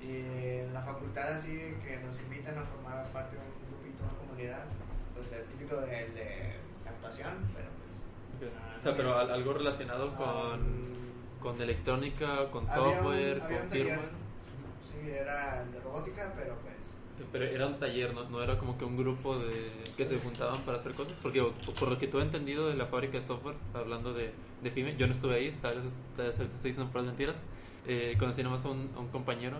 Y 0.00 0.60
en 0.60 0.72
la 0.72 0.80
facultad 0.82 1.32
así 1.34 1.50
que 1.84 1.98
nos 2.04 2.18
invitan 2.20 2.56
a 2.58 2.62
formar 2.62 3.04
parte 3.12 3.36
de 3.36 3.42
un 3.42 3.59
comunidad, 4.40 4.64
pues 5.14 5.32
el 5.32 5.44
típico 5.44 5.76
de, 5.76 5.86
de 5.86 6.54
actuación, 6.88 7.32
pero 7.54 7.68
pues... 7.78 8.52
ah, 8.56 8.76
o 8.78 8.82
sea 8.82 8.96
pero 8.96 9.18
al- 9.18 9.30
algo 9.30 9.52
relacionado 9.52 10.14
con 10.16 10.26
ah, 10.26 10.58
con 11.42 11.60
electrónica 11.60 12.50
con 12.50 12.68
había 12.70 12.82
un- 12.82 12.94
software 12.94 13.34
un 13.42 13.56
con 13.58 13.70
firmware 13.70 14.20
Sí, 14.82 15.08
era 15.10 15.62
el 15.62 15.72
de 15.72 15.80
robótica, 15.80 16.32
pero 16.36 16.54
pues... 16.56 16.74
Pero 17.32 17.44
era 17.44 17.66
un 17.66 17.78
taller, 17.78 18.12
¿no? 18.14 18.28
No 18.28 18.42
era 18.42 18.58
como 18.58 18.76
que 18.78 18.84
un 18.84 18.96
grupo 18.96 19.38
de 19.38 19.70
que 19.96 20.04
se 20.04 20.18
juntaban 20.18 20.60
para 20.62 20.78
hacer 20.78 20.94
cosas. 20.94 21.12
Porque 21.22 21.40
por 21.78 21.88
lo 21.90 21.98
que 21.98 22.08
tú 22.08 22.18
he 22.18 22.22
entendido 22.22 22.66
de 22.68 22.74
la 22.74 22.86
fábrica 22.86 23.18
de 23.18 23.22
software, 23.22 23.54
hablando 23.74 24.12
de, 24.14 24.32
de 24.62 24.70
FIME, 24.70 24.96
yo 24.96 25.06
no 25.06 25.12
estuve 25.12 25.34
ahí, 25.36 25.56
tal 25.62 25.76
vez, 25.76 25.92
tal 26.16 26.26
vez 26.26 26.36
te 26.38 26.44
estoy 26.44 26.70
diciendo 26.70 26.90
por 26.90 27.02
mentiras. 27.02 27.42
Eh, 27.86 28.16
conocí 28.18 28.42
nomás 28.42 28.64
a 28.64 28.70
un, 28.70 28.90
a 28.96 29.00
un 29.00 29.08
compañero 29.08 29.58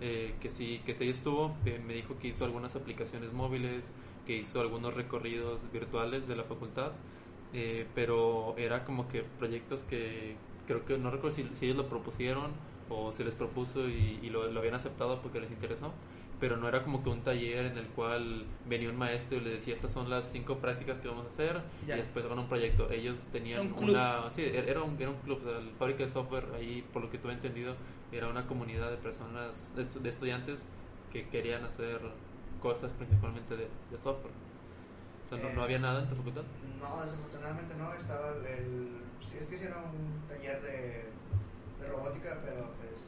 eh, 0.00 0.34
que 0.40 0.48
sí 0.48 0.80
que 0.86 0.94
sí 0.94 1.10
estuvo, 1.10 1.54
eh, 1.66 1.80
me 1.84 1.92
dijo 1.94 2.16
que 2.18 2.28
hizo 2.28 2.44
algunas 2.44 2.74
aplicaciones 2.76 3.32
móviles, 3.32 3.92
que 4.30 4.36
hizo 4.36 4.60
algunos 4.60 4.94
recorridos 4.94 5.58
virtuales 5.72 6.28
de 6.28 6.36
la 6.36 6.44
facultad, 6.44 6.92
eh, 7.52 7.84
pero 7.96 8.54
era 8.58 8.84
como 8.84 9.08
que 9.08 9.24
proyectos 9.40 9.82
que 9.82 10.36
creo 10.68 10.84
que 10.84 10.96
no 10.98 11.10
recuerdo 11.10 11.34
si, 11.34 11.48
si 11.54 11.64
ellos 11.64 11.78
lo 11.78 11.88
propusieron 11.88 12.52
o 12.88 13.10
se 13.10 13.24
les 13.24 13.34
propuso 13.34 13.88
y, 13.88 14.20
y 14.22 14.30
lo, 14.30 14.48
lo 14.48 14.60
habían 14.60 14.74
aceptado 14.76 15.20
porque 15.20 15.40
les 15.40 15.50
interesó 15.50 15.92
pero 16.38 16.56
no 16.56 16.68
era 16.68 16.84
como 16.84 17.02
que 17.02 17.10
un 17.10 17.22
taller 17.22 17.66
en 17.66 17.76
el 17.76 17.86
cual 17.88 18.44
venía 18.68 18.88
un 18.88 18.96
maestro 18.96 19.38
y 19.38 19.40
le 19.40 19.50
decía 19.50 19.74
estas 19.74 19.90
son 19.90 20.08
las 20.08 20.30
cinco 20.30 20.58
prácticas 20.58 21.00
que 21.00 21.08
vamos 21.08 21.26
a 21.26 21.28
hacer 21.30 21.60
Ya. 21.88 21.96
y 21.96 21.98
después 21.98 22.24
hagan 22.24 22.38
un 22.38 22.48
proyecto. 22.48 22.88
Ellos 22.90 23.26
tenían 23.32 23.60
un 23.62 23.72
club. 23.74 23.90
una... 23.90 24.32
Sí, 24.32 24.44
era 24.44 24.62
era 24.62 24.82
un, 24.82 24.96
era 24.98 25.10
un 25.10 25.16
club, 25.18 25.40
o 25.42 25.44
sea, 25.44 25.60
la 25.60 25.72
fábrica 25.76 26.04
de 26.04 26.08
software 26.08 26.46
ahí, 26.56 26.82
por 26.92 27.02
lo 27.02 27.10
que 27.10 27.18
tuve 27.18 27.32
entendido, 27.32 27.74
era 28.12 28.28
una 28.28 28.46
comunidad 28.46 28.90
de 28.90 28.96
personas, 28.96 29.70
de 29.74 30.08
estudiantes 30.08 30.64
que 31.12 31.28
querían 31.28 31.64
hacer 31.64 32.00
cosas 32.60 32.92
principalmente 32.92 33.56
de, 33.56 33.68
de 33.90 33.98
software. 33.98 34.32
O 35.24 35.28
sea, 35.28 35.38
no, 35.38 35.50
no 35.54 35.60
Eh, 35.60 35.64
había 35.64 35.78
nada 35.78 36.02
en 36.02 36.08
tu 36.08 36.16
facultad. 36.16 36.42
No, 36.80 37.02
desafortunadamente 37.02 37.74
no, 37.76 37.92
estaba 37.94 38.30
el... 38.36 38.46
el 38.46 39.00
sí, 39.22 39.38
es 39.38 39.46
que 39.46 39.54
hicieron 39.54 39.84
un 39.84 40.28
taller 40.28 40.60
de, 40.62 41.10
de 41.80 41.88
robótica, 41.88 42.38
pero 42.44 42.72
pues 42.78 42.98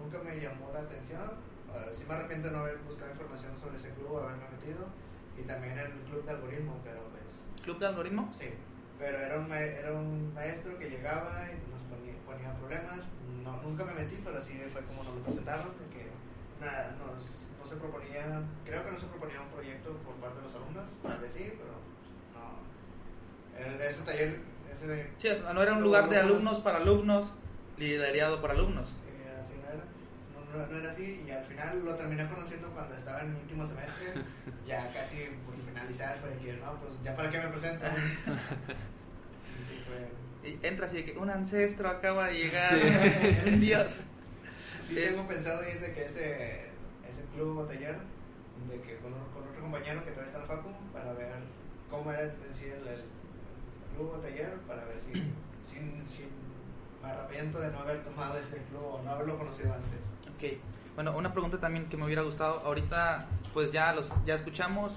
nunca 0.00 0.18
me 0.22 0.40
llamó 0.40 0.70
la 0.72 0.80
atención. 0.80 1.30
Ah, 1.74 1.86
sí 1.92 2.04
me 2.06 2.14
arrepiento 2.14 2.48
de 2.48 2.54
no 2.54 2.60
haber 2.60 2.78
buscado 2.78 3.10
información 3.10 3.56
sobre 3.58 3.76
ese 3.78 3.90
club, 3.90 4.18
haberme 4.18 4.44
metido. 4.52 4.86
Y 5.36 5.42
también 5.42 5.76
el 5.78 5.90
club 6.06 6.24
de 6.24 6.30
algoritmo, 6.30 6.78
pero 6.84 7.00
pues 7.10 7.62
¿Club 7.64 7.78
de 7.78 7.86
algoritmo? 7.86 8.30
sí. 8.32 8.50
Pero 8.96 9.18
era 9.18 9.40
un, 9.40 9.50
era 9.52 9.92
un 9.92 10.32
maestro 10.32 10.78
que 10.78 10.88
llegaba 10.88 11.42
y 11.50 11.58
nos 11.68 11.82
ponía, 11.90 12.14
ponía 12.24 12.54
problemas. 12.54 13.00
No, 13.42 13.60
nunca 13.60 13.84
me 13.84 13.92
metí, 13.92 14.20
pero 14.24 14.38
así 14.38 14.54
fue 14.72 14.82
como 14.84 15.02
nos 15.02 15.16
lo 15.16 15.22
presentaron, 15.22 15.66
de 15.76 15.86
que 15.90 16.06
nada, 16.64 16.94
nos, 17.02 17.18
no 17.18 17.43
se 17.74 17.80
proponía, 17.80 18.42
creo 18.64 18.84
que 18.84 18.90
no 18.92 18.98
se 18.98 19.06
proponía 19.06 19.40
un 19.40 19.48
proyecto 19.48 19.90
por 19.98 20.14
parte 20.16 20.36
de 20.38 20.42
los 20.44 20.54
alumnos, 20.54 20.84
tal 21.02 21.18
vez 21.18 21.32
sí, 21.32 21.52
pero 21.58 21.74
no. 22.34 23.64
El- 23.74 23.80
ese 23.80 24.02
taller, 24.02 24.38
ese 24.72 24.86
de, 24.86 25.10
Sí, 25.18 25.28
no 25.52 25.62
era 25.62 25.72
un 25.72 25.82
lugar 25.82 26.08
de 26.08 26.18
alumnos 26.18 26.60
para 26.60 26.78
alumnos, 26.78 27.32
liderado 27.78 28.40
por 28.40 28.50
alumnos. 28.50 28.88
eh, 28.88 29.34
así 29.40 29.54
no 29.62 29.68
era, 29.68 30.66
no, 30.66 30.66
no- 30.68 30.78
era 30.80 30.88
así, 30.90 31.24
y 31.26 31.30
al 31.30 31.44
final 31.44 31.84
lo 31.84 31.94
terminé 31.96 32.28
conociendo 32.28 32.68
cuando 32.68 32.94
estaba 32.94 33.20
en 33.22 33.32
mi 33.34 33.40
último 33.40 33.66
semestre, 33.66 34.12
ya 34.66 34.88
casi 34.92 35.28
por 35.46 35.54
finalizar, 35.66 36.18
fue 36.20 36.30
que 36.44 36.52
no, 36.54 36.78
pues 36.80 36.92
ya 37.02 37.16
para 37.16 37.30
qué 37.30 37.38
me 37.40 37.48
presento. 37.48 37.86
Y 37.86 39.62
sí, 39.62 39.82
fue. 39.86 40.50
Y 40.50 40.58
entra 40.66 40.86
así 40.86 40.98
de 40.98 41.04
que 41.06 41.18
un 41.18 41.30
ancestro 41.30 41.88
acaba 41.88 42.28
de 42.28 42.34
llegar, 42.34 42.78
Sí. 42.78 43.48
un 43.48 43.60
dios. 43.60 44.04
Sí, 44.88 44.98
Es- 44.98 45.10
tengo 45.14 45.26
pensado 45.26 45.66
ir 45.68 45.80
de 45.80 45.92
que 45.94 46.04
ese 46.04 46.63
club 47.34 47.58
o 47.58 47.64
taller, 47.64 47.98
de 48.68 48.80
que 48.80 48.96
con, 48.98 49.12
con 49.12 49.48
otro 49.48 49.60
compañero 49.60 50.04
que 50.04 50.10
todavía 50.10 50.30
está 50.30 50.42
en 50.42 50.48
la 50.48 50.54
facu, 50.54 50.70
para 50.92 51.12
ver 51.12 51.32
cómo 51.90 52.10
era 52.10 52.32
sí 52.50 52.66
el, 52.66 52.86
el 52.86 53.02
club 53.94 54.12
o 54.14 54.18
taller, 54.18 54.54
para 54.66 54.84
ver 54.84 54.98
si, 54.98 55.12
sin, 55.64 56.06
sin, 56.06 56.28
me 57.02 57.10
arrepiento 57.10 57.58
de 57.60 57.70
no 57.70 57.80
haber 57.80 58.02
tomado 58.02 58.38
ese 58.38 58.58
club 58.64 58.84
o 58.84 59.02
no 59.02 59.10
haberlo 59.10 59.38
conocido 59.38 59.72
antes. 59.74 60.00
Ok. 60.34 60.58
Bueno, 60.94 61.16
una 61.16 61.32
pregunta 61.32 61.58
también 61.58 61.88
que 61.88 61.96
me 61.96 62.04
hubiera 62.04 62.22
gustado. 62.22 62.60
Ahorita, 62.60 63.26
pues 63.52 63.72
ya 63.72 63.92
los 63.92 64.12
ya 64.24 64.34
escuchamos, 64.34 64.92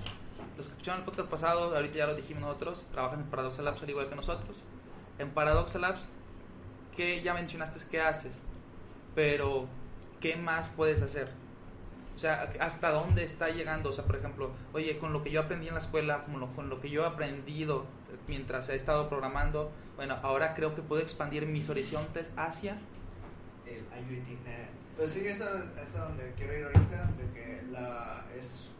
los 0.55 0.67
que 0.67 0.73
escucharon 0.73 1.01
el 1.01 1.05
podcast 1.05 1.29
pasado, 1.29 1.75
ahorita 1.75 1.97
ya 1.97 2.07
lo 2.07 2.15
dijimos 2.15 2.41
nosotros, 2.41 2.85
trabajan 2.91 3.21
en 3.21 3.25
Paradox 3.27 3.59
Labs 3.59 3.81
al 3.81 3.89
igual 3.89 4.07
que 4.07 4.15
nosotros. 4.15 4.57
En 5.17 5.31
Paradox 5.31 5.75
Labs, 5.75 6.07
¿qué 6.95 7.21
ya 7.23 7.33
mencionaste 7.33 7.79
qué 7.89 8.01
haces? 8.01 8.43
Pero, 9.15 9.65
¿qué 10.19 10.35
más 10.35 10.69
puedes 10.69 11.01
hacer? 11.01 11.31
O 12.17 12.19
sea, 12.19 12.51
¿hasta 12.59 12.89
dónde 12.89 13.23
está 13.23 13.49
llegando? 13.49 13.91
O 13.91 13.93
sea, 13.93 14.03
por 14.03 14.15
ejemplo, 14.15 14.49
oye, 14.73 14.97
con 14.97 15.13
lo 15.13 15.21
que 15.21 15.29
yo 15.29 15.39
aprendí 15.39 15.67
en 15.67 15.75
la 15.75 15.79
escuela, 15.79 16.23
con 16.25 16.39
lo, 16.39 16.47
con 16.55 16.67
lo 16.67 16.81
que 16.81 16.89
yo 16.89 17.03
he 17.03 17.05
aprendido 17.05 17.85
mientras 18.27 18.69
he 18.69 18.75
estado 18.75 19.07
programando, 19.07 19.71
bueno, 19.97 20.17
ahora 20.23 20.55
creo 20.55 20.73
que 20.73 20.81
puedo 20.81 20.99
expandir 20.99 21.45
mis 21.45 21.69
horizontes 21.69 22.31
hacia 22.35 22.79
El 23.67 23.83
IoT. 23.83 24.47
eh, 24.47 24.67
Pues 24.97 25.11
sí, 25.11 25.27
eso 25.27 25.45
es 25.79 25.95
a 25.95 26.05
donde 26.05 26.33
quiero 26.35 26.57
ir 26.57 26.65
ahorita, 26.65 27.07
de 27.17 27.33
que 27.35 27.61
la 27.71 28.25
es... 28.35 28.71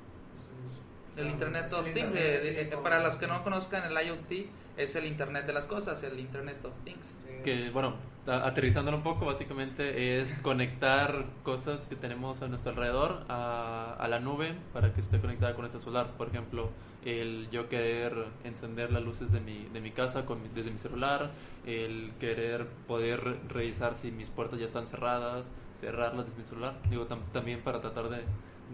El 1.18 1.28
Internet 1.30 1.72
of 1.74 1.84
Things, 1.86 1.98
Internet, 1.98 2.24
eh, 2.26 2.40
sí, 2.42 2.48
eh, 2.50 2.70
como- 2.70 2.84
para 2.84 3.00
los 3.04 3.16
que 3.16 3.28
no 3.28 3.44
conozcan 3.44 3.84
el 3.92 4.08
IoT, 4.08 4.50
es 4.78 4.96
el 4.96 5.06
Internet 5.06 5.46
de 5.48 5.54
las 5.54 5.66
cosas, 5.66 6.02
el 6.04 6.20
Internet 6.20 6.64
of 6.64 6.74
Things. 6.84 7.08
Sí, 7.26 7.44
Que, 7.44 7.70
bueno, 7.72 7.96
aterrizándolo 8.28 8.98
un 8.98 9.04
poco, 9.04 9.26
básicamente 9.26 10.20
es 10.20 10.36
conectar 10.42 11.26
cosas 11.44 11.88
que 11.88 11.96
tenemos 11.96 12.42
a 12.42 12.48
nuestro 12.48 12.72
alrededor 12.72 13.24
a, 13.30 13.96
a 13.98 14.08
la 14.08 14.20
nube 14.20 14.54
para 14.74 14.94
que 14.94 15.02
esté 15.02 15.20
conectada 15.20 15.54
con 15.54 15.62
nuestro 15.62 15.80
celular. 15.82 16.12
Por 16.18 16.28
ejemplo, 16.28 16.70
el 17.06 17.48
yo 17.52 17.70
querer 17.70 18.14
encender 18.44 18.92
las 18.92 19.02
luces 19.02 19.32
de 19.32 19.40
mi, 19.40 19.66
de 19.74 19.80
mi 19.82 19.92
casa 19.92 20.26
con 20.26 20.44
mi- 20.44 20.50
desde 20.50 20.72
mi 20.72 20.78
celular, 20.78 21.32
el 21.66 22.12
querer 22.20 22.68
poder 22.88 23.24
re- 23.24 23.40
revisar 23.48 23.94
si 23.96 24.12
mis 24.12 24.30
puertas 24.30 24.60
ya 24.60 24.66
están 24.66 24.88
cerradas, 24.88 25.52
cerrarlas 25.74 26.26
desde 26.26 26.38
mi 26.40 26.46
celular. 26.46 26.76
Digo, 26.90 27.08
tam- 27.08 27.24
también 27.32 27.62
para 27.62 27.80
tratar 27.80 28.10
de, 28.10 28.24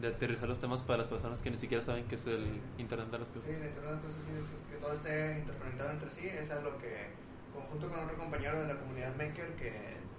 de 0.01 0.07
aterrizar 0.07 0.49
los 0.49 0.59
temas 0.59 0.81
para 0.81 0.97
las 0.99 1.07
personas 1.07 1.41
que 1.41 1.51
ni 1.51 1.59
siquiera 1.59 1.81
saben 1.83 2.05
qué 2.05 2.15
es 2.15 2.25
el 2.25 2.59
Internet 2.77 3.09
de 3.11 3.19
las 3.19 3.27
Sí, 3.29 3.33
cosas. 3.35 3.59
de 3.61 3.69
todas 3.69 3.91
las 3.93 4.01
cosas, 4.01 4.17
sí, 4.25 4.31
es 4.39 4.45
que 4.71 4.77
todo 4.81 4.93
esté 4.93 5.37
interconectado 5.39 5.91
entre 5.91 6.09
sí, 6.09 6.27
es 6.27 6.51
algo 6.51 6.77
que, 6.79 7.07
conjunto 7.53 7.89
con 7.89 7.99
otro 7.99 8.17
compañero 8.17 8.61
de 8.61 8.67
la 8.73 8.79
comunidad 8.79 9.15
Maker 9.15 9.53
que 9.55 9.71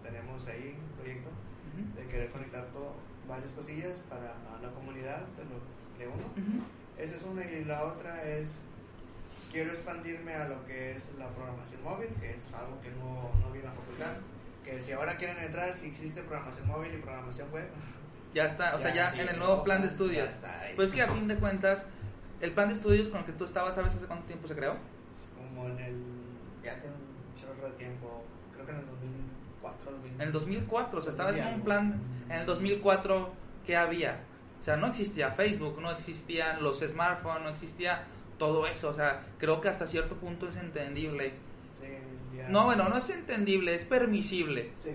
tenemos 0.03 0.47
ahí, 0.47 0.77
un 0.79 0.97
proyecto, 0.97 1.29
Ujú. 1.31 1.97
de 2.01 2.07
querer 2.07 2.31
conectar 2.31 2.65
todo, 2.73 2.95
varias 3.29 3.51
cosillas 3.53 3.99
para 4.09 4.35
la 4.63 4.71
comunidad 4.75 5.23
de, 5.37 5.45
lo, 5.45 5.59
de 5.99 6.07
uno. 6.07 6.25
Ujú. 6.37 6.63
Esa 6.97 7.17
es 7.17 7.23
una 7.25 7.45
y 7.45 7.65
la 7.65 7.85
otra 7.85 8.23
es, 8.23 8.55
quiero 9.51 9.71
expandirme 9.71 10.35
a 10.35 10.49
lo 10.49 10.65
que 10.67 10.93
es 10.93 11.11
la 11.19 11.29
programación 11.31 11.83
móvil, 11.83 12.09
que 12.21 12.31
es 12.31 12.47
algo 12.55 12.81
que 12.81 12.91
no, 12.91 13.31
no 13.41 13.51
vi 13.53 13.59
en 13.59 13.65
la 13.65 13.73
facultad. 13.73 14.17
Que 14.65 14.81
si 14.81 14.93
ahora 14.93 15.17
quieren 15.17 15.39
entrar, 15.39 15.75
si 15.75 15.89
existe 15.89 16.23
programación 16.23 16.69
móvil 16.69 16.95
y 16.95 16.99
programación 16.99 17.51
web, 17.51 17.67
Ya 18.35 18.47
está, 18.47 18.75
o 18.75 18.79
sea, 18.79 18.93
ya 18.93 19.11
sí, 19.13 19.21
en 19.21 19.29
el 19.29 19.39
nuevo 19.39 19.63
plan 19.63 19.81
de 19.81 19.87
ya 19.87 19.93
estudios. 19.93 20.29
está 20.29 20.61
ahí. 20.61 20.73
Pues 20.77 20.93
que 20.93 21.03
a 21.03 21.09
fin 21.09 21.29
de 21.29 21.37
cuentas, 21.37 21.87
el 22.41 22.51
plan 22.53 22.69
de 22.69 22.75
estudios 22.75 23.09
con 23.09 23.21
el 23.21 23.27
que 23.27 23.33
tú 23.33 23.45
estabas, 23.45 23.75
¿sabes 23.75 23.95
hace 23.95 24.07
cuánto 24.07 24.27
tiempo 24.27 24.49
se 24.49 24.55
creó? 24.57 24.73
Es 24.73 25.29
como 25.37 25.69
en 25.69 25.79
el. 25.79 25.95
Ya 26.65 26.75
tiene 26.81 26.97
un 26.97 27.41
chorro 27.41 27.69
de 27.71 27.77
tiempo. 27.77 28.25
Creo 28.53 28.67
que 28.67 28.73
en 28.73 28.79
el 28.79 28.87
2004, 28.87 29.91
2000. 29.93 30.13
En 30.15 30.21
el 30.21 30.33
2004, 30.33 30.99
o 30.99 31.03
sea, 31.03 31.11
estabas 31.11 31.37
en 31.37 31.47
un 31.55 31.61
plan, 31.63 32.01
en 32.29 32.37
el 32.39 32.47
2004, 32.47 33.33
¿qué 33.67 33.77
había? 33.77 34.19
O 34.61 34.65
sea, 34.65 34.77
no 34.77 34.87
existía 34.89 35.31
Facebook, 35.31 35.79
no 35.81 35.91
existían 35.93 36.63
los 36.63 36.81
smartphones, 36.81 37.43
no 37.43 37.49
existía 37.51 38.03
todo 38.39 38.67
eso, 38.67 38.89
o 38.91 38.95
sea, 38.95 39.23
creo 39.39 39.61
que 39.61 39.69
hasta 39.69 39.87
cierto 39.87 40.17
punto 40.17 40.49
es 40.49 40.57
entendible. 40.57 41.35
Sí, 41.81 41.87
ya- 42.37 42.49
No, 42.49 42.65
bueno, 42.65 42.89
no 42.89 42.97
es 42.97 43.09
entendible, 43.11 43.75
es 43.75 43.85
permisible. 43.85 44.71
Sí. 44.83 44.91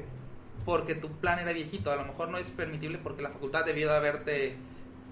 Porque 0.70 0.94
tu 0.94 1.10
plan 1.14 1.40
era 1.40 1.52
viejito. 1.52 1.92
A 1.92 1.96
lo 1.96 2.06
mejor 2.06 2.30
no 2.30 2.38
es 2.38 2.52
permitible 2.52 3.00
porque 3.00 3.24
la 3.24 3.32
facultad 3.32 3.66
debió 3.66 3.90
de 3.90 3.96
haberte 3.96 4.56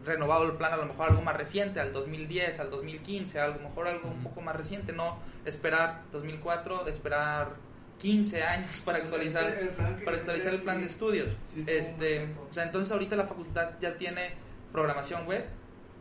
renovado 0.06 0.44
el 0.44 0.52
plan 0.52 0.72
a 0.72 0.78
lo 0.78 0.86
mejor 0.86 1.10
algo 1.10 1.24
más 1.24 1.36
reciente, 1.36 1.80
al 1.80 1.92
2010, 1.94 2.60
al 2.60 2.70
2015, 2.70 3.40
a 3.40 3.48
lo 3.48 3.60
mejor 3.62 3.88
algo 3.88 4.08
un 4.08 4.22
poco 4.22 4.40
más 4.42 4.56
reciente, 4.56 4.94
no 4.94 5.18
esperar 5.46 6.04
2004, 6.12 6.88
esperar 6.88 7.56
15 7.98 8.44
años 8.44 8.82
para 8.86 9.00
actualizar 9.00 9.44
el 9.46 9.70
plan 9.70 10.00
para 10.06 10.18
actualizar 10.18 10.54
el 10.54 10.62
plan 10.62 10.80
de 10.80 10.86
estudios. 10.86 11.30
sí 11.52 11.66
Este, 11.66 12.30
o 12.48 12.54
sea, 12.54 12.62
entonces 12.62 12.92
ahorita 12.92 13.16
la 13.16 13.26
facultad 13.26 13.72
ya 13.82 13.98
tiene 13.98 14.36
programación 14.72 15.26
web, 15.26 15.44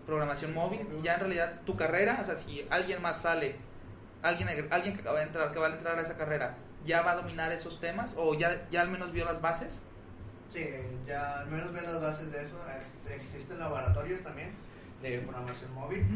programación 0.04 0.52
móvil, 0.52 0.86
y 1.00 1.02
ya 1.02 1.14
en 1.14 1.20
realidad 1.20 1.62
tu 1.64 1.74
carrera, 1.74 2.18
o 2.20 2.26
sea, 2.26 2.36
si 2.36 2.66
alguien 2.68 3.00
más 3.00 3.22
sale, 3.22 3.56
alguien 4.20 4.50
alguien 4.70 4.96
que 4.96 5.00
acaba 5.00 5.20
de 5.20 5.24
entrar, 5.24 5.50
que 5.50 5.58
va 5.58 5.68
a 5.68 5.70
entrar 5.70 5.98
a 5.98 6.02
esa 6.02 6.18
carrera, 6.18 6.58
ya 6.86 7.02
va 7.02 7.12
a 7.12 7.16
dominar 7.16 7.52
esos 7.52 7.78
temas 7.80 8.14
o 8.16 8.34
ya 8.34 8.66
ya 8.70 8.80
al 8.82 8.88
menos 8.90 9.12
vio 9.12 9.24
las 9.24 9.40
bases. 9.40 9.82
Sí, 10.48 10.64
ya 11.06 11.40
al 11.40 11.48
menos 11.50 11.72
ver 11.72 11.82
las 11.82 12.00
bases 12.00 12.30
de 12.32 12.44
eso. 12.44 12.56
Ex- 12.78 13.10
Existen 13.10 13.58
laboratorios 13.58 14.22
también 14.22 14.52
de 15.02 15.18
programación 15.18 15.74
móvil. 15.74 16.06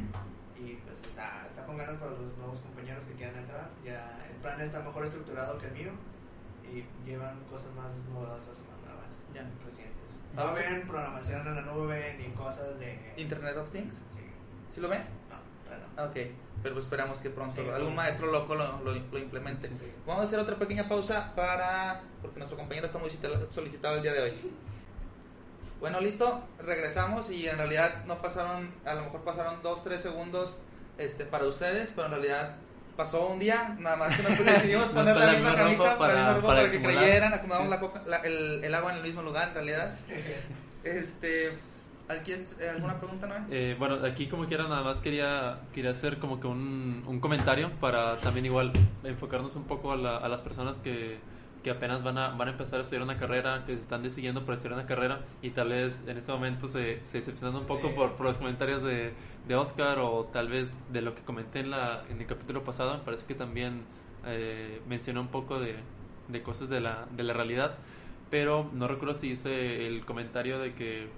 Y 0.56 0.74
pues 0.74 0.94
está, 1.06 1.46
está 1.46 1.64
con 1.64 1.76
ganas 1.78 1.94
para 1.96 2.10
los 2.12 2.36
nuevos 2.38 2.60
compañeros 2.60 3.02
que 3.04 3.14
quieran 3.14 3.36
entrar. 3.36 3.68
Ya 3.84 4.18
el 4.30 4.36
plan 4.36 4.60
está 4.60 4.80
mejor 4.80 5.04
estructurado 5.04 5.58
que 5.58 5.66
el 5.66 5.72
mío. 5.72 5.92
Y 6.64 6.84
llevan 7.08 7.40
cosas 7.50 7.72
más 7.74 7.90
novedosas 8.12 8.54
y 8.56 8.70
más 8.70 8.78
nuevas, 8.86 9.10
Ya. 9.34 9.42
recientes. 9.66 9.96
No 10.34 10.52
ven 10.54 10.86
programación 10.86 11.44
en 11.48 11.54
la 11.56 11.62
nube 11.62 12.14
ni 12.18 12.32
cosas 12.34 12.78
de. 12.78 13.12
Internet 13.16 13.56
of 13.56 13.70
Things. 13.72 13.96
Sí, 14.14 14.20
¿Sí 14.74 14.80
lo 14.80 14.88
ven? 14.88 15.00
no, 15.28 15.36
Ah, 15.96 16.04
Ok, 16.04 16.16
pero 16.62 16.74
pues 16.74 16.86
esperamos 16.86 17.18
que 17.18 17.30
pronto 17.30 17.62
Sí, 17.62 17.68
algún 17.68 17.94
maestro 17.94 18.30
loco 18.30 18.54
lo, 18.54 18.80
lo, 18.82 18.92
lo 18.94 19.18
implemente. 19.18 19.68
Sí, 19.68 19.74
sí. 19.80 19.94
Vamos 20.06 20.22
a 20.22 20.26
hacer 20.26 20.38
otra 20.38 20.56
pequeña 20.56 20.88
pausa 20.88 21.32
para. 21.34 22.00
porque 22.22 22.38
nuestro 22.38 22.56
compañero 22.58 22.86
está 22.86 22.98
muy 22.98 23.10
cita- 23.10 23.28
solicitado 23.50 23.96
el 23.96 24.02
día 24.02 24.12
de 24.12 24.22
hoy. 24.22 24.34
Bueno, 25.80 26.00
listo, 26.00 26.42
regresamos 26.58 27.30
y 27.30 27.48
en 27.48 27.56
realidad 27.56 28.04
no 28.04 28.20
pasaron, 28.20 28.70
a 28.84 28.94
lo 28.94 29.04
mejor 29.04 29.22
pasaron 29.22 29.62
2-3 29.62 29.96
segundos 29.98 30.58
este, 30.98 31.24
para 31.24 31.46
ustedes, 31.46 31.90
pero 31.94 32.06
en 32.06 32.12
realidad 32.12 32.56
pasó 32.98 33.28
un 33.28 33.38
día, 33.38 33.74
nada 33.78 33.96
más 33.96 34.14
que 34.14 34.22
nos 34.22 34.44
decidimos 34.44 34.88
poner 34.90 35.16
la 35.16 35.32
misma 35.32 35.54
camisa 35.56 35.96
para, 35.98 36.14
para- 36.14 36.26
para 36.34 36.42
para 36.46 36.58
que 36.60 36.64
disimular. 36.68 36.96
creyeran, 37.02 37.32
acomodamos 37.32 37.70
la 37.70 37.80
coca- 37.80 38.02
la- 38.06 38.18
el, 38.18 38.62
el 38.62 38.74
agua 38.74 38.90
en 38.92 38.98
el 38.98 39.04
mismo 39.04 39.22
lugar 39.22 39.48
en 39.48 39.54
realidad. 39.54 39.90
Este, 40.84 41.52
¿Quieres 42.24 42.56
eh, 42.60 42.68
alguna 42.68 42.98
pregunta, 42.98 43.26
Noé? 43.26 43.38
Eh, 43.50 43.76
bueno, 43.78 43.96
aquí 44.04 44.26
como 44.28 44.46
quiera 44.46 44.64
nada 44.64 44.82
más 44.82 45.00
quería, 45.00 45.60
quería 45.72 45.90
hacer 45.92 46.18
como 46.18 46.40
que 46.40 46.46
un, 46.46 47.04
un 47.06 47.20
comentario 47.20 47.70
para 47.80 48.16
también 48.18 48.46
igual 48.46 48.72
enfocarnos 49.04 49.54
un 49.56 49.64
poco 49.64 49.92
a, 49.92 49.96
la- 49.96 50.16
a 50.18 50.28
las 50.28 50.40
personas 50.40 50.78
que, 50.78 51.18
que 51.62 51.70
apenas 51.70 52.02
van 52.02 52.18
a, 52.18 52.28
van 52.30 52.48
a 52.48 52.50
empezar 52.52 52.78
a 52.78 52.82
estudiar 52.82 53.02
una 53.02 53.16
carrera, 53.16 53.64
que 53.66 53.74
se 53.74 53.80
están 53.80 54.02
decidiendo 54.02 54.44
por 54.44 54.54
estudiar 54.54 54.74
una 54.78 54.86
carrera 54.86 55.20
y 55.42 55.50
tal 55.50 55.68
vez 55.68 56.04
en 56.06 56.16
este 56.18 56.32
momento 56.32 56.68
se, 56.68 57.02
se 57.04 57.18
decepcionan 57.18 57.56
un 57.56 57.66
poco 57.66 57.88
Sí. 57.88 57.94
por, 57.94 58.12
por 58.12 58.26
los 58.26 58.38
comentarios 58.38 58.82
de, 58.82 59.12
de 59.46 59.54
Oscar 59.56 59.98
o 59.98 60.24
tal 60.32 60.48
vez 60.48 60.74
de 60.92 61.02
lo 61.02 61.14
que 61.14 61.22
comenté 61.22 61.60
en, 61.60 61.70
la, 61.70 62.02
en 62.10 62.20
el 62.20 62.26
capítulo 62.26 62.64
pasado. 62.64 62.96
Me 62.98 63.04
parece 63.04 63.24
que 63.26 63.34
también 63.34 63.82
eh, 64.26 64.80
mencioné 64.88 65.20
un 65.20 65.28
poco 65.28 65.60
de, 65.60 65.76
de 66.28 66.42
cosas 66.42 66.68
de 66.68 66.80
la, 66.80 67.06
de 67.16 67.22
la 67.24 67.32
realidad, 67.34 67.74
pero 68.30 68.68
no 68.72 68.86
recuerdo 68.88 69.14
si 69.14 69.28
hice 69.32 69.86
el 69.86 70.04
comentario 70.04 70.58
de 70.58 70.74
que 70.74 71.08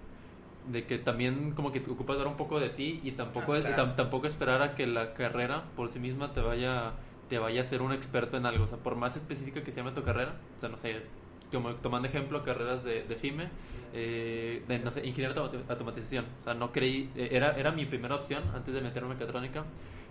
de 0.67 0.85
que 0.87 0.99
también 0.99 1.53
como 1.53 1.73
que 1.73 1.81
te 1.81 1.91
ocupas 1.91 2.19
dar 2.19 2.27
un 2.27 2.37
poco 2.37 2.61
de 2.61 2.69
ti 2.69 3.01
y 3.03 3.13
tampoco 3.13 3.55
Ah, 3.55 3.61
claro. 3.61 3.93
tampoco 3.97 4.27
esperar 4.27 4.63
a 4.63 4.75
que 4.75 4.87
la 4.87 5.15
carrera 5.15 5.65
por 5.77 5.89
sí 5.89 5.99
misma 5.99 6.33
te 6.33 6.41
vaya 6.41 6.93
te 7.29 7.39
vaya 7.39 7.63
a 7.63 7.65
ser 7.65 7.81
un 7.83 7.93
experto 7.93 8.37
en 8.37 8.45
algo. 8.47 8.65
O 8.65 8.69
sea 8.69 8.79
por 8.79 8.95
más 8.95 9.17
específica 9.17 9.63
que 9.65 9.73
se 9.73 9.79
llame 9.81 9.93
tu 9.93 10.03
carrera 10.03 10.37
o 10.57 10.61
sea 10.61 10.69
no 10.69 10.77
sé 10.77 11.03
como 11.51 11.71
tomando 11.77 12.07
ejemplo 12.09 12.45
carreras 12.45 12.85
de, 12.85 13.03
de 13.03 13.17
FIME 13.17 13.49
eh, 13.93 14.63
de, 14.69 14.79
no 14.79 14.91
sé 14.93 15.05
ingeniero 15.07 15.35
de 15.35 15.41
automati- 15.41 15.71
automatización. 15.71 16.27
O 16.39 16.43
sea 16.43 16.55
no 16.55 16.73
creí 16.73 17.11
eh, 17.17 17.31
era 17.33 17.57
era 17.59 17.73
mi 17.73 17.85
primera 17.87 18.15
opción 18.15 18.43
antes 18.55 18.73
de 18.73 18.81
meterme 18.81 19.13
en 19.13 19.19
mecatrónica 19.19 19.65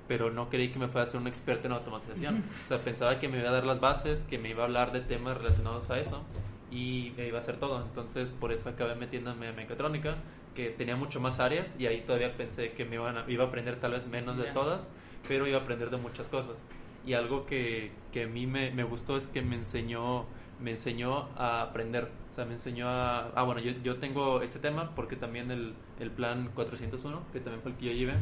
pero 0.07 0.29
no 0.31 0.49
creí 0.49 0.69
que 0.69 0.79
me 0.79 0.87
fuera 0.89 1.07
a 1.07 1.09
ser 1.11 1.21
un 1.21 1.27
experto 1.27 1.67
en 1.67 1.73
automatización. 1.73 2.43
O 2.65 2.67
sea 2.67 2.79
pensaba 2.79 3.19
que 3.19 3.27
me 3.29 3.39
iba 3.39 3.49
a 3.49 3.53
dar 3.53 3.63
las 3.65 3.79
bases 3.79 4.21
que 4.23 4.37
me 4.37 4.49
iba 4.49 4.63
a 4.63 4.65
hablar 4.65 4.91
de 4.91 4.99
temas 5.01 5.37
relacionados 5.37 5.89
a 5.89 5.97
eso 5.99 6.23
y 6.71 7.13
me 7.17 7.27
iba 7.27 7.37
a 7.37 7.41
hacer 7.41 7.57
todo. 7.57 7.81
Entonces, 7.83 8.31
por 8.31 8.51
eso 8.51 8.69
acabé 8.69 8.95
metiéndome 8.95 9.47
a 9.49 9.51
mecatrónica, 9.53 10.15
que 10.55 10.69
tenía 10.69 10.95
mucho 10.95 11.19
más 11.21 11.39
áreas 11.39 11.73
y 11.79 11.85
ahí 11.85 12.01
todavía 12.01 12.35
pensé 12.35 12.71
que 12.73 12.85
me 12.85 12.95
iban 12.95 13.17
a- 13.17 13.25
iba 13.29 13.43
a 13.43 13.47
aprender 13.47 13.79
tal 13.79 13.91
vez 13.91 14.07
menos 14.07 14.37
de 14.37 14.45
Ya. 14.45 14.53
todas, 14.53 14.89
pero 15.27 15.47
iba 15.47 15.57
a 15.59 15.61
aprender 15.61 15.89
de 15.89 15.97
muchas 15.97 16.27
cosas. 16.29 16.65
Y 17.05 17.13
algo 17.13 17.45
que, 17.45 17.91
que 18.11 18.23
a 18.23 18.27
mí 18.27 18.47
me, 18.47 18.71
me 18.71 18.83
gustó 18.83 19.17
es 19.17 19.27
que 19.27 19.41
me 19.41 19.55
enseñó, 19.55 20.25
me 20.59 20.71
enseñó 20.71 21.29
a 21.37 21.61
aprender. 21.63 22.09
O 22.31 22.33
sea, 22.35 22.45
me 22.45 22.53
enseñó 22.53 22.87
a... 22.87 23.27
Ah, 23.35 23.43
bueno, 23.43 23.59
yo, 23.59 23.71
yo 23.83 23.97
tengo 23.97 24.41
este 24.41 24.59
tema 24.59 24.93
porque 24.95 25.15
también 25.15 25.51
el, 25.51 25.73
el 25.99 26.11
plan 26.11 26.49
401, 26.53 27.21
que 27.33 27.39
también 27.39 27.61
fue 27.61 27.71
el 27.71 27.77
que 27.77 27.85
yo 27.87 27.91
llevé, 27.93 28.13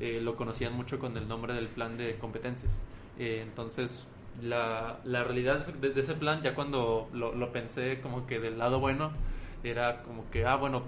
eh, 0.00 0.20
lo 0.22 0.36
conocían 0.36 0.74
mucho 0.74 0.98
con 0.98 1.16
el 1.16 1.26
nombre 1.26 1.54
del 1.54 1.66
plan 1.68 1.96
de 1.96 2.16
competencias. 2.18 2.82
Eh, 3.18 3.40
entonces, 3.42 4.06
la, 4.42 5.00
la 5.04 5.24
realidad 5.24 5.66
de, 5.66 5.98
ese 6.00 6.14
plan, 6.14 6.42
ya 6.42 6.54
cuando 6.54 7.08
lo, 7.12 7.34
lo 7.34 7.52
pensé 7.52 8.00
como 8.00 8.26
que 8.26 8.40
del 8.40 8.58
lado 8.58 8.80
bueno, 8.80 9.12
era 9.64 10.02
como 10.02 10.28
que, 10.30 10.44
ah, 10.46 10.56
bueno, 10.56 10.82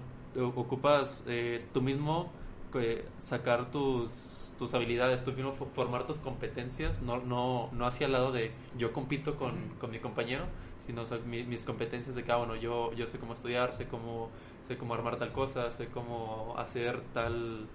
ocupas 0.55 1.25
eh, 1.27 1.65
tú 1.73 1.83
mismo 1.83 2.31
eh, 2.75 3.05
sacar 3.19 3.71
tus, 3.71 4.53
tus 4.59 4.75
habilidades, 4.75 5.23
tú 5.23 5.33
mismo 5.33 5.53
formar 5.53 6.07
tus 6.07 6.19
competencias, 6.19 7.03
no, 7.03 7.19
no, 7.19 7.71
no 7.73 7.87
hacia 7.87 8.07
el 8.07 8.13
lado 8.13 8.33
de 8.33 8.53
yo 8.77 8.93
compito 8.93 9.37
con, 9.37 9.55
con 9.81 9.91
mi 9.91 9.99
compañero, 9.99 10.45
sino 10.79 11.05
mis 11.27 11.63
competencias 11.65 12.15
de 12.15 12.25
que, 12.25 12.33
ah, 12.33 12.37
bueno, 12.37 12.57
yo, 12.57 12.93
yo 12.95 13.07
sé 13.07 13.19
cómo 13.19 13.35
estudiar, 13.35 13.73
sé 13.73 13.87
cómo, 13.87 14.31
sé 14.63 14.77
cómo 14.77 14.95
armar 14.95 15.17
tal 15.17 15.33
cosa, 15.33 15.71
sé 15.71 15.89
cómo 15.89 16.55
hacer 16.59 17.01
tal, 17.13 17.67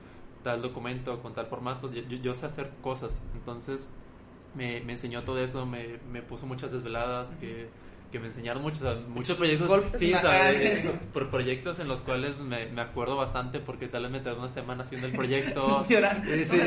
tal 0.44 0.62
documento 0.62 1.22
con 1.22 1.34
tal 1.34 1.48
formato, 1.48 1.92
yo, 1.92 2.02
yo 2.02 2.34
sé 2.34 2.46
hacer 2.46 2.72
cosas, 2.82 3.22
entonces 3.36 3.90
me, 4.54 4.82
me 4.82 4.94
enseñó 4.94 5.24
todo 5.24 5.40
eso, 5.44 5.66
me, 5.66 6.00
me 6.00 6.22
puso 6.24 6.46
muchas 6.48 6.72
desveladas, 6.72 7.32
que 7.40 7.74
que 8.14 8.20
me 8.20 8.28
enseñaron 8.28 8.62
muchos, 8.62 9.08
muchos 9.08 9.36
proyectos. 9.36 9.86
Sí, 9.96 10.14
¿sabes? 10.14 10.88
por 11.12 11.32
proyectos 11.32 11.80
en 11.80 11.88
los 11.88 12.04
cuales 12.04 12.40
me, 12.40 12.68
me, 12.68 12.82
acuerdo 12.84 13.16
bastante 13.16 13.60
porque 13.60 13.88
tal 13.88 14.04
vez 14.04 14.12
me 14.12 14.20
tardé 14.20 14.38
una 14.38 14.50
semana 14.50 14.84
haciendo 14.84 15.08
el 15.08 15.14
proyecto. 15.14 15.84
llorando, 15.90 16.30
sí, 16.30 16.60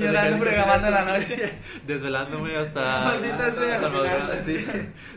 llorando, 0.00 0.38
programando 0.44 0.90
la 0.90 1.18
noche. 1.18 1.58
Desvelándome 1.88 2.56
hasta. 2.56 3.02
Maldita 3.04 3.50
sea. 3.50 4.44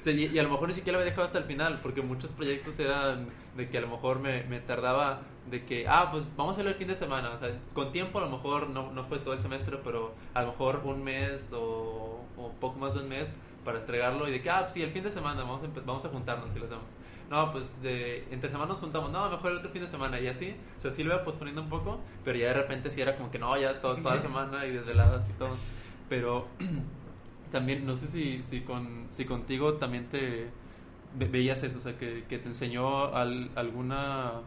sí. 0.02 0.10
y, 0.10 0.36
y, 0.36 0.40
a 0.40 0.44
lo 0.44 0.50
mejor 0.50 0.70
ni 0.70 0.74
siquiera 0.74 0.98
lo 0.98 1.02
había 1.04 1.12
dejado 1.12 1.28
hasta 1.28 1.38
el 1.38 1.44
final 1.46 1.78
porque 1.84 2.02
muchos 2.02 2.32
proyectos 2.32 2.80
eran 2.80 3.28
de 3.56 3.70
que 3.70 3.78
a 3.78 3.82
lo 3.82 3.88
mejor 3.88 4.20
me, 4.20 4.42
me 4.46 4.62
tardaba 4.62 5.22
de 5.52 5.66
que, 5.66 5.88
ah, 5.88 6.10
pues 6.12 6.24
vamos 6.36 6.50
a 6.50 6.52
hacerlo 6.54 6.72
el 6.72 6.78
fin 6.78 6.88
de 6.88 6.96
semana. 6.96 7.30
O 7.30 7.38
sea, 7.38 7.52
con 7.76 7.92
tiempo 7.92 8.18
a 8.18 8.22
lo 8.24 8.32
mejor 8.32 8.72
no, 8.72 8.92
no 8.92 9.04
fue 9.04 9.20
todo 9.20 9.36
el 9.36 9.42
semestre, 9.44 9.78
pero 9.84 10.16
a 10.34 10.42
lo 10.42 10.48
mejor 10.48 10.82
un 10.84 11.04
mes 11.04 11.54
o, 11.54 12.26
o 12.38 12.52
poco 12.60 12.80
más 12.80 12.96
de 12.96 13.02
un 13.02 13.10
mes 13.10 13.36
para 13.66 13.80
entregarlo 13.80 14.28
y 14.30 14.32
de 14.32 14.41
que, 14.41 14.49
ah, 14.49 14.70
sí, 14.74 14.82
el 14.82 14.91
fin 14.91 15.03
de 15.03 15.11
semana 15.11 15.43
vamos 15.43 15.61
a, 15.63 15.80
vamos 15.86 16.05
a 16.05 16.09
juntarnos 16.09 16.55
y 16.55 16.59
lo 16.59 16.66
hacemos. 16.66 16.86
No, 17.30 17.51
pues 17.51 17.82
de, 17.82 18.24
entre 18.32 18.49
semana 18.49 18.70
nos 18.70 18.80
juntamos, 18.80 19.11
no, 19.11 19.30
mejor 19.30 19.51
el 19.51 19.57
otro 19.57 19.72
fin 19.72 19.82
de 19.82 19.88
semana 19.88 20.20
y 20.20 20.28
así. 20.28 20.55
O 20.78 20.82
sea, 20.82 20.91
sí 20.91 21.03
lo 21.03 21.13
iba 21.13 21.26
posponiendo 21.26 21.61
un 21.61 21.70
poco, 21.70 21.99
pero 22.24 22.38
ya 22.38 22.47
de 22.47 22.53
repente 22.53 22.91
sí 22.91 23.01
era 23.01 23.18
como 23.18 23.32
que 23.32 23.39
no, 23.39 23.57
ya 23.57 23.82
todo, 23.82 23.97
toda 23.97 24.16
la 24.16 24.22
semana 24.30 24.66
y 24.66 24.70
desde 24.70 24.86
desveladas 24.86 25.28
y 25.30 25.34
todo. 25.34 25.57
Pero 26.07 26.47
también, 27.51 27.86
no 27.86 27.95
sé 27.95 28.07
si, 28.07 28.43
si, 28.43 28.61
con, 28.61 29.07
si 29.09 29.26
contigo 29.26 29.74
también 29.74 30.07
te 30.07 30.49
veías 31.16 31.63
eso, 31.63 31.80
o 31.80 31.82
sea, 31.82 31.97
que, 31.97 32.26
que 32.30 32.38
te 32.38 32.49
enseñó 32.49 33.16
al, 33.16 33.49
alguna 33.55 34.41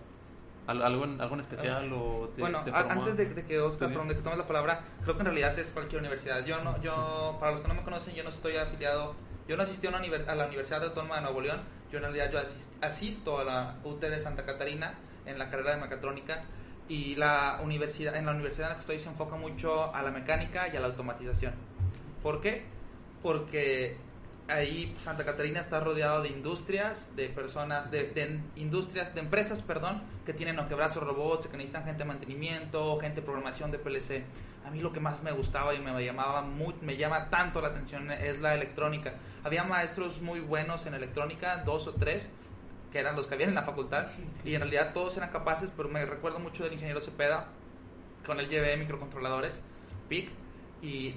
¿Algo 0.69 1.05
en, 1.05 1.19
algo 1.19 1.35
en 1.35 1.41
especial 1.41 1.91
o 1.95 2.31
Bueno, 2.37 2.63
antes 2.75 3.17
de, 3.17 3.45
que 3.47 3.59
Oscar, 3.59 3.89
perdón, 3.89 4.09
de 4.09 4.17
que 4.17 4.21
tomes 4.21 4.37
la 4.39 4.47
palabra, 4.47 4.83
creo 5.03 5.15
que 5.15 5.21
en 5.21 5.27
realidad 5.27 5.59
es 5.59 5.71
cualquier 5.71 6.03
universidad. 6.03 6.45
Yo 6.45 6.63
no, 6.63 6.79
yo, 6.83 7.39
para 7.41 7.53
los 7.53 7.63
que 7.63 7.69
no 7.69 7.75
me 7.75 7.83
conocen, 7.83 8.15
yo 8.15 8.23
no 8.23 8.29
estoy 8.29 8.59
afiliado, 8.59 9.15
yo 9.49 9.57
no 9.57 9.63
asistí 9.63 9.87
a, 9.87 9.91
una 9.91 10.01
a 10.01 10.35
la 10.35 10.47
Universidad 10.47 10.85
Autónoma 10.85 11.17
de 11.17 11.23
Nuevo 11.23 11.41
León, 11.41 11.61
yo 11.91 11.97
en 11.97 12.05
realidad 12.05 12.31
yo 12.31 12.39
asisto 12.87 13.39
a 13.39 13.45
la 13.45 13.77
UT 13.83 13.99
de 13.99 14.21
Santa 14.21 14.45
Catarina 14.45 14.93
en 15.25 15.39
la 15.39 15.49
carrera 15.49 15.75
de 15.75 15.81
mecatrónica 15.81 16.45
y 16.87 17.15
la 17.15 17.61
universidad, 17.65 18.15
en 18.17 18.27
la 18.27 18.33
universidad 18.33 18.67
en 18.67 18.73
la 18.73 18.75
que 18.75 18.81
estoy 18.81 19.01
se 19.01 19.09
enfoca 19.09 19.37
mucho 19.37 19.95
a 19.95 20.03
la 20.03 20.11
mecánica 20.11 20.69
y 20.69 20.77
a 20.77 20.81
la 20.81 20.89
automatización. 20.89 21.55
¿Por 22.23 22.43
qué? 22.43 22.65
Porque 23.23 23.97
ahí 24.49 24.95
Santa 25.01 25.25
Catarina 25.25 25.61
está 25.61 25.81
rodeado 25.81 26.23
de 26.23 26.31
industrias, 26.31 27.15
de 27.15 27.29
personas, 27.29 27.91
de, 27.91 28.41
industrias, 28.57 29.15
de 29.15 29.21
empresas, 29.21 29.63
perdón, 29.63 30.03
que 30.25 30.33
tienen 30.33 30.59
o 30.59 30.67
que 30.67 30.75
brazos 30.75 31.03
robots, 31.03 31.47
que 31.47 31.57
necesitan 31.57 31.85
gente 31.85 32.01
de 32.01 32.05
mantenimiento, 32.07 32.97
gente 32.99 33.21
de 33.21 33.23
programación 33.23 33.71
de 33.71 33.79
PLC. 33.79 34.25
A 34.67 34.71
mí 34.71 34.81
lo 34.81 34.93
que 34.93 35.01
más 35.01 35.23
me 35.23 35.33
gustaba 35.33 35.75
y 35.75 35.81
me 35.81 36.05
llamaba 36.05 36.43
muy, 36.43 36.75
me 36.83 36.97
llama 36.97 37.31
tanto 37.31 37.61
la 37.61 37.69
atención 37.69 38.11
es 38.11 38.41
la 38.41 38.55
electrónica. 38.55 39.15
Había 39.45 39.65
maestros 39.65 40.21
muy 40.21 40.41
buenos 40.41 40.87
en 40.87 40.95
electrónica, 40.95 41.59
dos 41.65 41.87
o 41.87 41.95
tres, 41.95 42.31
que 42.91 42.99
eran 42.99 43.17
los 43.17 43.27
que 43.27 43.35
habían 43.35 43.51
en 43.51 43.55
la 43.55 43.63
facultad, 43.63 44.09
y 44.45 44.55
en 44.55 44.63
realidad 44.63 44.93
todos 44.95 45.17
eran 45.17 45.31
capaces, 45.31 45.73
pero 45.77 45.89
me 45.89 46.05
recuerdo 46.05 46.39
mucho 46.39 46.65
del 46.65 46.73
ingeniero 46.73 47.01
Cepeda, 47.01 47.49
con 48.27 48.41
el 48.41 48.49
GBE 48.49 48.77
microcontroladores, 48.79 49.63
PIC, 50.09 50.31
y 50.81 51.15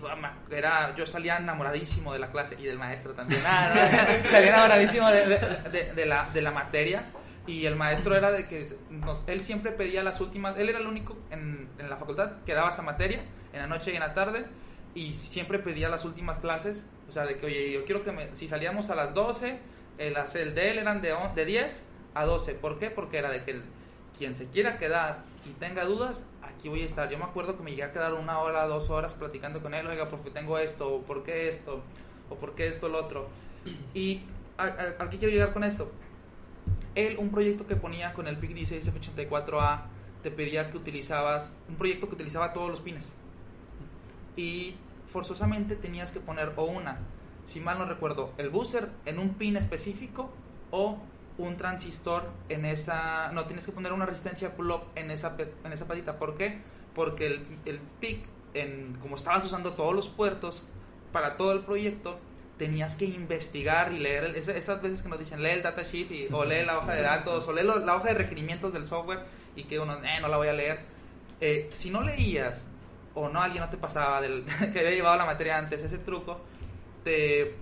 era 0.49 0.95
yo 0.95 1.05
salía 1.05 1.37
enamoradísimo 1.37 2.13
de 2.13 2.19
la 2.19 2.31
clase 2.31 2.55
y 2.59 2.65
del 2.65 2.79
maestro 2.79 3.13
también. 3.13 3.41
Salía 4.31 4.49
enamoradísimo 4.49 5.07
de, 5.09 5.91
de, 5.95 6.05
la, 6.05 6.29
de 6.33 6.41
la 6.41 6.51
materia. 6.51 7.11
Y 7.45 7.65
el 7.65 7.75
maestro 7.75 8.15
era 8.15 8.31
de 8.31 8.47
que 8.47 8.65
él 9.27 9.41
siempre 9.41 9.71
pedía 9.71 10.03
las 10.03 10.21
últimas 10.21 10.57
él 10.57 10.69
era 10.69 10.77
el 10.77 10.85
único 10.85 11.17
en, 11.31 11.69
en, 11.79 11.89
la 11.89 11.97
facultad 11.97 12.43
que 12.45 12.53
daba 12.53 12.69
esa 12.69 12.83
materia 12.83 13.23
en 13.51 13.59
la 13.59 13.67
noche 13.67 13.91
y 13.91 13.95
en 13.95 14.01
la 14.01 14.13
tarde. 14.13 14.45
Y 14.93 15.13
siempre 15.13 15.59
pedía 15.59 15.89
las 15.89 16.05
últimas 16.05 16.39
clases. 16.39 16.85
O 17.07 17.11
sea 17.11 17.25
de 17.25 17.37
que 17.37 17.45
oye 17.45 17.71
yo 17.71 17.85
quiero 17.85 18.03
que 18.03 18.11
me, 18.11 18.33
si 18.35 18.47
salíamos 18.47 18.89
a 18.89 18.95
las 18.95 19.13
12 19.13 19.59
el, 19.97 20.15
el 20.17 20.55
de 20.55 20.71
él 20.71 20.79
eran 20.79 21.01
de, 21.01 21.13
de 21.35 21.45
10 21.45 21.85
a 22.13 22.25
12 22.25 22.53
¿por 22.55 22.79
qué? 22.79 22.89
porque 22.89 23.17
era 23.17 23.29
de 23.29 23.43
que 23.43 23.51
el, 23.51 23.63
quien 24.17 24.37
se 24.37 24.47
quiera 24.47 24.77
quedar 24.77 25.23
y 25.45 25.49
tenga 25.59 25.85
dudas 25.85 26.25
aquí 26.61 26.69
voy 26.69 26.83
a 26.83 26.85
estar. 26.85 27.09
Yo 27.09 27.17
me 27.17 27.23
acuerdo 27.23 27.57
que 27.57 27.63
me 27.63 27.71
llegué 27.71 27.83
a 27.83 27.91
quedar 27.91 28.13
una 28.13 28.39
hora, 28.39 28.67
dos 28.67 28.89
horas 28.89 29.13
platicando 29.13 29.61
con 29.61 29.73
él, 29.73 29.87
oiga, 29.87 30.09
porque 30.09 30.29
tengo 30.29 30.57
esto, 30.57 30.93
o 30.93 31.01
por 31.01 31.23
qué 31.23 31.49
esto, 31.49 31.81
o 32.29 32.35
por 32.35 32.53
qué 32.53 32.67
esto, 32.67 32.87
lo 32.87 32.99
otro. 32.99 33.27
Y 33.93 34.21
¿a, 34.57 35.09
qué 35.09 35.17
quiero 35.17 35.33
llegar 35.33 35.53
con 35.53 35.63
esto? 35.63 35.91
Él, 36.95 37.17
un 37.17 37.31
proyecto 37.31 37.65
que 37.67 37.75
ponía 37.75 38.13
con 38.13 38.27
el 38.27 38.37
PIC 38.37 38.51
16F84A, 38.51 39.83
te 40.23 40.29
pedía 40.29 40.69
que 40.69 40.77
utilizabas, 40.77 41.57
un 41.67 41.75
proyecto 41.75 42.07
que 42.07 42.15
utilizaba 42.15 42.53
todos 42.53 42.69
los 42.69 42.79
pines. 42.79 43.13
Y 44.35 44.75
forzosamente 45.07 45.75
tenías 45.75 46.11
que 46.11 46.19
poner 46.19 46.53
o 46.55 46.65
una, 46.65 46.99
si 47.47 47.59
mal 47.59 47.79
no 47.79 47.85
recuerdo, 47.85 48.31
el 48.37 48.49
booster 48.49 48.89
en 49.05 49.19
un 49.19 49.33
pin 49.33 49.57
específico 49.57 50.29
o 50.69 50.99
un 51.37 51.57
transistor 51.57 52.29
en 52.49 52.65
esa, 52.65 53.31
no, 53.31 53.45
tienes 53.45 53.65
que 53.65 53.71
poner 53.71 53.93
una 53.93 54.05
resistencia 54.05 54.55
pull-up 54.55 54.83
en 54.95 55.11
esa, 55.11 55.35
en 55.63 55.73
esa 55.73 55.87
patita. 55.87 56.17
¿Por 56.17 56.35
qué? 56.35 56.61
Porque 56.93 57.27
el, 57.27 57.47
el 57.65 57.79
PIC, 57.99 58.25
en, 58.53 58.97
como 59.01 59.15
estabas 59.15 59.45
usando 59.45 59.73
todos 59.73 59.95
los 59.95 60.09
puertos 60.09 60.63
para 61.11 61.37
todo 61.37 61.51
el 61.51 61.61
proyecto, 61.61 62.19
tenías 62.61 62.95
que 62.95 63.05
investigar 63.05 63.91
y 63.91 63.97
leer, 63.97 64.35
esas, 64.35 64.81
veces 64.83 65.01
que 65.01 65.09
nos 65.09 65.17
dicen, 65.17 65.41
lee 65.41 65.49
el 65.49 65.63
datasheet 65.63 66.31
o 66.31 66.45
lee 66.45 66.63
la 66.63 66.77
hoja 66.77 66.93
de 66.93 67.01
datos, 67.01 67.47
o 67.47 67.53
lee 67.53 67.63
la 67.63 67.95
hoja 67.95 68.09
de 68.09 68.13
requerimientos 68.13 68.71
del 68.71 68.85
software 68.85 69.21
y 69.55 69.63
que 69.63 69.79
uno, 69.79 69.95
eh, 70.03 70.19
no 70.21 70.27
la 70.27 70.37
voy 70.37 70.47
a 70.47 70.53
leer. 70.53 70.79
Eh, 71.39 71.69
si 71.73 71.89
no 71.89 72.03
leías, 72.03 72.67
o 73.15 73.29
no, 73.29 73.41
alguien 73.41 73.63
no 73.63 73.69
te 73.71 73.77
pasaba, 73.77 74.21
del, 74.21 74.45
que 74.71 74.79
había 74.79 74.91
llevado 74.91 75.17
la 75.17 75.25
materia 75.25 75.57
antes, 75.57 75.81
ese 75.83 75.97
truco, 75.97 76.39
te 77.03 77.55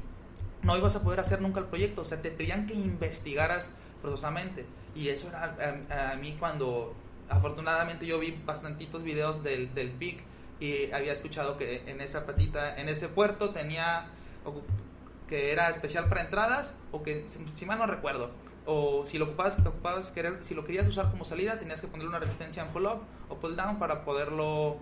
no 0.62 0.78
ibas 0.78 0.96
a 0.96 1.04
poder 1.04 1.20
hacer 1.20 1.42
nunca 1.42 1.60
el 1.60 1.66
proyecto. 1.68 2.02
O 2.02 2.06
sea, 2.06 2.22
te 2.22 2.32
pedían 2.32 2.68
que 2.68 2.74
investigaras 2.74 3.72
forzosamente. 4.02 4.66
Y 4.96 5.10
eso 5.10 5.30
era 5.30 6.12
a, 6.12 6.16
mí 6.16 6.36
cuando, 6.40 6.94
afortunadamente 7.30 8.06
yo 8.06 8.20
vi 8.20 8.32
bastantitos 8.46 9.04
videos 9.04 9.44
del, 9.44 9.74
del 9.74 9.92
PIC 9.92 10.22
y 10.60 10.92
había 10.92 11.14
escuchado 11.14 11.58
que 11.58 11.84
en 11.90 12.02
esa 12.02 12.26
patita, 12.26 12.78
en 12.80 12.90
ese 12.90 13.08
puerto 13.08 13.52
tenía 13.52 14.08
que 15.28 15.52
era 15.52 15.70
especial 15.70 16.10
para 16.10 16.22
entradas 16.22 16.76
o 16.92 17.04
que, 17.04 17.26
si 17.54 17.66
mal 17.66 17.78
no 17.78 17.86
recuerdo, 17.86 18.32
o 18.66 19.06
si 19.06 19.18
lo 19.18 19.26
ocupabas, 19.26 20.08
querer, 20.08 20.40
si 20.44 20.56
lo 20.56 20.66
querías 20.66 20.88
usar 20.88 21.12
como 21.12 21.24
salida, 21.24 21.60
tenías 21.60 21.80
que 21.80 21.88
ponerle 21.88 22.10
una 22.10 22.20
resistencia 22.20 22.64
en 22.64 22.70
pull 22.70 22.88
up 22.88 23.02
o 23.30 23.36
pull 23.36 23.56
down 23.56 23.78
para 23.78 24.04
poderlo 24.04 24.78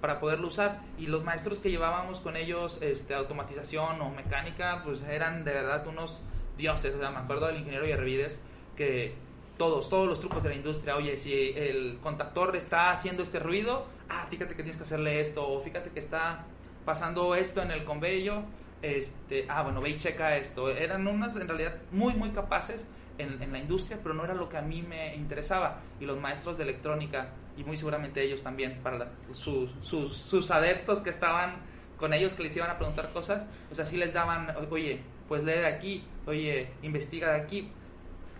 para 0.00 0.20
poderlo 0.20 0.48
usar. 0.48 0.80
Y 0.98 1.06
los 1.06 1.24
maestros 1.24 1.58
que 1.58 1.70
llevábamos 1.70 2.20
con 2.20 2.36
ellos 2.36 2.78
este, 2.80 3.14
automatización 3.14 4.00
o 4.00 4.10
mecánica, 4.10 4.82
pues 4.84 5.02
eran 5.02 5.44
de 5.44 5.52
verdad 5.52 5.86
unos 5.86 6.22
dioses. 6.56 6.94
O 6.94 6.98
sea, 6.98 7.10
me 7.10 7.18
acuerdo 7.18 7.46
del 7.46 7.58
ingeniero 7.58 7.86
Yervides 7.86 8.40
que 8.76 9.14
todos, 9.60 9.90
todos 9.90 10.08
los 10.08 10.20
trucos 10.20 10.42
de 10.42 10.48
la 10.48 10.54
industria, 10.54 10.96
oye, 10.96 11.18
si 11.18 11.52
el 11.54 11.98
contactor 12.02 12.56
está 12.56 12.92
haciendo 12.92 13.22
este 13.22 13.38
ruido, 13.38 13.86
ah, 14.08 14.26
fíjate 14.30 14.54
que 14.54 14.62
tienes 14.62 14.78
que 14.78 14.84
hacerle 14.84 15.20
esto, 15.20 15.46
o 15.46 15.60
fíjate 15.60 15.90
que 15.90 16.00
está 16.00 16.46
pasando 16.86 17.34
esto 17.34 17.60
en 17.60 17.70
el 17.70 17.84
conveyo, 17.84 18.42
este, 18.80 19.44
ah, 19.50 19.62
bueno, 19.62 19.82
ve 19.82 19.90
y 19.90 19.98
checa 19.98 20.36
esto. 20.38 20.70
Eran 20.70 21.06
unas, 21.06 21.36
en 21.36 21.46
realidad, 21.46 21.76
muy, 21.92 22.14
muy 22.14 22.30
capaces 22.30 22.86
en, 23.18 23.42
en 23.42 23.52
la 23.52 23.58
industria, 23.58 23.98
pero 24.02 24.14
no 24.14 24.24
era 24.24 24.32
lo 24.32 24.48
que 24.48 24.56
a 24.56 24.62
mí 24.62 24.80
me 24.80 25.14
interesaba. 25.14 25.80
Y 26.00 26.06
los 26.06 26.18
maestros 26.18 26.56
de 26.56 26.62
electrónica 26.62 27.28
y 27.56 27.64
muy 27.64 27.76
seguramente 27.76 28.22
ellos 28.22 28.42
también, 28.42 28.80
para 28.82 29.10
sus, 29.32 29.70
sus, 29.82 30.16
sus, 30.16 30.50
adeptos 30.50 31.00
que 31.00 31.10
estaban 31.10 31.56
con 31.96 32.14
ellos, 32.14 32.34
que 32.34 32.42
les 32.42 32.56
iban 32.56 32.70
a 32.70 32.78
preguntar 32.78 33.12
cosas, 33.12 33.44
o 33.70 33.74
sea, 33.74 33.84
sí 33.84 33.96
les 33.96 34.12
daban, 34.12 34.54
oye, 34.70 35.00
pues 35.28 35.44
lee 35.44 35.52
de 35.52 35.66
aquí, 35.66 36.04
oye, 36.26 36.70
investiga 36.82 37.32
de 37.32 37.40
aquí, 37.40 37.70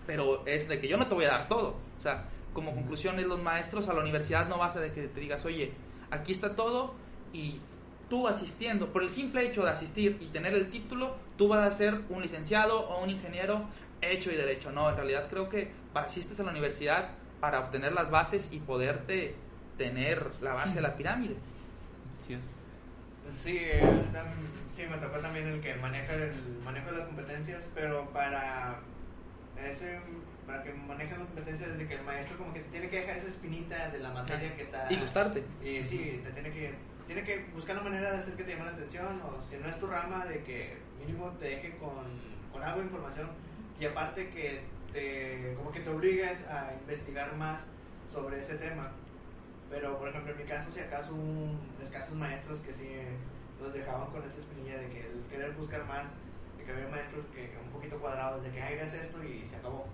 pero 0.07 0.45
es 0.45 0.67
de 0.67 0.79
que 0.79 0.87
yo 0.87 0.97
no 0.97 1.07
te 1.07 1.15
voy 1.15 1.25
a 1.25 1.29
dar 1.29 1.47
todo. 1.47 1.75
O 1.97 2.01
sea, 2.01 2.25
como 2.53 2.73
conclusión 2.73 3.19
es 3.19 3.27
los 3.27 3.41
maestros 3.41 3.87
a 3.87 3.93
la 3.93 4.01
universidad 4.01 4.47
no 4.47 4.57
basta 4.57 4.79
de 4.79 4.91
que 4.91 5.07
te 5.07 5.19
digas, 5.19 5.45
oye, 5.45 5.71
aquí 6.09 6.31
está 6.31 6.55
todo 6.55 6.95
y 7.33 7.59
tú 8.09 8.27
asistiendo, 8.27 8.91
por 8.91 9.03
el 9.03 9.09
simple 9.09 9.47
hecho 9.47 9.63
de 9.63 9.69
asistir 9.69 10.17
y 10.19 10.25
tener 10.27 10.53
el 10.53 10.69
título, 10.69 11.15
tú 11.37 11.47
vas 11.47 11.65
a 11.65 11.71
ser 11.71 12.01
un 12.09 12.21
licenciado 12.21 12.81
o 12.89 13.01
un 13.01 13.09
ingeniero 13.09 13.67
hecho 14.01 14.31
y 14.31 14.35
derecho. 14.35 14.71
No, 14.71 14.89
en 14.89 14.97
realidad 14.97 15.27
creo 15.29 15.47
que 15.47 15.71
asistes 15.93 16.39
a 16.39 16.43
la 16.43 16.51
universidad 16.51 17.11
para 17.41 17.59
obtener 17.59 17.91
las 17.91 18.09
bases 18.09 18.47
y 18.51 18.59
poderte 18.59 19.35
tener 19.77 20.27
la 20.41 20.53
base 20.53 20.75
de 20.75 20.81
la 20.81 20.95
pirámide. 20.95 21.35
Sí, 22.25 22.37
sí, 23.29 23.59
sí, 24.71 24.83
me 24.89 24.97
tocó 24.97 25.17
también 25.17 25.47
el 25.47 25.59
que 25.59 25.73
maneja 25.75 26.13
el 26.13 26.31
manejo 26.63 26.91
de 26.91 26.97
las 26.99 27.07
competencias, 27.07 27.69
pero 27.73 28.07
para 28.11 28.79
ese, 29.67 29.99
para 30.45 30.61
que 30.63 30.71
manejen 30.71 31.17
las 31.17 31.27
competencias 31.27 31.71
desde 31.71 31.87
que 31.87 31.95
el 31.95 32.03
maestro 32.03 32.37
como 32.37 32.53
que 32.53 32.59
tiene 32.59 32.89
que 32.89 33.01
dejar 33.01 33.17
esa 33.17 33.27
espinita 33.27 33.89
de 33.89 33.99
la 33.99 34.11
materia 34.11 34.55
que 34.55 34.61
está... 34.61 34.85
Y 34.91 34.97
gustarte. 34.97 35.43
Y 35.63 35.83
sí, 35.83 36.21
te 36.23 36.31
tiene 36.31 36.51
que, 36.51 36.75
tiene 37.07 37.23
que 37.23 37.45
buscar 37.55 37.75
la 37.75 37.81
manera 37.81 38.11
de 38.11 38.17
hacer 38.19 38.35
que 38.35 38.43
te 38.43 38.51
llame 38.51 38.65
la 38.65 38.71
atención, 38.71 39.19
o 39.21 39.41
si 39.41 39.57
no 39.57 39.67
es 39.67 39.79
tu 39.79 39.87
rama, 39.87 40.25
de 40.27 40.43
que 40.43 40.77
mínimo 40.99 41.29
te 41.39 41.45
deje 41.45 41.77
con, 41.77 42.05
con 42.53 42.61
algo 42.61 42.81
de 42.81 42.85
información, 42.85 43.29
y 43.79 43.85
aparte 43.85 44.29
que 44.29 44.61
te, 44.93 45.53
como 45.57 45.71
que 45.71 45.81
te 45.81 45.89
obligues 45.89 46.45
a 46.47 46.73
investigar 46.79 47.35
más 47.35 47.65
sobre 48.11 48.39
ese 48.39 48.55
tema. 48.55 48.91
Pero, 49.69 49.97
por 49.97 50.09
ejemplo, 50.09 50.33
en 50.33 50.37
mi 50.37 50.43
caso, 50.43 50.69
si 50.71 50.81
acaso 50.81 51.13
un 51.13 51.57
escasos 51.81 52.15
maestros 52.15 52.59
que 52.59 52.73
sí 52.73 52.89
nos 53.61 53.73
dejaban 53.73 54.11
con 54.11 54.23
esa 54.23 54.39
espinilla 54.39 54.77
de 54.77 54.89
que 54.89 54.99
el 54.99 55.23
querer 55.29 55.53
buscar 55.53 55.85
más, 55.85 56.05
de 56.57 56.65
que 56.65 56.71
había 56.71 56.87
maestros 56.87 57.25
que 57.33 57.55
un 57.63 57.71
poquito 57.71 57.97
cuadrados, 57.97 58.43
de 58.43 58.51
que 58.51 58.61
ay, 58.61 58.79
es 58.79 58.93
esto 58.93 59.23
y 59.23 59.45
se 59.45 59.55
acabó. 59.55 59.87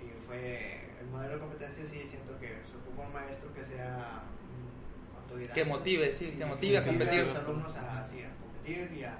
Y 0.00 0.10
fue 0.26 0.90
el 1.00 1.06
modelo 1.08 1.34
de 1.34 1.40
competencia, 1.40 1.84
sí, 1.84 2.06
siento 2.06 2.38
que 2.38 2.60
se 2.64 2.76
ocupa 2.76 3.06
un 3.06 3.12
maestro 3.12 3.52
que 3.52 3.64
sea 3.64 4.22
mm, 4.46 5.16
autodidacta. 5.18 5.54
Que 5.54 5.64
motive, 5.64 6.12
sí, 6.12 6.36
que 6.38 6.46
motive 6.46 6.78
a 6.78 6.84
competir. 6.84 7.20
a 7.20 7.24
los 7.24 7.36
alumnos 7.36 7.76
a, 7.76 8.04
sí, 8.04 8.22
a 8.22 8.30
competir 8.40 8.92
y 8.92 9.04
a, 9.04 9.18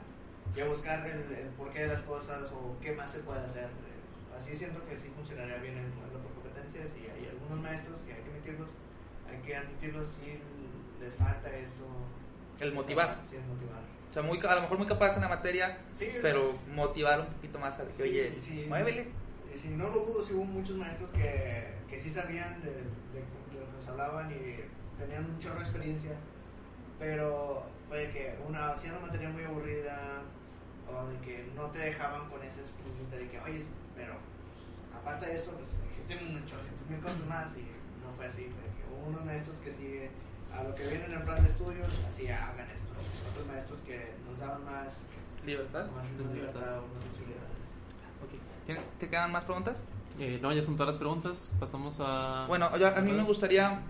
y 0.55 0.61
a 0.61 0.67
buscar 0.67 1.05
el, 1.07 1.35
el, 1.35 1.49
porqué 1.57 1.81
de 1.81 1.89
las 1.89 2.03
cosas 2.03 2.45
o 2.53 2.77
qué 2.81 2.93
más 2.93 3.11
se 3.11 3.19
puede 3.21 3.41
hacer. 3.41 3.69
Así 4.39 4.55
siento 4.55 4.85
que 4.87 4.97
sí 4.97 5.09
funcionaría 5.15 5.57
bien 5.59 5.77
el 5.79 5.89
modelo 5.95 6.19
por 6.21 6.33
competencias 6.35 6.89
y 6.97 7.09
hay 7.11 7.29
algunos 7.29 7.61
maestros 7.61 8.01
que 8.01 8.13
hay 8.15 8.23
que 8.23 8.31
admitirlos, 8.31 8.69
hay 9.29 9.39
que 9.39 9.57
admitirlos 9.57 10.09
si 10.09 10.39
les 11.01 11.15
falta 11.15 11.49
eso. 11.57 11.87
El 12.61 12.73
motivar. 12.73 13.19
Sí, 13.25 13.37
el 13.37 13.45
motivar. 13.45 13.83
O 14.11 14.13
sea, 14.13 14.23
muy, 14.23 14.39
a 14.39 14.55
lo 14.57 14.61
mejor 14.63 14.79
muy 14.79 14.87
capaz 14.87 15.15
en 15.17 15.23
la 15.23 15.29
materia, 15.29 15.79
Sí, 15.95 16.09
pero 16.21 16.59
motivar 16.75 17.21
un 17.21 17.27
poquito 17.27 17.59
más 17.59 17.79
a 17.81 17.85
que, 17.97 18.03
oye, 18.03 18.35
sí. 18.39 18.67
muévele. 18.69 19.09
Y 19.55 19.59
si 19.59 19.69
no 19.69 19.89
lo 19.89 20.01
dudo, 20.01 20.23
sí 20.23 20.35
hubo 20.35 20.45
muchos 20.45 20.77
maestros 20.77 21.11
que, 21.13 21.75
que 21.89 21.99
sí 21.99 22.11
sabían 22.11 22.61
de, 22.63 22.71
de, 22.71 22.75
de 22.75 23.61
lo 23.61 23.67
que 23.67 23.73
nos 23.77 23.89
hablaban 23.89 24.31
y 24.31 24.57
tenían 24.99 25.25
un 25.25 25.39
chorro 25.39 25.57
de 25.57 25.63
experiencia, 25.63 26.13
pero 26.99 27.65
fue 27.89 28.11
que 28.11 28.35
una 28.47 28.69
hacían 28.71 28.97
una 28.97 29.07
materia 29.07 29.29
muy 29.31 29.45
aburrida 29.45 30.23
de 31.11 31.19
que 31.25 31.51
no 31.57 31.67
te 31.71 31.79
dejaban 31.79 32.29
con 32.29 32.43
esa 32.43 32.61
espinita 32.61 33.17
de 33.17 33.29
que, 33.29 33.41
oye, 33.41 33.65
pero 33.97 34.15
aparte 34.95 35.27
de 35.27 35.35
esto, 35.35 35.51
pues 35.53 35.71
existen 35.89 36.19
un 36.37 36.45
chorrocientos 36.47 36.87
mil 36.89 37.01
cosas 37.01 37.25
más 37.27 37.57
y 37.57 37.63
no 38.05 38.13
fue 38.17 38.27
así. 38.27 38.49
Hubo 38.93 39.09
unos 39.09 39.25
maestros 39.25 39.57
que 39.59 39.73
sí, 39.73 40.01
a 40.55 40.63
lo 40.63 40.75
que 40.75 40.87
viene 40.87 41.07
en 41.07 41.13
el 41.13 41.23
plan 41.23 41.43
de 41.43 41.49
estudios, 41.49 41.89
así 42.07 42.29
hagan 42.29 42.69
esto. 42.71 42.93
Otros 43.33 43.47
maestros 43.47 43.81
que 43.81 44.13
nos 44.29 44.39
daban 44.39 44.65
más, 44.65 45.01
Libertad. 45.47 45.87
más 45.91 46.07
libertad 46.35 46.79
o 46.79 46.83
más 46.95 47.05
posibilidades. 47.11 47.59
Ok. 48.23 48.67
¿Tien- 48.67 48.85
¿Te 49.01 49.09
quedan 49.09 49.33
más 49.33 49.45
preguntas? 49.45 49.83
Eh, 50.19 50.39
no, 50.43 50.53
ya 50.53 50.63
son 50.63 50.75
todas 50.77 50.89
las 50.89 50.99
preguntas. 50.99 51.51
Pasamos 51.59 51.97
a. 52.01 52.45
Bueno, 52.47 52.67
a 52.67 53.01
mí 53.01 53.13
me 53.13 53.25
gustaría, 53.25 53.81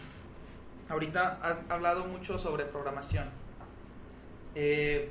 ahorita 0.89 1.41
has 1.43 1.61
hablado 1.69 2.05
mucho 2.07 2.39
sobre 2.39 2.65
programación. 2.65 3.29
Eh, 4.55 5.11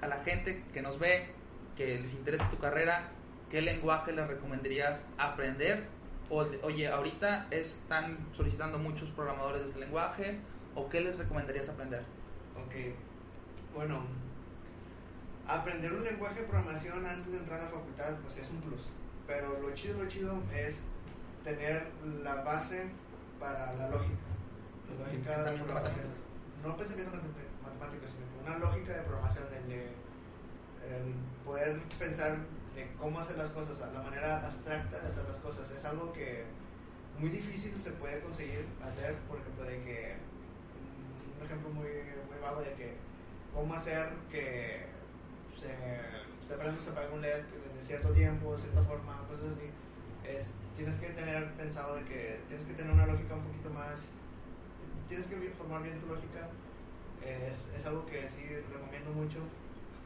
a 0.00 0.06
la 0.06 0.18
gente 0.24 0.62
que 0.72 0.82
nos 0.82 0.98
ve, 0.98 1.28
que 1.76 1.98
les 2.00 2.12
interesa 2.14 2.48
tu 2.50 2.58
carrera, 2.58 3.08
¿qué 3.50 3.60
lenguaje 3.62 4.12
les 4.12 4.26
recomendarías 4.26 5.02
aprender? 5.18 5.84
O, 6.28 6.44
oye, 6.62 6.88
ahorita 6.88 7.46
están 7.50 8.18
solicitando 8.32 8.78
muchos 8.78 9.10
programadores 9.10 9.62
de 9.62 9.68
ese 9.70 9.78
lenguaje, 9.78 10.38
¿o 10.74 10.88
qué 10.88 11.00
les 11.00 11.16
recomendarías 11.16 11.68
aprender? 11.68 12.00
Ok, 12.56 12.74
bueno, 13.74 14.02
aprender 15.46 15.92
un 15.92 16.02
lenguaje 16.04 16.40
de 16.40 16.46
programación 16.46 17.06
antes 17.06 17.32
de 17.32 17.38
entrar 17.38 17.60
a 17.60 17.64
la 17.64 17.70
facultad, 17.70 18.16
pues 18.22 18.38
es 18.38 18.50
un 18.50 18.60
plus. 18.60 18.82
Pero 19.26 19.60
lo 19.60 19.72
chido, 19.74 20.02
lo 20.02 20.08
chido 20.08 20.34
es 20.54 20.80
tener 21.44 21.86
la 22.22 22.36
base 22.42 22.86
para 23.38 23.72
la 23.74 23.88
lógica. 23.88 24.16
La 24.98 25.04
lógica 25.04 25.30
de 25.30 25.36
Pensamiento 25.36 25.64
programación. 25.64 26.06
No 26.64 26.76
pensamiento 26.76 27.16
mate- 27.16 27.26
matemático, 27.66 28.06
sino 28.06 28.24
una 28.42 28.58
lógica 28.58 28.92
de 28.92 29.02
programación, 29.02 29.44
el, 29.52 29.72
el 29.72 31.14
poder 31.44 31.80
pensar 31.98 32.38
de 32.74 32.92
cómo 32.98 33.18
hacer 33.18 33.38
las 33.38 33.50
cosas, 33.50 33.78
la 33.92 34.02
manera 34.02 34.46
abstracta 34.46 35.00
de 35.00 35.08
hacer 35.08 35.24
las 35.24 35.38
cosas. 35.38 35.70
Es 35.70 35.84
algo 35.84 36.12
que 36.12 36.44
muy 37.18 37.30
difícil 37.30 37.72
se 37.78 37.92
puede 37.92 38.20
conseguir 38.20 38.66
hacer, 38.84 39.14
por 39.28 39.38
ejemplo, 39.38 39.64
de 39.64 39.82
que, 39.82 40.16
un 41.38 41.44
ejemplo 41.44 41.70
muy, 41.70 41.88
muy 42.28 42.38
vago 42.42 42.60
de 42.60 42.72
que, 42.74 42.94
cómo 43.54 43.74
hacer 43.74 44.12
que 44.30 44.86
se, 45.48 45.72
se 46.46 46.54
prenda 46.54 46.80
se 46.80 47.14
un 47.14 47.22
LED 47.22 47.40
en 47.40 47.82
cierto 47.82 48.10
tiempo, 48.10 48.56
cierta 48.58 48.82
forma, 48.82 49.24
cosas 49.28 49.56
así. 49.56 49.70
Es, 50.24 50.46
tienes 50.76 50.96
que 50.96 51.08
tener 51.08 51.52
pensado 51.54 51.96
de 51.96 52.04
que 52.04 52.40
tienes 52.48 52.66
que 52.66 52.74
tener 52.74 52.92
una 52.92 53.06
lógica 53.06 53.34
un 53.34 53.44
poquito 53.44 53.70
más, 53.70 53.96
tienes 55.08 55.26
que 55.26 55.36
formar 55.56 55.82
bien 55.82 55.98
tu 55.98 56.06
lógica. 56.06 56.48
Es, 57.26 57.68
es 57.76 57.86
algo 57.86 58.06
que 58.06 58.28
sí 58.28 58.46
recomiendo 58.72 59.10
mucho 59.10 59.38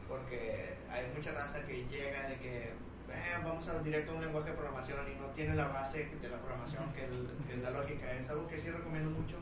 porque 0.07 0.75
hay 0.89 1.11
mucha 1.15 1.31
raza 1.31 1.61
que 1.65 1.85
llega 1.85 2.27
de 2.27 2.35
que 2.37 2.57
eh, 2.69 3.37
vamos 3.43 3.67
a 3.67 3.79
directo 3.79 4.11
a 4.11 4.15
un 4.15 4.21
lenguaje 4.21 4.49
de 4.51 4.55
programación 4.55 4.99
y 5.11 5.19
no 5.19 5.27
tiene 5.27 5.55
la 5.55 5.67
base 5.67 6.09
de 6.21 6.29
la 6.29 6.37
programación 6.37 6.91
que, 6.93 7.05
el- 7.05 7.29
que 7.47 7.53
es 7.53 7.59
la 7.61 7.69
lógica. 7.71 8.11
Es 8.13 8.29
algo 8.29 8.47
que 8.47 8.57
sí 8.57 8.69
recomiendo 8.69 9.09
mucho. 9.11 9.37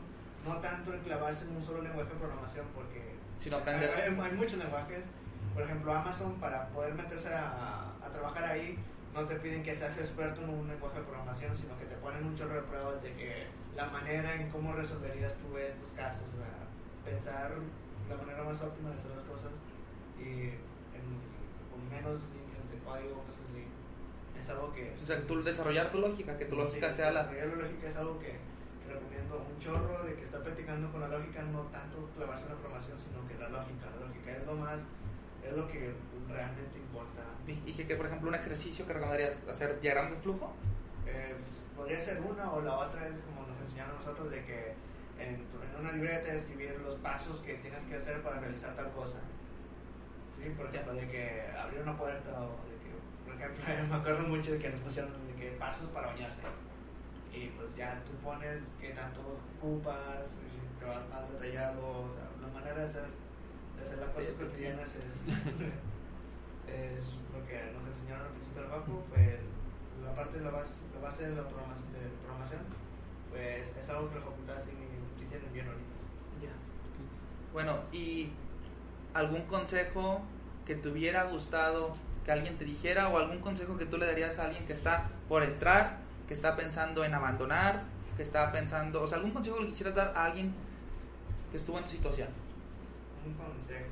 No 0.46 0.56
tanto 0.58 0.92
el 0.92 1.00
clavarse 1.00 1.44
en 1.44 1.56
un 1.56 1.62
solo 1.62 1.82
lenguaje 1.82 2.10
de 2.10 2.16
programación 2.18 2.66
porque 2.74 3.14
Sino 3.38 3.56
aprender. 3.58 3.90
hay, 3.90 4.02
hay- 4.12 4.20
hay 4.20 4.32
muchos 4.32 4.58
lenguajes. 4.58 5.04
Por 5.54 5.62
ejemplo, 5.64 5.92
Amazon 5.92 6.34
para 6.40 6.68
poder 6.68 6.94
meterse 6.94 7.32
a, 7.34 7.92
a 8.02 8.08
trabajar 8.12 8.44
ahí 8.44 8.78
no 9.14 9.24
te 9.26 9.34
piden 9.36 9.62
que 9.64 9.74
seas 9.74 9.98
experto 9.98 10.40
en 10.42 10.50
un 10.50 10.68
lenguaje 10.68 10.98
de 11.00 11.04
programación, 11.04 11.56
sino 11.56 11.76
que 11.78 11.84
te 11.86 11.96
ponen 11.96 12.24
un 12.24 12.36
chorro 12.36 12.54
de 12.54 12.62
pruebas 12.62 13.02
de 13.02 13.12
que 13.14 13.46
la 13.74 13.86
manera 13.86 14.34
en 14.36 14.48
cómo 14.50 14.72
resolverías 14.72 15.34
tú 15.38 15.56
estos 15.58 15.90
casos, 15.96 16.22
pensar 17.04 17.52
la 18.08 18.16
manera 18.16 18.42
más 18.42 18.60
óptima 18.62 18.90
de 18.90 18.96
hacer 18.96 19.10
las 19.12 19.22
cosas 19.24 19.52
y 20.18 20.50
en- 20.94 21.20
con 21.70 21.80
menos 21.88 22.20
líneas 22.34 22.64
de 22.70 22.78
código, 22.84 23.22
cosas 23.24 23.44
así. 23.50 23.64
Es 24.38 24.48
algo 24.50 24.72
que... 24.72 24.94
O 25.02 25.06
sea, 25.06 25.20
tú 25.26 25.42
desarrollar 25.42 25.90
tu 25.90 25.98
lógica, 25.98 26.36
que 26.36 26.44
tu 26.46 26.56
Sí, 26.56 26.60
lógica 26.62 26.90
sea 26.90 27.12
la... 27.12 27.24
desarrollar 27.24 27.56
la 27.56 27.62
lógica 27.64 27.88
es 27.88 27.96
algo 27.96 28.18
que, 28.18 28.32
que 28.86 28.92
recomiendo 28.92 29.46
un 29.48 29.58
chorro 29.58 30.04
de 30.04 30.14
que 30.14 30.22
está 30.22 30.42
practicando 30.42 30.90
con 30.90 31.00
la 31.00 31.08
lógica, 31.08 31.42
no 31.42 31.62
tanto 31.72 32.08
clavarse 32.16 32.44
en 32.44 32.50
la 32.50 32.56
programación, 32.56 32.98
sino 32.98 33.26
que 33.28 33.34
la 33.38 33.48
lógica. 33.48 33.86
La 33.94 34.06
lógica 34.06 34.30
es 34.32 34.46
lo 34.46 34.54
más, 34.54 34.78
es 35.44 35.56
lo 35.56 35.68
que 35.68 35.94
realmente 36.28 36.78
importa. 36.78 37.22
Y 37.46 37.72
que, 37.72 37.96
por 37.96 38.06
ejemplo, 38.06 38.28
un 38.28 38.34
ejercicio 38.34 38.86
que 38.86 38.92
recomendarías 38.92 39.46
hacer 39.48 39.80
diagramas 39.80 40.12
de 40.12 40.16
flujo. 40.18 40.52
Eh, 41.06 41.34
podría 41.76 41.98
ser 41.98 42.20
una 42.20 42.52
o 42.52 42.60
la 42.60 42.76
otra 42.78 43.06
es 43.08 43.14
como 43.24 43.46
nos 43.46 43.58
enseñaron 43.62 43.96
nosotros 43.96 44.30
de 44.30 44.44
que 44.44 44.74
en, 45.20 45.34
en 45.34 45.80
una 45.80 45.92
libreta 45.92 46.32
escribir 46.32 46.80
los 46.84 46.96
pasos 46.96 47.40
que 47.40 47.54
tienes 47.54 47.82
que 47.84 47.96
hacer 47.96 48.22
para 48.22 48.40
realizar 48.40 48.74
tal 48.74 48.90
cosa. 48.92 49.18
Sí, 50.36 50.50
por 50.56 50.66
ejemplo, 50.66 50.94
de 50.94 51.06
que 51.08 51.50
abrir 51.56 51.82
una 51.82 51.96
puerta 51.96 52.30
o 52.40 52.56
de 52.68 52.76
que, 52.80 52.90
por 53.24 53.34
ejemplo, 53.34 53.88
me 53.88 53.96
acuerdo 53.96 54.28
mucho 54.28 54.52
de 54.52 54.58
que 54.58 54.70
nos 54.70 54.80
pusieron 54.80 55.12
de 55.26 55.34
que 55.34 55.50
pasos 55.52 55.88
para 55.90 56.08
bañarse. 56.08 56.42
Y 57.32 57.46
pues 57.48 57.76
ya 57.76 58.02
tú 58.04 58.12
pones 58.24 58.62
qué 58.80 58.90
tanto 58.90 59.20
ocupas, 59.60 60.26
si 60.26 60.80
te 60.80 60.84
vas 60.84 61.08
más 61.08 61.30
detallado, 61.30 61.80
o 61.80 62.10
sea, 62.10 62.26
la 62.40 62.48
manera 62.48 62.80
de 62.80 62.86
hacer, 62.86 63.04
de 63.76 63.82
hacer 63.82 63.98
las 63.98 64.10
cosas 64.10 64.32
cotidianas 64.32 64.88
es, 64.96 65.04
es 66.66 67.04
lo 67.30 67.46
que 67.46 67.70
nos 67.70 67.86
enseñaron 67.86 68.26
al 68.26 68.32
principio 68.32 68.62
del 68.62 68.70
banco, 68.70 69.04
fue 69.08 69.38
la 70.02 70.12
parte 70.14 70.38
de 70.38 70.44
la 70.44 70.50
base, 70.50 70.80
la 70.92 71.00
base 71.00 71.28
de 71.28 71.36
la 71.36 71.46
programación, 71.46 71.92
de 71.92 72.10
programación 72.24 72.80
pues 73.30 73.72
es 73.78 73.88
algo 73.88 74.10
que 74.10 74.18
la 74.18 74.26
facultad 74.26 74.58
sí 74.58 74.74
tienen 75.30 75.52
bien 75.52 75.66
ahorita. 75.66 75.84
Ya. 76.42 76.50
Bueno, 77.52 77.78
y 77.92 78.30
algún 79.14 79.42
consejo 79.42 80.20
que 80.66 80.74
te 80.74 80.88
hubiera 80.88 81.24
gustado 81.24 81.96
que 82.24 82.32
alguien 82.32 82.58
te 82.58 82.64
dijera 82.64 83.08
o 83.08 83.18
algún 83.18 83.38
consejo 83.40 83.78
que 83.78 83.86
tú 83.86 83.96
le 83.96 84.06
darías 84.06 84.38
a 84.38 84.46
alguien 84.46 84.66
que 84.66 84.72
está 84.72 85.08
por 85.28 85.42
entrar, 85.42 85.98
que 86.28 86.34
está 86.34 86.54
pensando 86.56 87.04
en 87.04 87.14
abandonar, 87.14 87.84
que 88.16 88.22
está 88.22 88.52
pensando, 88.52 89.02
o 89.02 89.08
sea, 89.08 89.18
algún 89.18 89.32
consejo 89.32 89.56
que 89.56 89.64
le 89.64 89.70
quisieras 89.70 89.94
dar 89.94 90.12
a 90.14 90.26
alguien 90.26 90.52
que 91.50 91.56
estuvo 91.56 91.78
en 91.78 91.84
tu 91.84 91.90
situación. 91.90 92.28
Un 93.26 93.34
consejo. 93.34 93.86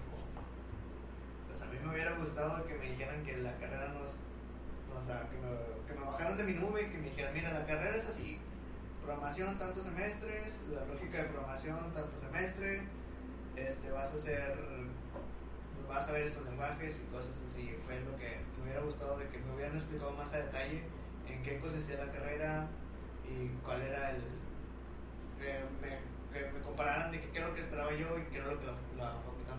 Pues 1.48 1.62
a 1.62 1.66
mí 1.66 1.78
me 1.82 1.92
hubiera 1.92 2.14
gustado 2.16 2.64
que 2.66 2.74
me 2.74 2.90
dijeran 2.90 3.24
que 3.24 3.38
la 3.38 3.56
carrera 3.56 3.88
nos. 3.88 4.12
O 4.96 5.06
sea, 5.06 5.28
que 5.30 5.36
me, 5.36 5.86
que 5.86 5.98
me 5.98 6.06
bajaran 6.06 6.36
de 6.36 6.44
mi 6.44 6.52
nube 6.54 6.82
y 6.82 6.90
que 6.90 6.98
me 6.98 7.10
dijeran: 7.10 7.34
mira, 7.34 7.52
la 7.52 7.66
carrera 7.66 7.96
es 7.96 8.06
así. 8.06 8.38
Programación 9.08 9.56
tantos 9.56 9.84
semestres, 9.84 10.52
la 10.70 10.84
lógica 10.84 11.16
de 11.16 11.24
programación 11.30 11.78
tanto 11.94 12.20
semestre. 12.20 12.82
Este, 13.56 13.90
vas 13.90 14.12
a 14.12 14.14
hacer. 14.14 14.54
Vas 15.88 16.06
a 16.10 16.12
ver 16.12 16.24
estos 16.24 16.44
lenguajes 16.44 17.00
y 17.00 17.10
cosas 17.10 17.32
así. 17.48 17.74
Fue 17.86 17.98
lo 18.00 18.14
que 18.18 18.36
me 18.58 18.64
hubiera 18.64 18.82
gustado 18.82 19.16
de 19.16 19.26
que 19.28 19.38
me 19.38 19.54
hubieran 19.54 19.74
explicado 19.74 20.12
más 20.12 20.30
a 20.34 20.42
detalle 20.42 20.82
en 21.26 21.42
qué 21.42 21.58
consistía 21.58 22.04
la 22.04 22.12
carrera 22.12 22.66
y 23.24 23.48
cuál 23.64 23.80
era 23.80 24.10
el. 24.10 24.24
Que 25.40 25.64
me, 25.80 25.98
que 26.30 26.52
me 26.52 26.60
compararan 26.60 27.10
de 27.10 27.22
qué 27.22 27.38
era 27.38 27.48
lo 27.48 27.54
que 27.54 27.62
esperaba 27.62 27.90
yo 27.92 28.18
y 28.18 28.24
qué 28.30 28.36
era 28.36 28.48
lo 28.48 28.60
que 28.60 28.66
la, 28.66 28.72
la 28.72 29.12
facultad 29.22 29.54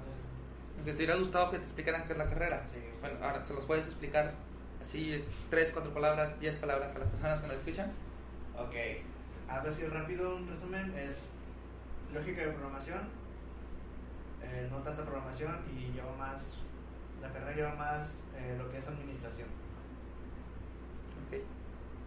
Que 0.86 0.92
te 0.92 0.96
hubiera 0.96 1.16
gustado 1.16 1.50
que 1.50 1.58
te 1.58 1.64
explicaran 1.64 2.06
qué 2.06 2.12
es 2.12 2.20
la 2.20 2.30
carrera. 2.30 2.68
Sí. 2.68 2.78
Bueno, 3.02 3.18
ahora 3.26 3.44
se 3.44 3.56
los 3.56 3.66
puedes 3.66 3.88
explicar 3.88 4.32
Sí, 4.84 5.26
tres, 5.50 5.72
cuatro 5.72 5.92
palabras, 5.92 6.40
diez 6.40 6.56
palabras 6.58 6.96
a 6.96 7.00
las 7.00 7.10
personas 7.10 7.42
que 7.42 7.48
nos 7.48 7.56
escuchan. 7.56 7.92
Ok, 8.56 8.76
hablo 9.50 9.70
así 9.70 9.86
rápido, 9.86 10.36
un 10.36 10.48
resumen, 10.48 10.94
es 10.98 11.24
lógica 12.14 12.42
de 12.42 12.52
programación, 12.52 13.00
eh, 14.44 14.68
no 14.72 14.78
tanta 14.78 15.04
programación 15.04 15.58
y 15.76 15.92
lleva 15.92 16.16
más, 16.16 16.54
la 17.22 17.32
carrera 17.32 17.56
lleva 17.56 17.76
más 17.76 18.16
eh, 18.38 18.56
lo 18.58 18.70
que 18.72 18.78
es 18.78 18.88
administración. 18.88 19.48
Ok. 21.28 21.40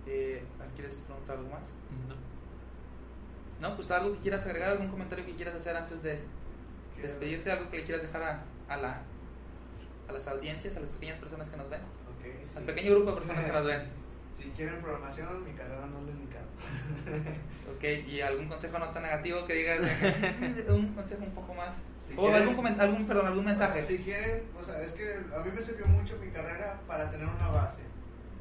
Eh, 0.07 0.43
¿Quieres 0.74 0.95
preguntar 1.07 1.36
algo 1.36 1.51
más? 1.51 1.78
No. 2.09 3.68
No, 3.68 3.76
pues 3.76 3.90
algo 3.93 4.12
que 4.14 4.18
quieras 4.20 4.45
agregar, 4.47 4.70
algún 4.70 4.88
comentario 4.88 5.24
que 5.24 5.36
quieras 5.36 5.55
hacer 5.55 5.76
antes 5.76 6.03
de 6.03 6.20
¿Qué- 6.97 7.03
despedirte, 7.03 7.53
algo 7.53 7.70
que 7.70 7.78
le 7.78 7.84
quieras 7.84 8.03
dejar 8.03 8.22
a, 8.22 8.43
a 8.68 8.76
la, 8.76 9.03
a 10.09 10.12
las 10.12 10.26
audiencias, 10.26 10.76
a 10.76 10.80
las 10.80 10.88
pequeñas 10.90 11.18
personas 11.20 11.49
que 11.49 11.57
nos 11.57 11.70
ven, 11.70 11.80
Ok, 11.82 12.24
sí. 12.45 12.53
al 12.59 12.64
pequeño 12.64 12.90
grupo 12.93 13.11
de 13.12 13.16
personas 13.18 13.45
que 13.45 13.53
nos 13.53 13.64
ven. 13.64 14.01
Si 14.33 14.45
quieren 14.51 14.80
programación, 14.80 15.45
mi 15.45 15.53
carrera 15.53 15.87
no 15.87 15.99
es 16.01 16.05
la 16.07 16.11
indicada. 16.12 16.47
Ok, 17.74 17.85
y 18.09 18.20
algún 18.20 18.49
consejo 18.49 18.78
no 18.78 18.89
tan 18.91 19.03
negativo 19.03 19.45
que 19.47 19.55
digas, 19.55 19.80
un 20.68 20.95
consejo 20.95 21.22
un 21.24 21.33
poco 21.33 21.55
más. 21.55 21.83
Si 22.01 22.14
o 22.16 22.22
quieren- 22.28 22.49
algún, 22.49 22.66
algún, 22.80 23.07
perdón, 23.07 23.26
algún 23.26 23.45
mensaje. 23.45 23.78
O 23.80 23.83
sea, 23.83 23.97
si 23.97 24.03
quieren, 24.03 24.43
o 24.61 24.64
sea, 24.64 24.80
es 24.83 24.93
que 24.93 25.14
a 25.35 25.39
mí 25.41 25.51
me 25.55 25.61
sirvió 25.62 25.87
mucho 25.87 26.16
mi 26.18 26.30
carrera 26.30 26.80
para 26.87 27.11
tener 27.11 27.26
una 27.26 27.49
base 27.49 27.83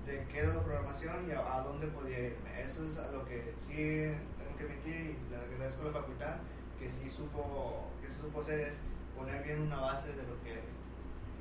de 0.05 0.23
qué 0.31 0.39
era 0.39 0.53
la 0.53 0.61
programación 0.63 1.27
y 1.27 1.31
a, 1.31 1.55
a 1.55 1.61
dónde 1.61 1.87
podía 1.87 2.19
irme. 2.19 2.61
Eso 2.61 2.83
es 2.83 2.97
a 2.97 3.11
lo 3.11 3.25
que 3.25 3.53
sí 3.59 3.75
tengo 3.75 4.57
que 4.57 4.63
admitir 4.63 4.95
y 4.95 5.29
le 5.29 5.37
agradezco 5.37 5.83
a 5.83 5.85
la 5.87 5.91
facultad 5.93 6.35
que 6.79 6.89
sí 6.89 7.09
supo, 7.09 7.89
que 8.01 8.07
sí 8.07 8.13
supo 8.21 8.41
hacer 8.41 8.59
es 8.61 8.73
poner 9.15 9.43
bien 9.43 9.61
una 9.61 9.79
base 9.79 10.07
de 10.09 10.23
lo 10.23 10.41
que, 10.43 10.49
de 10.55 10.61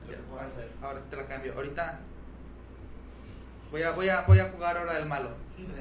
lo 0.06 0.08
que 0.10 0.28
puedo 0.28 0.40
hacer. 0.42 0.70
Ahora 0.82 1.00
te 1.08 1.16
la 1.16 1.26
cambio. 1.26 1.54
Ahorita 1.54 2.00
voy 3.70 3.82
a, 3.82 3.92
voy 3.92 4.08
a, 4.08 4.22
voy 4.22 4.38
a 4.38 4.50
jugar 4.50 4.76
ahora 4.76 4.94
del 4.94 5.06
malo. 5.06 5.30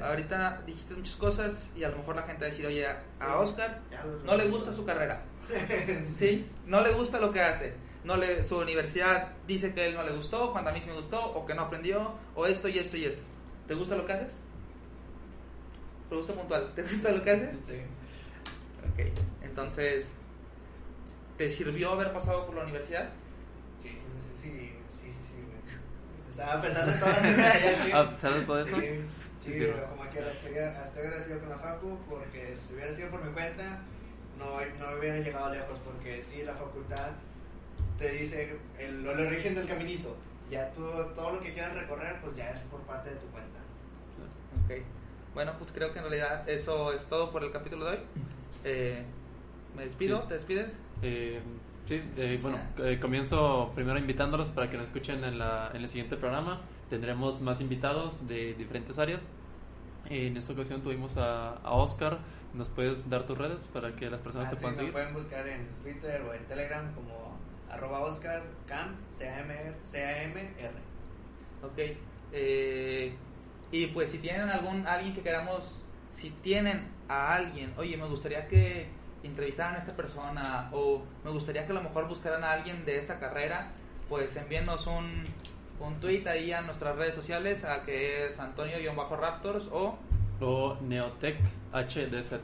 Ahorita 0.02 0.62
dijiste 0.66 0.94
muchas 0.94 1.16
cosas 1.16 1.70
y 1.74 1.84
a 1.84 1.88
lo 1.88 1.96
mejor 1.96 2.16
la 2.16 2.22
gente 2.22 2.42
va 2.42 2.46
a 2.46 2.50
decir, 2.50 2.66
oye, 2.66 2.86
a 2.86 3.38
Oscar 3.38 3.80
no 4.24 4.36
le 4.36 4.48
gusta 4.48 4.72
su 4.72 4.84
carrera. 4.84 5.22
¿Sí? 6.16 6.46
No 6.66 6.82
le 6.82 6.92
gusta 6.92 7.18
lo 7.18 7.32
que 7.32 7.40
hace. 7.40 7.74
No 8.04 8.16
le, 8.16 8.46
su 8.46 8.58
universidad 8.58 9.28
dice 9.46 9.74
que 9.74 9.82
a 9.82 9.86
él 9.86 9.94
no 9.94 10.02
le 10.02 10.12
gustó, 10.12 10.52
cuando 10.52 10.70
a 10.70 10.72
mí 10.72 10.80
sí 10.80 10.88
me 10.88 10.96
gustó, 10.96 11.22
o 11.22 11.44
que 11.44 11.54
no 11.54 11.62
aprendió, 11.62 12.14
o 12.34 12.46
esto 12.46 12.68
y 12.68 12.78
esto 12.78 12.96
y 12.96 13.04
esto. 13.04 13.22
¿Te 13.66 13.74
gusta 13.74 13.96
lo 13.96 14.06
que 14.06 14.12
haces? 14.12 14.40
Pregunta 16.08 16.32
puntual. 16.32 16.72
¿Te 16.74 16.82
gusta 16.82 17.12
lo 17.12 17.22
que 17.22 17.30
haces? 17.30 17.56
Sí. 17.62 17.76
Ok. 18.92 19.12
Entonces, 19.42 20.06
¿te 21.36 21.50
sirvió 21.50 21.92
haber 21.92 22.12
pasado 22.12 22.46
por 22.46 22.56
la 22.56 22.62
universidad? 22.62 23.10
Sí, 23.78 23.90
sí, 23.90 23.96
sí, 23.96 24.42
sí, 24.42 24.72
sí, 24.92 25.12
sí, 25.12 25.18
sí, 25.22 25.36
güey. 25.36 26.29
O 26.29 26.29
sea, 26.40 26.52
a 26.54 26.60
pesar 26.62 26.86
de 26.86 26.92
las 26.92 27.00
batallas, 27.00 27.82
sí. 27.84 27.92
A 27.92 28.08
pesar 28.08 28.34
de 28.34 28.40
todo 28.46 28.60
eso, 28.60 28.76
Sí, 28.80 29.00
Sí, 29.44 29.54
sí, 29.54 29.66
como 29.88 30.10
quiera, 30.10 30.30
estoy, 30.30 30.52
estoy 30.52 31.02
agradecido 31.02 31.40
con 31.40 31.48
la 31.48 31.58
Facu 31.58 31.98
porque 32.08 32.54
si 32.56 32.74
hubiera 32.74 32.92
sido 32.92 33.08
por 33.08 33.24
mi 33.24 33.32
cuenta, 33.32 33.78
no, 34.38 34.60
no 34.60 34.98
hubiera 34.98 35.18
llegado 35.18 35.52
lejos 35.52 35.78
porque 35.84 36.20
sí, 36.20 36.42
la 36.42 36.52
facultad 36.54 37.08
te 37.98 38.10
dice 38.12 38.56
el, 38.78 39.06
el 39.06 39.26
origen 39.26 39.54
del 39.54 39.66
caminito. 39.66 40.14
Ya 40.50 40.70
tú, 40.72 40.82
todo 41.14 41.32
lo 41.34 41.40
que 41.40 41.54
quieras 41.54 41.74
recorrer, 41.74 42.20
pues 42.20 42.36
ya 42.36 42.50
es 42.50 42.60
por 42.70 42.80
parte 42.80 43.10
de 43.10 43.16
tu 43.16 43.26
cuenta. 43.28 43.60
Ok. 44.64 44.82
Bueno, 45.34 45.52
pues 45.58 45.70
creo 45.72 45.92
que 45.92 45.98
en 46.00 46.04
realidad 46.04 46.46
eso 46.48 46.92
es 46.92 47.04
todo 47.06 47.30
por 47.30 47.42
el 47.44 47.50
capítulo 47.52 47.84
de 47.86 47.90
hoy. 47.92 47.98
Eh, 48.64 49.02
me 49.76 49.84
despido, 49.84 50.22
Sí. 50.22 50.28
¿te 50.28 50.34
despides? 50.34 50.78
Eh, 51.02 51.40
sí, 51.90 52.00
eh, 52.16 52.38
bueno, 52.40 52.58
eh, 52.78 53.00
comienzo 53.00 53.72
primero 53.74 53.98
invitándolos 53.98 54.48
para 54.50 54.70
que 54.70 54.76
nos 54.76 54.86
escuchen 54.86 55.24
en, 55.24 55.40
la, 55.40 55.72
en 55.74 55.82
el 55.82 55.88
siguiente 55.88 56.16
programa. 56.16 56.60
Tendremos 56.88 57.40
más 57.40 57.60
invitados 57.60 58.28
de 58.28 58.54
diferentes 58.54 58.98
áreas. 59.00 59.28
En 60.08 60.36
esta 60.36 60.52
ocasión 60.52 60.82
tuvimos 60.82 61.16
a, 61.16 61.56
a 61.56 61.72
Oscar. 61.72 62.18
¿Nos 62.54 62.68
puedes 62.68 63.10
dar 63.10 63.26
tus 63.26 63.36
redes 63.36 63.66
para 63.66 63.96
que 63.96 64.08
las 64.08 64.20
personas 64.20 64.48
te 64.48 64.54
Así 64.54 64.62
puedan 64.62 64.76
seguir? 64.76 64.92
pueden 64.92 65.14
buscar 65.14 65.46
en 65.48 65.66
Twitter 65.82 66.22
o 66.22 66.32
en 66.32 66.44
Telegram 66.46 66.94
como 66.94 67.36
arroba 67.68 68.00
Oscar 68.00 68.42
Cam, 68.66 68.94
C-A-M-R. 69.10 69.74
C-A-M-R. 69.82 70.74
Ok. 71.62 71.96
Eh, 72.32 73.14
y 73.72 73.86
pues 73.88 74.10
si 74.10 74.18
tienen 74.18 74.48
algún 74.48 74.86
alguien 74.86 75.12
que 75.12 75.22
queramos, 75.22 75.84
si 76.12 76.30
tienen 76.30 76.88
a 77.08 77.34
alguien, 77.34 77.72
oye, 77.76 77.96
me 77.96 78.06
gustaría 78.06 78.46
que 78.46 78.88
entrevistaran 79.22 79.74
a 79.74 79.78
esta 79.78 79.94
persona 79.94 80.68
o 80.72 81.02
me 81.24 81.30
gustaría 81.30 81.66
que 81.66 81.72
a 81.72 81.74
lo 81.74 81.82
mejor 81.82 82.08
buscaran 82.08 82.44
a 82.44 82.52
alguien 82.52 82.84
de 82.84 82.98
esta 82.98 83.18
carrera, 83.18 83.72
pues 84.08 84.36
envíenos 84.36 84.86
un, 84.86 85.26
un 85.80 86.00
tweet 86.00 86.26
ahí 86.26 86.52
a 86.52 86.62
nuestras 86.62 86.96
redes 86.96 87.14
sociales, 87.14 87.64
a 87.64 87.82
que 87.82 88.26
es 88.26 88.38
Antonio-Raptors 88.38 89.68
o 89.72 89.98
o 90.40 90.76
Neotech 90.80 91.36
HDZ. 91.72 92.40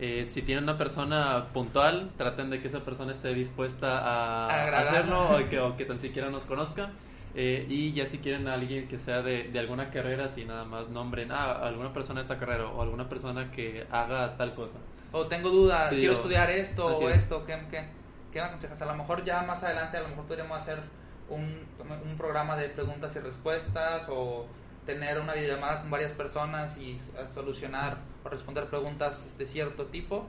Eh, 0.00 0.26
si 0.28 0.42
tienen 0.42 0.64
una 0.64 0.78
persona 0.78 1.46
puntual, 1.52 2.10
traten 2.16 2.50
de 2.50 2.60
que 2.60 2.68
esa 2.68 2.80
persona 2.80 3.12
esté 3.12 3.34
dispuesta 3.34 3.98
a, 3.98 4.80
hacerlo 4.80 5.36
o 5.36 5.48
que, 5.48 5.58
o 5.60 5.76
que 5.76 5.84
tan 5.84 5.98
siquiera 5.98 6.30
nos 6.30 6.42
conozca. 6.44 6.90
Eh, 7.34 7.66
y 7.68 7.92
ya 7.92 8.06
si 8.06 8.18
quieren 8.18 8.48
a 8.48 8.54
alguien 8.54 8.88
que 8.88 8.98
sea 8.98 9.22
de, 9.22 9.44
de 9.44 9.58
alguna 9.58 9.90
carrera, 9.90 10.28
si 10.28 10.44
nada 10.44 10.64
más 10.64 10.88
nombren 10.88 11.30
a 11.30 11.52
alguna 11.52 11.92
persona 11.92 12.20
de 12.20 12.22
esta 12.22 12.38
carrera 12.38 12.66
o 12.68 12.82
alguna 12.82 13.08
persona 13.08 13.50
que 13.50 13.86
haga 13.90 14.36
tal 14.36 14.54
cosa. 14.54 14.78
O 15.12 15.26
tengo 15.26 15.48
dudas, 15.50 15.88
Sí, 15.90 15.96
quiero 15.96 16.14
o- 16.14 16.16
estudiar 16.16 16.50
esto 16.50 16.86
o 16.86 17.08
es. 17.08 17.16
esto, 17.18 17.44
¿qué, 17.46 17.58
qué, 17.70 17.84
qué 18.32 18.40
me 18.40 18.46
aconsejas? 18.46 18.80
A 18.82 18.86
lo 18.86 18.94
mejor 18.94 19.24
ya 19.24 19.42
más 19.42 19.62
adelante, 19.64 19.96
a 19.96 20.02
lo 20.02 20.08
mejor 20.08 20.24
podríamos 20.26 20.58
hacer 20.60 20.80
un, 21.28 21.66
un 22.04 22.16
programa 22.16 22.56
de 22.56 22.68
preguntas 22.68 23.14
y 23.16 23.20
respuestas 23.20 24.06
o 24.10 24.46
tener 24.86 25.18
una 25.20 25.34
videollamada 25.34 25.80
con 25.82 25.90
varias 25.90 26.12
personas 26.12 26.78
y 26.78 26.98
solucionar 27.32 27.98
o 28.24 28.28
responder 28.28 28.64
preguntas 28.66 29.36
de 29.36 29.44
cierto 29.46 29.86
tipo, 29.86 30.26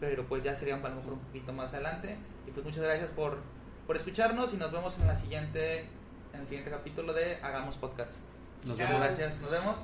pero 0.00 0.24
pues 0.24 0.42
ya 0.42 0.54
sería 0.54 0.74
a 0.76 0.78
lo 0.78 0.94
mejor 0.96 1.12
un 1.14 1.18
poquito 1.20 1.52
más 1.52 1.72
adelante. 1.74 2.16
Y 2.46 2.50
pues 2.50 2.64
muchas 2.64 2.82
gracias 2.82 3.10
por, 3.10 3.38
por 3.86 3.96
escucharnos 3.96 4.54
y 4.54 4.56
nos 4.56 4.72
vemos 4.72 4.98
en 4.98 5.06
la 5.06 5.16
siguiente 5.16 5.88
en 6.32 6.40
el 6.40 6.46
siguiente 6.46 6.70
capítulo 6.70 7.12
de 7.12 7.36
Hagamos 7.42 7.76
Podcast. 7.76 8.20
Nos 8.64 8.78
vemos. 8.78 8.96
Gracias, 9.00 9.38
nos 9.40 9.50
vemos. 9.50 9.78